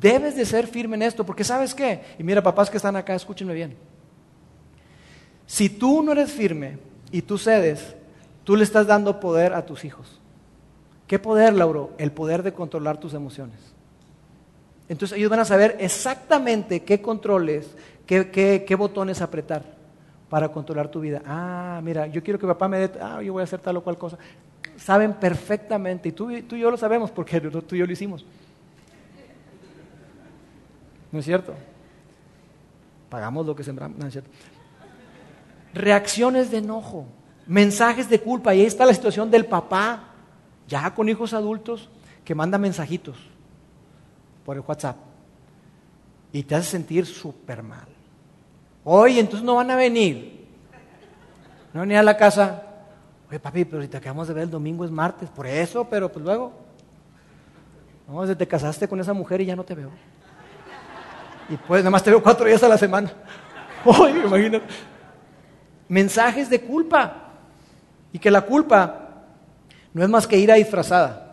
Debes 0.00 0.36
de 0.36 0.44
ser 0.44 0.66
firme 0.66 0.96
en 0.96 1.02
esto, 1.02 1.24
porque 1.24 1.44
sabes 1.44 1.74
qué? 1.74 2.02
Y 2.18 2.22
mira, 2.22 2.42
papás 2.42 2.70
que 2.70 2.76
están 2.76 2.96
acá, 2.96 3.14
escúchenme 3.14 3.54
bien. 3.54 3.76
Si 5.46 5.68
tú 5.68 6.02
no 6.02 6.12
eres 6.12 6.32
firme 6.32 6.78
y 7.10 7.22
tú 7.22 7.36
cedes, 7.36 7.94
tú 8.44 8.56
le 8.56 8.64
estás 8.64 8.86
dando 8.86 9.20
poder 9.20 9.52
a 9.52 9.66
tus 9.66 9.84
hijos. 9.84 10.20
¿Qué 11.06 11.18
poder, 11.18 11.52
Lauro? 11.52 11.92
El 11.98 12.12
poder 12.12 12.42
de 12.42 12.52
controlar 12.52 12.98
tus 12.98 13.12
emociones. 13.12 13.58
Entonces 14.88 15.18
ellos 15.18 15.30
van 15.30 15.40
a 15.40 15.44
saber 15.44 15.76
exactamente 15.80 16.84
qué 16.84 17.02
controles, 17.02 17.68
qué, 18.06 18.76
botones 18.76 19.20
apretar 19.20 19.64
para 20.28 20.48
controlar 20.48 20.88
tu 20.88 21.00
vida. 21.00 21.22
Ah, 21.26 21.80
mira, 21.82 22.06
yo 22.06 22.22
quiero 22.22 22.38
que 22.38 22.46
papá 22.46 22.68
me 22.68 22.78
dé, 22.78 22.98
ah, 23.00 23.22
yo 23.22 23.32
voy 23.32 23.40
a 23.40 23.44
hacer 23.44 23.60
tal 23.60 23.76
o 23.76 23.82
cual 23.82 23.98
cosa. 23.98 24.18
Saben 24.76 25.12
perfectamente, 25.14 26.08
y 26.08 26.12
tú, 26.12 26.30
tú 26.42 26.56
y 26.56 26.60
yo 26.60 26.70
lo 26.70 26.76
sabemos 26.76 27.10
porque 27.10 27.40
tú 27.68 27.74
y 27.74 27.78
yo 27.78 27.86
lo 27.86 27.92
hicimos. 27.92 28.24
¿No 31.10 31.18
es 31.18 31.24
cierto? 31.24 31.54
Pagamos 33.10 33.44
lo 33.44 33.54
que 33.54 33.62
sembramos, 33.62 33.98
no 33.98 34.06
es 34.06 34.12
cierto. 34.12 34.30
Reacciones 35.74 36.50
de 36.50 36.58
enojo, 36.58 37.06
mensajes 37.46 38.08
de 38.08 38.20
culpa, 38.20 38.54
y 38.54 38.60
ahí 38.60 38.66
está 38.66 38.86
la 38.86 38.94
situación 38.94 39.30
del 39.30 39.44
papá, 39.44 40.04
ya 40.66 40.94
con 40.94 41.08
hijos 41.08 41.34
adultos, 41.34 41.90
que 42.24 42.34
manda 42.34 42.56
mensajitos 42.56 43.18
por 44.44 44.56
el 44.56 44.62
WhatsApp 44.66 45.11
y 46.32 46.42
te 46.42 46.54
hace 46.54 46.70
sentir 46.70 47.06
súper 47.06 47.62
mal. 47.62 47.86
Oye, 48.84 49.20
entonces 49.20 49.44
no 49.44 49.56
van 49.56 49.70
a 49.70 49.76
venir. 49.76 50.46
No 51.72 51.80
van 51.80 51.92
a 51.92 52.00
a 52.00 52.02
la 52.02 52.16
casa. 52.16 52.62
Oye, 53.28 53.38
papi, 53.38 53.64
pero 53.64 53.82
si 53.82 53.88
te 53.88 53.96
acabamos 53.96 54.28
de 54.28 54.34
ver 54.34 54.44
el 54.44 54.50
domingo 54.50 54.84
es 54.84 54.90
martes. 54.90 55.28
Por 55.30 55.46
eso, 55.46 55.86
pero 55.88 56.10
pues 56.10 56.24
luego. 56.24 56.52
No, 58.08 58.22
desde 58.22 58.36
te 58.36 58.48
casaste 58.48 58.88
con 58.88 58.98
esa 59.00 59.12
mujer 59.12 59.40
y 59.40 59.46
ya 59.46 59.56
no 59.56 59.64
te 59.64 59.74
veo. 59.74 59.90
Y 61.48 61.56
pues 61.56 61.82
nada 61.82 61.90
más 61.90 62.02
te 62.02 62.10
veo 62.10 62.22
cuatro 62.22 62.46
días 62.46 62.62
a 62.62 62.68
la 62.68 62.78
semana. 62.78 63.12
Oye, 63.84 64.24
imagínate. 64.24 64.66
Mensajes 65.88 66.48
de 66.48 66.60
culpa. 66.60 67.28
Y 68.12 68.18
que 68.18 68.30
la 68.30 68.42
culpa 68.42 69.24
no 69.92 70.02
es 70.02 70.08
más 70.08 70.26
que 70.26 70.38
ira 70.38 70.54
disfrazada. 70.54 71.31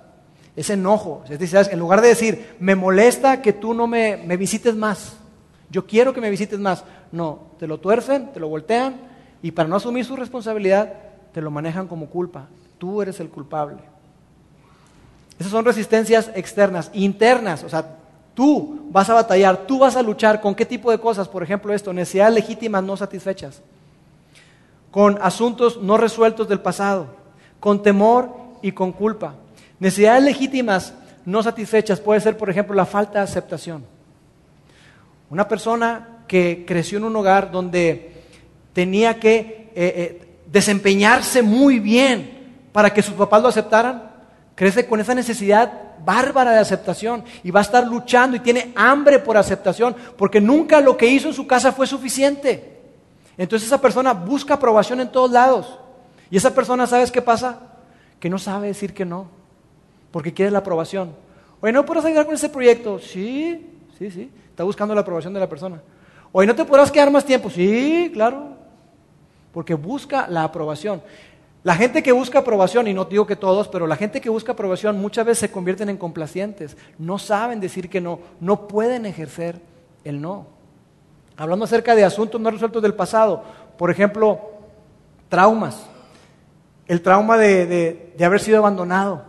Es 0.59 0.69
enojo. 0.69 1.23
En 1.29 1.79
lugar 1.79 2.01
de 2.01 2.09
decir, 2.09 2.55
me 2.59 2.75
molesta 2.75 3.41
que 3.41 3.53
tú 3.53 3.73
no 3.73 3.87
me, 3.87 4.17
me 4.17 4.35
visites 4.35 4.75
más. 4.75 5.13
Yo 5.69 5.87
quiero 5.87 6.13
que 6.13 6.19
me 6.19 6.29
visites 6.29 6.59
más. 6.59 6.83
No, 7.13 7.43
te 7.57 7.65
lo 7.65 7.77
tuercen, 7.77 8.33
te 8.33 8.41
lo 8.41 8.49
voltean 8.49 8.95
y 9.41 9.51
para 9.51 9.69
no 9.69 9.77
asumir 9.77 10.03
su 10.03 10.17
responsabilidad, 10.17 10.91
te 11.31 11.39
lo 11.39 11.49
manejan 11.49 11.87
como 11.87 12.07
culpa. 12.07 12.47
Tú 12.77 13.01
eres 13.01 13.21
el 13.21 13.29
culpable. 13.29 13.77
Esas 15.39 15.53
son 15.53 15.63
resistencias 15.63 16.29
externas, 16.35 16.91
internas, 16.93 17.63
o 17.63 17.69
sea, 17.69 17.95
tú 18.33 18.81
vas 18.91 19.09
a 19.09 19.13
batallar, 19.13 19.65
tú 19.65 19.79
vas 19.79 19.95
a 19.95 20.01
luchar 20.01 20.41
con 20.41 20.53
qué 20.53 20.65
tipo 20.65 20.91
de 20.91 20.99
cosas, 20.99 21.29
por 21.29 21.41
ejemplo 21.41 21.73
esto, 21.73 21.93
necesidades 21.93 22.33
legítimas 22.33 22.83
no 22.83 22.97
satisfechas, 22.97 23.61
con 24.91 25.17
asuntos 25.21 25.81
no 25.81 25.95
resueltos 25.95 26.49
del 26.49 26.59
pasado, 26.59 27.07
con 27.61 27.81
temor 27.81 28.35
y 28.61 28.73
con 28.73 28.91
culpa. 28.91 29.35
Necesidades 29.79 30.23
legítimas 30.23 30.93
no 31.25 31.43
satisfechas 31.43 31.99
puede 31.99 32.19
ser, 32.21 32.37
por 32.37 32.49
ejemplo, 32.49 32.75
la 32.75 32.85
falta 32.85 33.19
de 33.19 33.25
aceptación. 33.25 33.85
Una 35.29 35.47
persona 35.47 36.23
que 36.27 36.65
creció 36.67 36.97
en 36.97 37.05
un 37.05 37.15
hogar 37.15 37.51
donde 37.51 38.13
tenía 38.73 39.19
que 39.19 39.39
eh, 39.39 39.71
eh, 39.75 40.27
desempeñarse 40.51 41.41
muy 41.41 41.79
bien 41.79 42.39
para 42.71 42.93
que 42.93 43.01
sus 43.01 43.13
papás 43.13 43.41
lo 43.41 43.47
aceptaran, 43.47 44.11
crece 44.55 44.85
con 44.87 44.99
esa 44.99 45.15
necesidad 45.15 45.71
bárbara 46.03 46.51
de 46.51 46.59
aceptación 46.59 47.23
y 47.43 47.51
va 47.51 47.59
a 47.59 47.63
estar 47.63 47.85
luchando 47.85 48.37
y 48.37 48.39
tiene 48.39 48.71
hambre 48.75 49.19
por 49.19 49.37
aceptación 49.37 49.95
porque 50.17 50.41
nunca 50.41 50.81
lo 50.81 50.97
que 50.97 51.07
hizo 51.07 51.27
en 51.27 51.33
su 51.33 51.47
casa 51.47 51.71
fue 51.71 51.87
suficiente. 51.87 52.79
Entonces 53.37 53.67
esa 53.67 53.79
persona 53.79 54.13
busca 54.13 54.55
aprobación 54.55 54.99
en 54.99 55.11
todos 55.11 55.31
lados. 55.31 55.79
Y 56.29 56.37
esa 56.37 56.53
persona, 56.53 56.85
¿sabes 56.87 57.11
qué 57.11 57.21
pasa? 57.21 57.59
Que 58.19 58.29
no 58.29 58.37
sabe 58.37 58.67
decir 58.67 58.93
que 58.93 59.05
no, 59.05 59.29
porque 60.11 60.33
quiere 60.33 60.51
la 60.51 60.59
aprobación. 60.59 61.13
Oye, 61.61 61.73
¿no 61.73 61.85
puedes 61.85 62.05
ayudar 62.05 62.25
con 62.25 62.35
ese 62.35 62.49
proyecto? 62.49 62.99
Sí, 62.99 63.69
sí, 63.97 64.11
sí. 64.11 64.31
Está 64.49 64.63
buscando 64.63 64.93
la 64.95 65.01
aprobación 65.01 65.33
de 65.33 65.39
la 65.39 65.49
persona. 65.49 65.81
Oye, 66.31 66.47
¿no 66.47 66.55
te 66.55 66.65
podrás 66.65 66.91
quedar 66.91 67.11
más 67.11 67.25
tiempo? 67.25 67.49
Sí, 67.49 68.09
claro. 68.13 68.49
Porque 69.51 69.73
busca 69.73 70.27
la 70.27 70.43
aprobación. 70.43 71.01
La 71.63 71.75
gente 71.75 72.01
que 72.01 72.11
busca 72.11 72.39
aprobación, 72.39 72.87
y 72.87 72.93
no 72.93 73.05
digo 73.05 73.27
que 73.27 73.35
todos, 73.35 73.67
pero 73.67 73.85
la 73.85 73.97
gente 73.97 74.21
que 74.21 74.29
busca 74.29 74.53
aprobación 74.53 74.99
muchas 74.99 75.25
veces 75.25 75.39
se 75.39 75.51
convierten 75.51 75.89
en 75.89 75.97
complacientes. 75.97 76.77
No 76.97 77.19
saben 77.19 77.59
decir 77.59 77.89
que 77.89 77.99
no, 77.99 78.19
no 78.39 78.67
pueden 78.67 79.05
ejercer 79.05 79.59
el 80.05 80.21
no. 80.21 80.47
Hablando 81.35 81.65
acerca 81.65 81.95
de 81.95 82.05
asuntos 82.05 82.39
no 82.39 82.51
resueltos 82.51 82.81
del 82.81 82.93
pasado, 82.93 83.43
por 83.77 83.91
ejemplo, 83.91 84.39
traumas. 85.29 85.85
El 86.87 87.01
trauma 87.01 87.37
de, 87.37 88.13
haber 88.21 88.39
sido 88.39 88.57
abandonado 88.57 89.23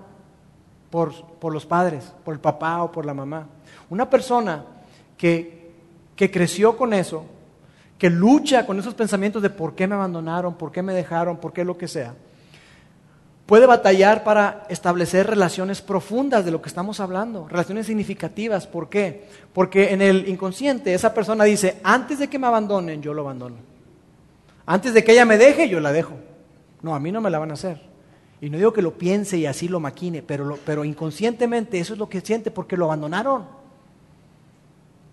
por, 0.90 1.14
por, 1.38 1.52
los 1.52 1.64
padres, 1.64 2.12
por 2.24 2.34
el 2.34 2.40
papá 2.40 2.82
o 2.82 2.92
por 2.92 3.06
la 3.06 3.14
mamá. 3.14 3.46
Una 3.88 4.10
persona 4.10 4.64
que, 5.16 5.70
que 6.16 6.30
creció 6.30 6.76
con 6.76 6.92
eso, 6.92 7.24
que 7.98 8.10
lucha 8.10 8.66
con 8.66 8.78
esos 8.78 8.94
pensamientos 8.94 9.42
de 9.42 9.50
por 9.50 9.74
qué 9.74 9.86
me 9.86 9.94
abandonaron, 9.94 10.54
por 10.54 10.72
qué 10.72 10.82
me 10.82 10.94
dejaron, 10.94 11.36
por 11.36 11.52
qué 11.52 11.64
lo 11.64 11.78
que 11.78 11.88
sea, 11.88 12.14
puede 13.46 13.66
batallar 13.66 14.22
para 14.22 14.64
establecer 14.68 15.26
relaciones 15.26 15.82
profundas 15.82 16.44
de 16.44 16.52
lo 16.52 16.62
que 16.62 16.68
estamos 16.68 17.00
hablando, 17.00 17.48
relaciones 17.48 17.86
significativas. 17.86 18.66
¿Por 18.66 18.88
qué? 18.88 19.26
Porque 19.52 19.92
en 19.92 20.02
el 20.02 20.28
inconsciente 20.28 20.94
esa 20.94 21.12
persona 21.12 21.42
dice, 21.44 21.80
antes 21.82 22.20
de 22.20 22.28
que 22.28 22.38
me 22.38 22.46
abandonen, 22.46 23.02
yo 23.02 23.12
lo 23.12 23.22
abandono. 23.22 23.56
Antes 24.66 24.94
de 24.94 25.02
que 25.02 25.12
ella 25.12 25.24
me 25.24 25.36
deje, 25.36 25.68
yo 25.68 25.80
la 25.80 25.90
dejo. 25.90 26.14
No, 26.80 26.94
a 26.94 27.00
mí 27.00 27.10
no 27.10 27.20
me 27.20 27.28
la 27.28 27.40
van 27.40 27.50
a 27.50 27.54
hacer. 27.54 27.89
Y 28.40 28.48
no 28.48 28.56
digo 28.56 28.72
que 28.72 28.82
lo 28.82 28.94
piense 28.94 29.36
y 29.36 29.46
así 29.46 29.68
lo 29.68 29.80
maquine, 29.80 30.22
pero, 30.22 30.58
pero 30.64 30.84
inconscientemente 30.84 31.78
eso 31.78 31.92
es 31.92 31.98
lo 31.98 32.08
que 32.08 32.22
siente 32.22 32.50
porque 32.50 32.76
lo 32.76 32.86
abandonaron. 32.86 33.44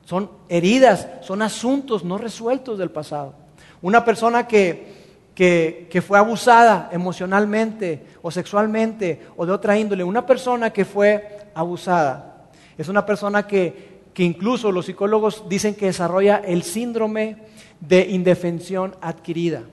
Son 0.06 0.30
heridas, 0.48 1.08
son 1.22 1.42
asuntos 1.42 2.06
no 2.06 2.18
resueltos 2.18 2.78
del 2.78 2.90
pasado. 2.90 3.34
Una 3.82 4.06
persona 4.06 4.48
que, 4.48 4.96
que, 5.36 6.02
fue 6.02 6.18
abusada 6.18 6.90
emocionalmente 6.94 8.06
o 8.22 8.32
sexualmente 8.32 9.28
o 9.36 9.46
de 9.46 9.52
otra 9.52 9.78
índole, 9.78 10.04
una 10.04 10.26
persona 10.26 10.72
que 10.72 10.86
fue 10.86 11.50
abusada, 11.54 12.48
es 12.78 12.88
una 12.88 13.06
persona 13.06 13.46
que, 13.46 14.00
que 14.14 14.24
incluso 14.24 14.72
los 14.72 14.86
psicólogos 14.86 15.44
dicen 15.50 15.76
que 15.76 15.88
desarrolla 15.88 16.38
el 16.38 16.64
síndrome 16.64 17.38
de 17.82 18.08
indefensión 18.08 18.96
adquirida. 19.02 19.64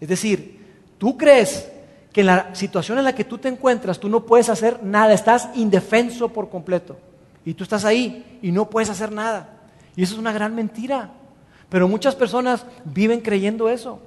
Es 0.00 0.08
decir, 0.08 0.60
tú 0.98 1.16
crees 1.16 1.71
que 2.12 2.20
en 2.20 2.26
la 2.26 2.54
situación 2.54 2.98
en 2.98 3.04
la 3.04 3.14
que 3.14 3.24
tú 3.24 3.38
te 3.38 3.48
encuentras 3.48 3.98
tú 3.98 4.08
no 4.08 4.24
puedes 4.24 4.48
hacer 4.48 4.82
nada, 4.82 5.14
estás 5.14 5.48
indefenso 5.54 6.28
por 6.28 6.50
completo. 6.50 6.96
Y 7.44 7.54
tú 7.54 7.64
estás 7.64 7.84
ahí 7.84 8.38
y 8.42 8.52
no 8.52 8.68
puedes 8.68 8.90
hacer 8.90 9.10
nada. 9.10 9.48
Y 9.96 10.02
eso 10.02 10.14
es 10.14 10.20
una 10.20 10.32
gran 10.32 10.54
mentira. 10.54 11.10
Pero 11.68 11.88
muchas 11.88 12.14
personas 12.14 12.66
viven 12.84 13.20
creyendo 13.20 13.68
eso. 13.68 13.98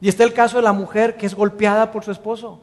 Y 0.00 0.08
está 0.08 0.22
el 0.24 0.34
caso 0.34 0.58
de 0.58 0.62
la 0.62 0.72
mujer 0.72 1.16
que 1.16 1.26
es 1.26 1.34
golpeada 1.34 1.90
por 1.90 2.04
su 2.04 2.10
esposo. 2.10 2.60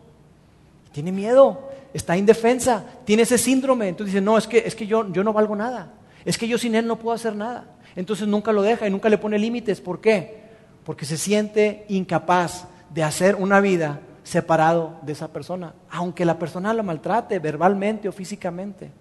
Tiene 0.91 1.11
miedo, 1.11 1.69
está 1.93 2.15
indefensa, 2.15 2.85
tiene 3.03 3.23
ese 3.23 3.39
síndrome. 3.39 3.87
Entonces 3.87 4.13
dice, 4.13 4.23
no, 4.23 4.37
es 4.37 4.45
que, 4.45 4.59
es 4.59 4.75
que 4.75 4.85
yo, 4.85 5.11
yo 5.11 5.23
no 5.23 5.33
valgo 5.33 5.55
nada. 5.55 5.91
Es 6.23 6.37
que 6.37 6.47
yo 6.47 6.59
sin 6.59 6.75
él 6.75 6.85
no 6.85 6.97
puedo 6.97 7.15
hacer 7.15 7.35
nada. 7.35 7.65
Entonces 7.95 8.27
nunca 8.27 8.51
lo 8.51 8.61
deja 8.61 8.87
y 8.87 8.91
nunca 8.91 9.09
le 9.09 9.17
pone 9.17 9.39
límites. 9.39 9.81
¿Por 9.81 9.99
qué? 10.01 10.39
Porque 10.85 11.05
se 11.05 11.17
siente 11.17 11.85
incapaz 11.89 12.67
de 12.93 13.03
hacer 13.03 13.35
una 13.35 13.59
vida 13.59 14.01
separado 14.23 14.93
de 15.01 15.13
esa 15.13 15.27
persona, 15.27 15.73
aunque 15.89 16.25
la 16.25 16.37
persona 16.37 16.73
lo 16.73 16.83
maltrate 16.83 17.39
verbalmente 17.39 18.07
o 18.07 18.11
físicamente. 18.11 18.91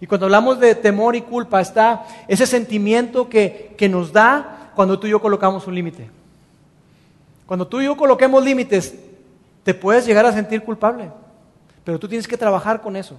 Y 0.00 0.06
cuando 0.06 0.26
hablamos 0.26 0.60
de 0.60 0.74
temor 0.74 1.16
y 1.16 1.22
culpa 1.22 1.60
está 1.60 2.06
ese 2.28 2.46
sentimiento 2.46 3.28
que, 3.28 3.74
que 3.76 3.88
nos 3.88 4.12
da 4.12 4.70
cuando 4.74 4.98
tú 4.98 5.06
y 5.06 5.10
yo 5.10 5.20
colocamos 5.20 5.66
un 5.66 5.74
límite. 5.74 6.08
Cuando 7.46 7.66
tú 7.66 7.80
y 7.80 7.86
yo 7.86 7.96
coloquemos 7.96 8.44
límites, 8.44 8.94
te 9.64 9.74
puedes 9.74 10.06
llegar 10.06 10.24
a 10.26 10.32
sentir 10.32 10.62
culpable, 10.62 11.10
pero 11.82 11.98
tú 11.98 12.06
tienes 12.08 12.28
que 12.28 12.36
trabajar 12.36 12.80
con 12.80 12.94
eso. 12.94 13.16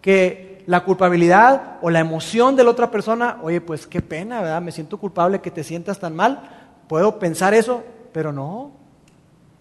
Que 0.00 0.62
la 0.66 0.84
culpabilidad 0.84 1.76
o 1.82 1.90
la 1.90 2.00
emoción 2.00 2.56
de 2.56 2.64
la 2.64 2.70
otra 2.70 2.90
persona, 2.90 3.38
oye, 3.42 3.60
pues 3.60 3.86
qué 3.86 4.02
pena, 4.02 4.40
¿verdad? 4.40 4.62
Me 4.62 4.72
siento 4.72 4.98
culpable 4.98 5.40
que 5.40 5.50
te 5.50 5.64
sientas 5.64 5.98
tan 5.98 6.14
mal. 6.14 6.48
Puedo 6.88 7.18
pensar 7.18 7.54
eso, 7.54 7.84
pero 8.12 8.32
no, 8.32 8.70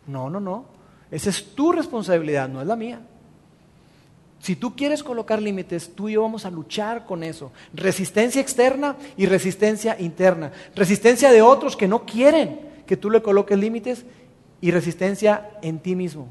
no, 0.07 0.29
no, 0.29 0.39
no. 0.39 0.74
Esa 1.11 1.29
es 1.29 1.55
tu 1.55 1.71
responsabilidad, 1.71 2.49
no 2.49 2.61
es 2.61 2.67
la 2.67 2.75
mía. 2.75 3.01
Si 4.39 4.55
tú 4.55 4.75
quieres 4.75 5.03
colocar 5.03 5.41
límites, 5.41 5.95
tú 5.95 6.07
y 6.07 6.13
yo 6.13 6.21
vamos 6.21 6.45
a 6.45 6.51
luchar 6.51 7.05
con 7.05 7.23
eso. 7.23 7.51
Resistencia 7.73 8.41
externa 8.41 8.95
y 9.17 9.25
resistencia 9.25 9.99
interna. 9.99 10.51
Resistencia 10.75 11.31
de 11.31 11.41
otros 11.41 11.75
que 11.75 11.87
no 11.87 12.05
quieren 12.05 12.59
que 12.85 12.95
tú 12.95 13.09
le 13.09 13.23
coloques 13.23 13.57
límites 13.57 14.05
y 14.61 14.69
resistencia 14.71 15.49
en 15.61 15.79
ti 15.79 15.95
mismo. 15.95 16.29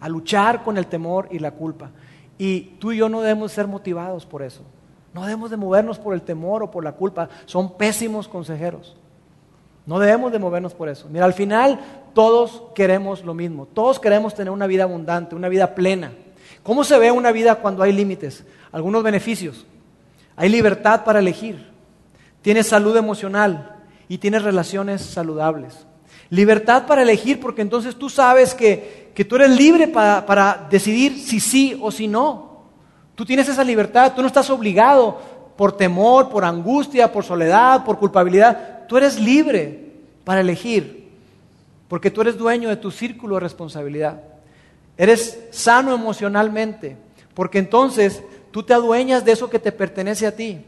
A 0.00 0.08
luchar 0.08 0.64
con 0.64 0.76
el 0.76 0.86
temor 0.86 1.28
y 1.30 1.38
la 1.38 1.52
culpa. 1.52 1.92
Y 2.36 2.60
tú 2.80 2.92
y 2.92 2.98
yo 2.98 3.08
no 3.08 3.20
debemos 3.20 3.52
ser 3.52 3.68
motivados 3.68 4.26
por 4.26 4.42
eso. 4.42 4.62
No 5.14 5.22
debemos 5.22 5.50
de 5.50 5.56
movernos 5.56 5.98
por 5.98 6.14
el 6.14 6.22
temor 6.22 6.62
o 6.62 6.70
por 6.70 6.84
la 6.84 6.92
culpa. 6.92 7.28
Son 7.44 7.76
pésimos 7.76 8.28
consejeros. 8.28 8.96
No 9.86 10.00
debemos 10.00 10.32
de 10.32 10.40
movernos 10.40 10.74
por 10.74 10.88
eso. 10.88 11.06
Mira, 11.08 11.24
al 11.24 11.32
final 11.32 11.78
todos 12.12 12.62
queremos 12.74 13.24
lo 13.24 13.34
mismo. 13.34 13.66
Todos 13.66 14.00
queremos 14.00 14.34
tener 14.34 14.50
una 14.50 14.66
vida 14.66 14.82
abundante, 14.82 15.36
una 15.36 15.48
vida 15.48 15.74
plena. 15.74 16.12
¿Cómo 16.64 16.82
se 16.82 16.98
ve 16.98 17.12
una 17.12 17.30
vida 17.30 17.54
cuando 17.56 17.84
hay 17.84 17.92
límites? 17.92 18.44
Algunos 18.72 19.04
beneficios. 19.04 19.64
Hay 20.34 20.48
libertad 20.48 21.04
para 21.04 21.20
elegir. 21.20 21.70
Tienes 22.42 22.66
salud 22.66 22.96
emocional 22.96 23.76
y 24.08 24.18
tienes 24.18 24.42
relaciones 24.42 25.02
saludables. 25.02 25.86
Libertad 26.28 26.86
para 26.86 27.02
elegir 27.02 27.38
porque 27.38 27.62
entonces 27.62 27.94
tú 27.94 28.10
sabes 28.10 28.54
que, 28.54 29.12
tú 29.28 29.36
eres 29.36 29.50
libre 29.50 29.86
para, 29.86 30.26
para 30.26 30.66
decidir 30.68 31.18
si 31.20 31.38
sí 31.38 31.78
o 31.80 31.92
si 31.92 32.08
no. 32.08 32.64
Tú 33.14 33.24
tienes 33.24 33.48
esa 33.48 33.62
libertad, 33.62 34.12
tú 34.14 34.20
no 34.20 34.26
estás 34.26 34.50
obligado 34.50 35.18
por 35.56 35.76
temor, 35.76 36.28
por 36.28 36.44
angustia, 36.44 37.12
por 37.12 37.24
soledad, 37.24 37.84
por 37.84 37.98
culpabilidad. 37.98 38.75
Tú 38.88 38.96
eres 38.96 39.18
libre 39.18 39.92
para 40.24 40.40
elegir 40.40 41.06
porque 41.88 42.10
tú 42.10 42.20
eres 42.20 42.36
dueño 42.36 42.68
de 42.68 42.76
tu 42.76 42.90
círculo 42.90 43.36
de 43.36 43.40
responsabilidad. 43.40 44.20
Eres 44.96 45.38
sano 45.50 45.94
emocionalmente, 45.94 46.96
porque 47.34 47.58
entonces 47.58 48.22
tú 48.50 48.62
te 48.62 48.74
adueñas 48.74 49.24
de 49.24 49.32
eso 49.32 49.50
que 49.50 49.58
te 49.58 49.72
pertenece 49.72 50.26
a 50.26 50.34
ti 50.34 50.64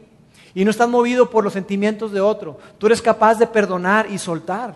y 0.53 0.63
no 0.63 0.71
estás 0.71 0.89
movido 0.89 1.29
por 1.29 1.43
los 1.43 1.53
sentimientos 1.53 2.11
de 2.11 2.21
otro. 2.21 2.57
Tú 2.77 2.87
eres 2.87 3.01
capaz 3.01 3.35
de 3.35 3.47
perdonar 3.47 4.09
y 4.09 4.17
soltar. 4.17 4.75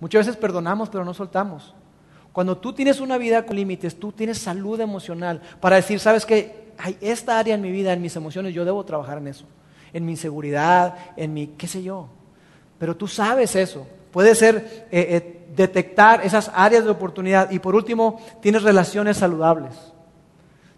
Muchas 0.00 0.26
veces 0.26 0.40
perdonamos, 0.40 0.88
pero 0.88 1.04
no 1.04 1.14
soltamos. 1.14 1.74
Cuando 2.32 2.58
tú 2.58 2.72
tienes 2.72 3.00
una 3.00 3.16
vida 3.16 3.46
con 3.46 3.56
límites, 3.56 3.98
tú 3.98 4.12
tienes 4.12 4.38
salud 4.38 4.78
emocional 4.80 5.40
para 5.60 5.76
decir, 5.76 5.98
sabes 6.00 6.26
que 6.26 6.72
hay 6.76 6.98
esta 7.00 7.38
área 7.38 7.54
en 7.54 7.62
mi 7.62 7.70
vida, 7.70 7.92
en 7.92 8.02
mis 8.02 8.16
emociones, 8.16 8.52
yo 8.52 8.64
debo 8.64 8.84
trabajar 8.84 9.18
en 9.18 9.28
eso, 9.28 9.46
en 9.92 10.04
mi 10.04 10.12
inseguridad, 10.12 10.96
en 11.16 11.32
mi 11.32 11.46
qué 11.46 11.66
sé 11.66 11.82
yo. 11.82 12.08
Pero 12.78 12.96
tú 12.96 13.08
sabes 13.08 13.56
eso. 13.56 13.86
Puede 14.10 14.34
ser 14.34 14.86
eh, 14.90 15.06
eh, 15.10 15.46
detectar 15.54 16.24
esas 16.24 16.50
áreas 16.54 16.84
de 16.84 16.90
oportunidad. 16.90 17.50
Y 17.50 17.58
por 17.58 17.74
último, 17.74 18.20
tienes 18.40 18.62
relaciones 18.62 19.16
saludables. 19.16 19.74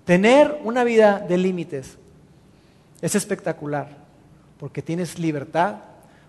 Tener 0.04 0.60
una 0.64 0.84
vida 0.84 1.18
de 1.18 1.36
límites 1.36 1.98
es 3.02 3.14
espectacular, 3.14 3.88
porque 4.58 4.82
tienes 4.82 5.18
libertad, 5.18 5.76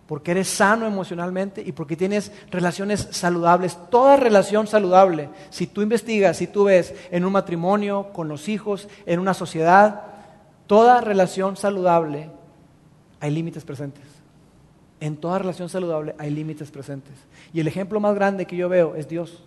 porque 0.06 0.32
eres 0.32 0.50
sano 0.50 0.86
emocionalmente 0.86 1.62
y 1.66 1.72
porque 1.72 1.96
tienes 1.96 2.32
relaciones 2.52 3.08
saludables. 3.12 3.78
Toda 3.90 4.18
relación 4.18 4.68
saludable, 4.68 5.30
si 5.50 5.68
tú 5.68 5.82
investigas, 5.82 6.38
si 6.38 6.48
tú 6.48 6.66
ves 6.66 6.94
en 7.12 7.24
un 7.24 7.32
matrimonio, 7.32 8.08
con 8.12 8.28
los 8.28 8.50
hijos, 8.50 8.90
en 9.06 9.20
una 9.20 9.34
sociedad, 9.34 10.02
toda 10.68 11.00
relación 11.00 11.56
saludable, 11.58 12.32
hay 13.20 13.32
límites 13.32 13.64
presentes. 13.64 14.09
En 15.00 15.16
toda 15.16 15.40
relación 15.40 15.70
saludable 15.70 16.16
hay 16.18 16.30
límites 16.30 16.72
presentes. 16.72 17.14
Y 17.54 17.60
el 17.60 17.68
ejemplo 17.68 18.00
más 18.00 18.16
grande 18.16 18.46
que 18.46 18.58
yo 18.58 18.68
veo 18.68 18.96
es 18.96 19.08
Dios. 19.08 19.44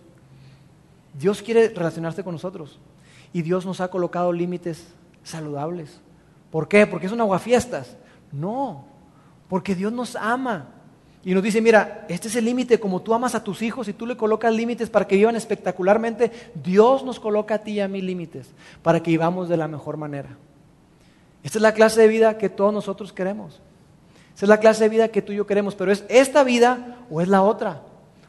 Dios 1.17 1.41
quiere 1.41 1.69
relacionarse 1.69 2.23
con 2.23 2.33
nosotros. 2.33 2.79
Y 3.33 3.41
Dios 3.41 3.65
nos 3.65 3.81
ha 3.81 3.89
colocado 3.89 4.31
límites 4.31 4.87
saludables. 5.23 5.99
¿Por 6.51 6.67
qué? 6.67 6.87
¿Porque 6.87 7.07
es 7.07 7.11
un 7.11 7.21
aguafiestas? 7.21 7.97
No, 8.31 8.85
porque 9.47 9.75
Dios 9.75 9.93
nos 9.93 10.15
ama. 10.15 10.69
Y 11.23 11.33
nos 11.33 11.43
dice, 11.43 11.61
mira, 11.61 12.05
este 12.09 12.27
es 12.27 12.35
el 12.35 12.45
límite, 12.45 12.79
como 12.79 13.01
tú 13.01 13.13
amas 13.13 13.33
a 13.33 13.43
tus 13.43 13.61
hijos 13.61 13.87
y 13.87 13.93
tú 13.93 14.05
le 14.05 14.17
colocas 14.17 14.53
límites 14.53 14.89
para 14.89 15.07
que 15.07 15.15
vivan 15.15 15.35
espectacularmente, 15.35 16.31
Dios 16.61 17.03
nos 17.03 17.19
coloca 17.19 17.55
a 17.55 17.59
ti 17.59 17.73
y 17.73 17.79
a 17.79 17.87
mí 17.87 18.01
límites 18.01 18.49
para 18.81 19.01
que 19.01 19.11
vivamos 19.11 19.47
de 19.47 19.55
la 19.55 19.69
mejor 19.69 19.95
manera. 19.95 20.29
Esta 21.43 21.57
es 21.59 21.61
la 21.61 21.73
clase 21.73 22.01
de 22.01 22.07
vida 22.07 22.37
que 22.37 22.49
todos 22.49 22.73
nosotros 22.73 23.13
queremos. 23.13 23.61
Esta 24.33 24.45
es 24.45 24.49
la 24.49 24.59
clase 24.59 24.83
de 24.83 24.89
vida 24.89 25.07
que 25.09 25.21
tú 25.21 25.31
y 25.31 25.37
yo 25.37 25.47
queremos, 25.47 25.75
pero 25.75 25.91
es 25.91 26.03
esta 26.09 26.43
vida 26.43 26.97
o 27.09 27.21
es 27.21 27.27
la 27.27 27.41
otra. 27.41 27.81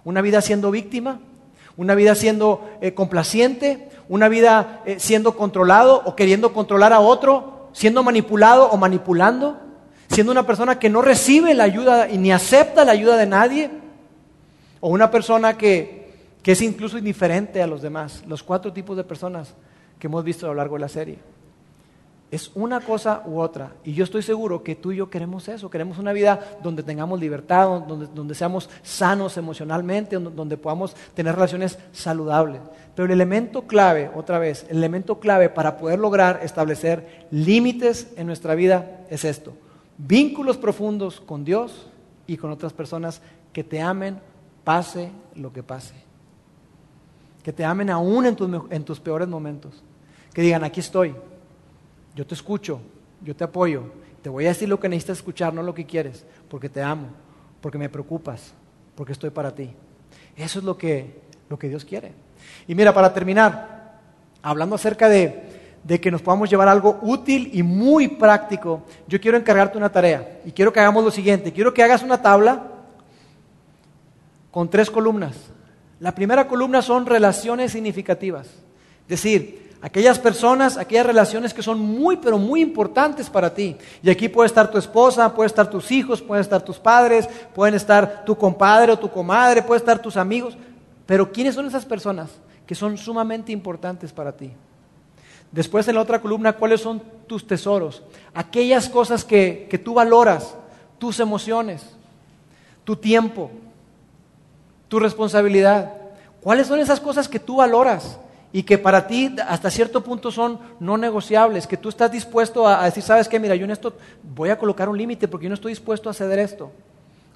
Una 0.05 0.21
vida 0.21 0.41
siendo 0.41 0.71
víctima, 0.71 1.21
una 1.77 1.95
vida 1.95 2.15
siendo 2.15 2.69
eh, 2.81 2.95
complaciente, 2.95 3.89
una 4.09 4.29
vida 4.29 4.83
eh, 4.85 4.97
siendo 4.99 5.37
controlado 5.37 6.03
o 6.05 6.15
queriendo 6.15 6.53
controlar 6.53 6.93
a 6.93 7.01
otro, 7.01 7.71
siendo 7.73 8.03
manipulado 8.03 8.71
o 8.71 8.77
manipulando 8.77 9.59
siendo 10.15 10.33
una 10.33 10.47
persona 10.47 10.79
que 10.79 10.89
no 10.89 11.03
recibe 11.03 11.55
la 11.55 11.65
ayuda 11.65 12.09
y 12.09 12.19
ni 12.19 12.33
acepta 12.33 12.85
la 12.85 12.93
ayuda 12.93 13.17
de 13.17 13.27
nadie, 13.27 13.71
o 14.81 14.89
una 14.89 15.11
persona 15.11 15.57
que, 15.57 16.13
que 16.43 16.53
es 16.53 16.63
incluso 16.63 16.99
indiferente 16.99 17.63
a 17.63 17.67
los 17.67 17.83
demás, 17.83 18.23
los 18.27 18.43
cuatro 18.43 18.73
tipos 18.73 18.97
de 18.97 19.05
personas 19.05 19.55
que 19.99 20.07
hemos 20.07 20.23
visto 20.23 20.47
a 20.47 20.51
lo 20.51 20.55
largo 20.55 20.77
de 20.77 20.81
la 20.81 20.89
serie. 20.89 21.19
Es 22.31 22.51
una 22.55 22.81
cosa 22.81 23.23
u 23.27 23.39
otra. 23.39 23.73
Y 23.85 23.93
yo 23.93 24.05
estoy 24.05 24.23
seguro 24.23 24.63
que 24.63 24.75
tú 24.75 24.91
y 24.91 24.97
yo 24.97 25.09
queremos 25.09 25.47
eso. 25.49 25.71
Queremos 25.71 25.99
una 25.99 26.13
vida 26.13 26.59
donde 26.63 26.83
tengamos 26.83 27.21
libertad, 27.21 27.83
donde, 27.87 28.09
donde 28.13 28.35
seamos 28.35 28.69
sanos 28.83 29.37
emocionalmente, 29.37 30.19
donde, 30.19 30.57
podamos 30.57 30.95
tener 31.15 31.35
relaciones 31.35 31.79
saludables. 31.93 32.61
Pero 32.97 33.07
el 33.07 33.13
elemento 33.13 33.63
clave, 33.63 34.11
otra 34.15 34.39
vez, 34.39 34.67
el 34.69 34.79
elemento 34.79 35.21
clave 35.21 35.49
para 35.49 35.77
poder 35.77 35.99
lograr 35.99 36.41
establecer 36.43 37.27
límites 37.31 38.09
en 38.17 38.27
nuestra 38.27 38.55
vida 38.55 39.05
es 39.11 39.25
esto 39.25 39.55
vínculos 39.99 40.57
profundos 40.57 41.21
con 41.21 41.45
Dios 41.45 41.87
y 42.27 42.37
con 42.37 42.51
otras 42.51 42.73
personas 42.73 43.21
que 43.53 43.65
te 43.65 43.81
amen 43.81 44.19
pase 44.65 45.11
lo 45.35 45.53
que 45.53 45.63
pase. 45.63 45.95
Que 47.43 47.53
te 47.53 47.65
amen 47.65 47.91
aún 47.91 48.27
en 48.27 48.37
tus, 48.37 48.51
en 48.71 48.85
tus 48.85 49.01
peores 49.01 49.29
momentos. 49.29 49.83
Que 50.33 50.43
digan, 50.43 50.65
aquí 50.65 50.81
estoy, 50.81 51.15
yo 52.15 52.27
te 52.27 52.35
escucho, 52.35 52.81
yo 53.23 53.35
te 53.35 53.45
apoyo, 53.45 53.85
te 54.23 54.29
voy 54.29 54.47
a 54.47 54.49
decir 54.49 54.69
lo 54.69 54.81
que 54.81 54.89
necesitas 54.89 55.19
escuchar, 55.19 55.53
no 55.53 55.63
lo 55.63 55.75
que 55.75 55.85
quieres, 55.85 56.25
porque 56.49 56.69
te 56.69 56.83
amo, 56.83 57.09
porque 57.61 57.79
me 57.79 57.89
preocupas, 57.89 58.55
porque 58.95 59.13
estoy 59.13 59.31
para 59.31 59.55
ti. 59.55 59.71
Eso 60.37 60.59
es 60.59 60.65
lo 60.65 60.77
que, 60.77 61.21
lo 61.49 61.59
que 61.59 61.69
Dios 61.69 61.85
quiere. 61.85 62.13
Y 62.67 62.75
mira, 62.75 62.95
para 62.95 63.13
terminar, 63.13 64.01
hablando 64.43 64.77
acerca 64.77 65.09
de, 65.09 65.79
de 65.83 66.01
que 66.01 66.11
nos 66.11 66.23
podamos 66.23 66.49
llevar 66.49 66.69
algo 66.69 66.99
útil 67.03 67.51
y 67.53 67.63
muy 67.63 68.09
práctico, 68.09 68.83
yo 69.07 69.21
quiero 69.21 69.37
encargarte 69.37 69.77
una 69.77 69.93
tarea 69.93 70.41
y 70.45 70.53
quiero 70.53 70.73
que 70.73 70.81
hagamos 70.81 71.05
lo 71.05 71.11
siguiente. 71.11 71.53
Quiero 71.53 71.75
que 71.75 71.83
hagas 71.83 72.03
una 72.03 72.23
tabla 72.23 72.71
con 74.51 74.71
tres 74.71 74.91
columnas. 74.91 75.37
La 76.01 76.15
primera 76.15 76.49
columna 76.49 76.81
son 76.81 77.07
relaciones 77.07 77.73
significativas. 77.73 78.47
Es 78.47 79.09
decir, 79.09 79.64
aquellas 79.85 80.19
personas, 80.19 80.79
aquellas 80.79 81.05
relaciones 81.05 81.53
que 81.53 81.63
son 81.63 81.79
muy, 81.79 82.17
pero 82.17 82.39
muy 82.39 82.63
importantes 82.63 83.29
para 83.29 83.53
ti. 83.53 83.77
Y 84.03 84.09
aquí 84.09 84.31
puede 84.31 84.47
estar 84.47 84.71
tu 84.71 84.79
esposa, 84.79 85.35
puede 85.35 85.49
estar 85.49 85.69
tus 85.69 85.93
hijos, 85.93 86.23
pueden 86.23 86.41
estar 86.41 86.63
tus 86.63 86.79
padres, 86.79 87.29
pueden 87.55 87.75
estar 87.75 88.25
tu 88.25 88.35
compadre 88.35 88.93
o 88.93 88.99
tu 88.99 89.11
comadre, 89.11 89.61
pueden 89.61 89.83
estar 89.83 89.99
tus 89.99 90.17
amigos. 90.17 90.57
Pero 91.05 91.31
¿quiénes 91.31 91.55
son 91.55 91.67
esas 91.67 91.85
personas 91.85 92.31
que 92.67 92.75
son 92.75 92.97
sumamente 92.97 93.53
importantes 93.53 94.11
para 94.11 94.33
ti? 94.33 94.51
Después 95.53 95.87
en 95.87 95.97
la 95.97 96.01
otra 96.01 96.19
columna, 96.19 96.55
¿cuáles 96.55 96.81
son 96.81 97.03
tus 97.27 97.47
tesoros? 97.47 98.03
Aquellas 98.33 98.89
cosas 98.89 99.23
que, 99.23 99.67
que 99.69 99.77
tú 99.77 99.93
valoras, 99.93 100.55
tus 100.99 101.21
emociones, 101.21 101.85
tu 102.85 102.97
tiempo, 102.97 103.51
tu 104.89 104.99
responsabilidad. 104.99 105.93
¿Cuáles 106.41 106.69
son 106.69 106.81
esas 106.81 107.01
cosas 107.01 107.29
que 107.29 107.39
tú 107.39 107.57
valoras 107.57 108.19
y 108.55 108.63
que 108.63 108.79
para 108.79 109.05
ti 109.09 109.35
hasta 109.49 109.69
cierto 109.69 110.05
punto 110.05 110.31
son 110.31 110.61
no 110.79 110.97
negociables? 110.97 111.67
Que 111.67 111.77
tú 111.77 111.89
estás 111.89 112.13
dispuesto 112.13 112.69
a, 112.69 112.85
decir, 112.85 113.03
¿sabes 113.03 113.29
qué? 113.29 113.41
Mira, 113.41 113.57
yo 113.57 113.65
en 113.65 113.73
esto 113.73 113.97
voy 114.23 114.51
a 114.51 114.57
colocar 114.57 114.89
un 114.89 114.97
límite 114.97 115.27
porque 115.27 115.47
yo 115.47 115.49
no 115.49 115.57
estoy 115.57 115.73
dispuesto 115.73 116.09
a 116.09 116.15
ceder 116.15 116.39
esto. 116.39 116.71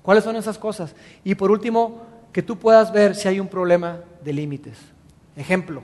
¿Cuáles 0.00 0.22
son 0.22 0.36
esas 0.36 0.56
cosas? 0.56 0.94
Y 1.24 1.34
por 1.34 1.50
último, 1.50 2.02
que 2.32 2.40
tú 2.40 2.56
puedas 2.56 2.92
ver 2.92 3.16
si 3.16 3.26
hay 3.26 3.40
un 3.40 3.48
problema 3.48 3.98
de 4.22 4.32
límites. 4.32 4.78
Ejemplo. 5.34 5.82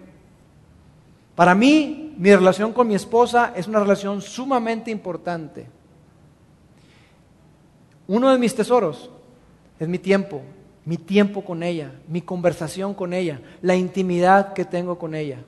Para 1.34 1.56
mí, 1.56 2.14
mi 2.16 2.32
relación 2.32 2.72
con 2.72 2.86
mi 2.86 2.94
esposa 2.94 3.54
es 3.56 3.66
una 3.66 3.80
relación 3.80 4.22
sumamente 4.22 4.92
importante. 4.92 5.66
Uno 8.06 8.30
de 8.30 8.38
mis 8.38 8.54
tesoros 8.54 9.10
es 9.80 9.88
mi 9.88 9.98
tiempo, 9.98 10.42
mi 10.84 10.96
tiempo 10.96 11.44
con 11.44 11.62
ella, 11.62 11.92
mi 12.08 12.20
conversación 12.20 12.94
con 12.94 13.12
ella, 13.12 13.40
la 13.62 13.74
intimidad 13.74 14.52
que 14.52 14.64
tengo 14.64 14.98
con 14.98 15.14
ella. 15.14 15.38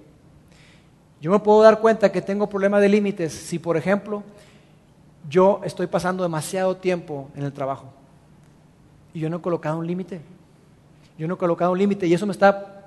Yo 1.20 1.30
me 1.30 1.38
puedo 1.38 1.62
dar 1.62 1.80
cuenta 1.80 2.12
que 2.12 2.22
tengo 2.22 2.48
problemas 2.48 2.80
de 2.80 2.88
límites 2.88 3.32
si, 3.32 3.58
por 3.58 3.76
ejemplo, 3.76 4.22
yo 5.28 5.60
estoy 5.64 5.86
pasando 5.86 6.22
demasiado 6.22 6.76
tiempo 6.76 7.28
en 7.34 7.42
el 7.42 7.52
trabajo 7.52 7.86
y 9.12 9.20
yo 9.20 9.30
no 9.30 9.38
he 9.38 9.40
colocado 9.40 9.78
un 9.78 9.86
límite. 9.86 10.20
Yo 11.18 11.26
no 11.26 11.34
he 11.34 11.38
colocado 11.38 11.72
un 11.72 11.78
límite 11.78 12.06
y 12.06 12.12
eso 12.12 12.26
me 12.26 12.32
está 12.32 12.84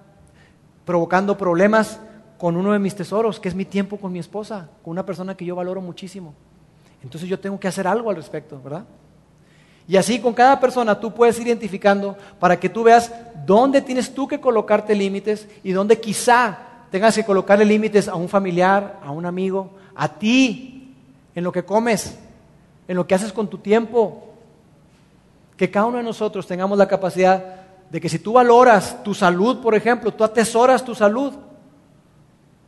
provocando 0.86 1.38
problemas 1.38 2.00
con 2.38 2.56
uno 2.56 2.72
de 2.72 2.80
mis 2.80 2.96
tesoros, 2.96 3.40
que 3.40 3.50
es 3.50 3.56
mi 3.56 3.66
tiempo 3.66 3.98
con 3.98 4.12
mi 4.12 4.20
esposa, 4.20 4.70
con 4.84 4.92
una 4.92 5.06
persona 5.06 5.36
que 5.36 5.44
yo 5.44 5.56
valoro 5.56 5.82
muchísimo. 5.82 6.34
Entonces 7.04 7.28
yo 7.28 7.40
tengo 7.40 7.60
que 7.60 7.68
hacer 7.68 7.88
algo 7.88 8.10
al 8.10 8.16
respecto, 8.16 8.62
¿verdad? 8.64 8.86
Y 9.90 9.98
así 9.98 10.20
con 10.20 10.36
cada 10.36 10.60
persona 10.60 11.00
tú 11.00 11.12
puedes 11.12 11.40
ir 11.40 11.48
identificando 11.48 12.16
para 12.40 12.60
que 12.60 12.70
tú 12.70 12.84
veas 12.84 13.12
dónde 13.44 13.82
tienes 13.82 14.14
tú 14.14 14.28
que 14.28 14.40
colocarte 14.40 14.94
límites 14.94 15.48
y 15.64 15.72
dónde 15.72 16.00
quizá 16.00 16.60
tengas 16.92 17.16
que 17.16 17.26
colocarle 17.26 17.66
límites 17.66 18.08
a 18.08 18.14
un 18.14 18.30
familiar, 18.30 19.00
a 19.04 19.10
un 19.10 19.26
amigo, 19.26 19.72
a 19.96 20.08
ti, 20.08 20.94
en 21.34 21.44
lo 21.44 21.52
que 21.52 21.66
comes, 21.66 22.20
en 22.88 22.96
lo 22.96 23.08
que 23.08 23.16
haces 23.16 23.34
con 23.34 23.50
tu 23.50 23.58
tiempo. 23.58 24.30
Que 25.58 25.72
cada 25.72 25.88
uno 25.88 25.98
de 25.98 26.04
nosotros 26.04 26.46
tengamos 26.46 26.78
la 26.78 26.88
capacidad 26.88 27.44
de 27.90 28.00
que 28.00 28.10
si 28.10 28.20
tú 28.20 28.34
valoras 28.34 29.04
tu 29.04 29.16
salud, 29.16 29.60
por 29.60 29.74
ejemplo, 29.74 30.14
tú 30.14 30.24
atesoras 30.24 30.86
tu 30.86 30.94
salud, 30.94 31.34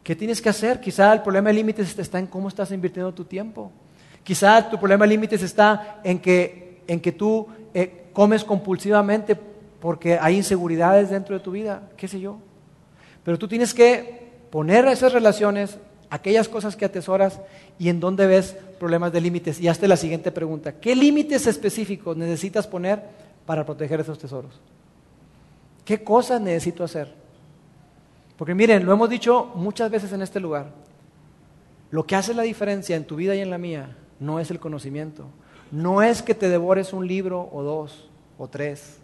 ¿Qué 0.03 0.15
tienes 0.15 0.41
que 0.41 0.49
hacer? 0.49 0.79
Quizá 0.81 1.13
el 1.13 1.21
problema 1.21 1.49
de 1.49 1.53
límites 1.53 1.97
está 1.99 2.17
en 2.17 2.25
cómo 2.25 2.47
estás 2.47 2.71
invirtiendo 2.71 3.13
tu 3.13 3.23
tiempo. 3.23 3.71
Quizá 4.23 4.67
tu 4.69 4.77
problema 4.77 5.05
de 5.05 5.09
límites 5.09 5.43
está 5.43 5.99
en 6.03 6.19
que, 6.19 6.60
en 6.87 6.99
que 6.99 7.11
tú 7.11 7.47
eh, 7.73 8.09
comes 8.13 8.43
compulsivamente 8.43 9.37
porque 9.79 10.17
hay 10.19 10.37
inseguridades 10.37 11.09
dentro 11.09 11.37
de 11.37 11.43
tu 11.43 11.51
vida, 11.51 11.89
qué 11.97 12.07
sé 12.07 12.19
yo. 12.19 12.37
Pero 13.23 13.37
tú 13.37 13.47
tienes 13.47 13.73
que 13.73 14.29
poner 14.51 14.85
esas 14.85 15.13
relaciones, 15.13 15.77
aquellas 16.09 16.47
cosas 16.47 16.75
que 16.75 16.85
atesoras 16.85 17.39
y 17.79 17.89
en 17.89 17.99
dónde 17.99 18.27
ves 18.27 18.55
problemas 18.79 19.11
de 19.11 19.21
límites. 19.21 19.59
Y 19.59 19.67
hazte 19.67 19.87
la 19.87 19.97
siguiente 19.97 20.31
pregunta. 20.31 20.73
¿Qué 20.79 20.95
límites 20.95 21.47
específicos 21.47 22.17
necesitas 22.17 22.67
poner 22.67 23.03
para 23.45 23.65
proteger 23.65 23.99
esos 23.99 24.19
tesoros? 24.19 24.59
¿Qué 25.85 26.03
cosas 26.03 26.41
necesito 26.41 26.83
hacer? 26.83 27.13
Porque 28.37 28.55
miren, 28.55 28.85
lo 28.85 28.93
hemos 28.93 29.09
dicho 29.09 29.51
muchas 29.55 29.89
veces 29.89 30.11
en 30.13 30.21
este 30.21 30.39
lugar. 30.39 30.71
Lo 31.91 32.05
que 32.05 32.15
hace 32.15 32.33
la 32.33 32.43
diferencia 32.43 32.95
en 32.95 33.05
tu 33.05 33.15
vida 33.15 33.35
y 33.35 33.39
en 33.39 33.49
la 33.49 33.57
mía 33.57 33.97
no 34.19 34.39
es 34.39 34.49
el 34.51 34.59
conocimiento. 34.59 35.25
No 35.71 36.01
es 36.01 36.21
que 36.21 36.35
te 36.35 36.49
devores 36.49 36.93
un 36.93 37.07
libro 37.07 37.49
o 37.51 37.63
dos 37.63 38.09
o 38.37 38.47
tres. 38.47 38.97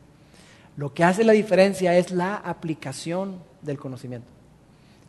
Lo 0.76 0.94
que 0.94 1.04
hace 1.04 1.24
la 1.24 1.34
diferencia 1.34 1.96
es 1.96 2.12
la 2.12 2.36
aplicación 2.36 3.40
del 3.62 3.78
conocimiento. 3.78 4.28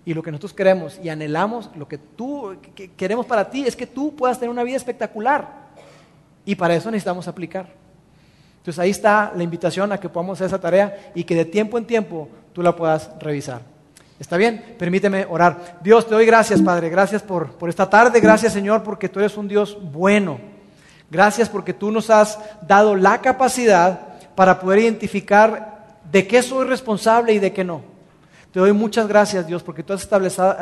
Y 0.05 0.15
lo 0.15 0.23
que 0.23 0.31
nosotros 0.31 0.55
queremos 0.55 0.99
y 1.03 1.11
anhelamos, 1.11 1.71
lo 1.77 1.87
que 1.87 1.99
tú 1.99 2.57
queremos 2.97 3.27
para 3.27 3.51
ti 3.51 3.67
es 3.67 3.77
que 3.77 3.87
tú 3.87 4.17
puedas 4.17 4.39
tener 4.39 4.51
una 4.51 4.63
vida 4.63 4.77
espectacular. 4.77 5.69
Y 6.47 6.55
para 6.55 6.75
eso 6.75 6.91
necesitamos 6.91 7.29
aplicar. 7.29 7.69
Entonces 8.59 8.79
ahí 8.79 8.91
está 8.91 9.33
la 9.37 9.43
invitación 9.43 9.93
a 9.93 9.99
que 9.99 10.09
podamos 10.09 10.39
hacer 10.39 10.47
esa 10.47 10.61
tarea 10.61 11.13
y 11.15 11.25
que 11.25 11.35
de 11.35 11.45
tiempo 11.45 11.77
en 11.77 11.87
tiempo 11.87 12.29
tú 12.55 12.63
la 12.63 12.75
puedas 12.75 13.11
revisar. 13.21 13.61
¿Está 14.19 14.37
bien? 14.37 14.77
Permíteme 14.79 15.27
orar. 15.29 15.79
Dios, 15.83 16.07
te 16.07 16.15
doy 16.15 16.27
gracias, 16.27 16.63
Padre. 16.63 16.89
Gracias 16.89 17.23
por, 17.23 17.53
por 17.53 17.69
esta 17.69 17.89
tarde. 17.89 18.21
Gracias, 18.21 18.53
Señor, 18.53 18.83
porque 18.83 19.09
tú 19.09 19.21
eres 19.21 19.37
un 19.37 19.47
Dios 19.47 19.79
bueno. 19.93 20.41
Gracias 21.11 21.49
porque 21.49 21.73
tú 21.73 21.91
nos 21.91 22.11
has 22.11 22.39
dado 22.67 22.95
la 22.95 23.21
capacidad 23.21 24.01
para 24.35 24.61
poder 24.61 24.81
identificar 24.81 25.99
de 26.11 26.27
qué 26.27 26.43
soy 26.43 26.67
responsable 26.67 27.33
y 27.33 27.39
de 27.39 27.53
qué 27.53 27.65
no. 27.65 27.83
Te 28.53 28.61
doy 28.61 28.73
muchas 28.73 29.09
gracias, 29.09 29.47
Dios, 29.47 29.63
porque 29.63 29.83
tú 29.83 29.93
has 29.93 30.09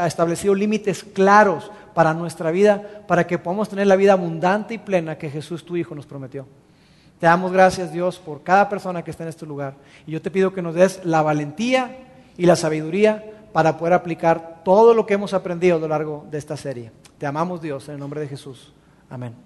establecido 0.07 0.55
límites 0.55 1.05
claros 1.05 1.70
para 1.94 2.12
nuestra 2.12 2.51
vida, 2.51 2.82
para 3.07 3.26
que 3.26 3.38
podamos 3.38 3.68
tener 3.68 3.86
la 3.86 3.97
vida 3.97 4.12
abundante 4.12 4.74
y 4.74 4.78
plena 4.78 5.18
que 5.18 5.30
Jesús, 5.30 5.64
tu 5.64 5.76
Hijo, 5.76 5.94
nos 5.94 6.07
prometió. 6.07 6.47
Te 7.18 7.26
damos 7.26 7.53
gracias, 7.53 7.92
Dios, 7.92 8.18
por 8.18 8.42
cada 8.42 8.68
persona 8.68 9.03
que 9.03 9.11
está 9.11 9.22
en 9.22 9.30
este 9.30 9.47
lugar. 9.47 9.74
Y 10.07 10.12
yo 10.12 10.20
te 10.20 10.30
pido 10.30 10.53
que 10.53 10.62
nos 10.62 10.74
des 10.74 11.01
la 11.05 11.22
valentía 11.22 11.97
y 12.36 12.44
la 12.44 12.57
sabiduría 12.57 13.24
para 13.53 13.78
poder 13.78 13.94
aplicar 13.94 14.61
todo 14.64 14.92
lo 14.92 15.07
que 15.07 15.14
hemos 15.14 15.32
aprendido 15.32 15.76
a 15.76 15.80
lo 15.80 15.88
largo 15.88 16.26
de 16.30 16.38
esta 16.38 16.57
serie. 16.57 16.92
Te 17.18 17.24
amamos 17.24 17.62
Dios, 17.62 17.88
en 17.88 17.94
el 17.94 18.01
nombre 18.01 18.20
de 18.20 18.28
Jesús. 18.28 18.74
Amén. 19.09 19.45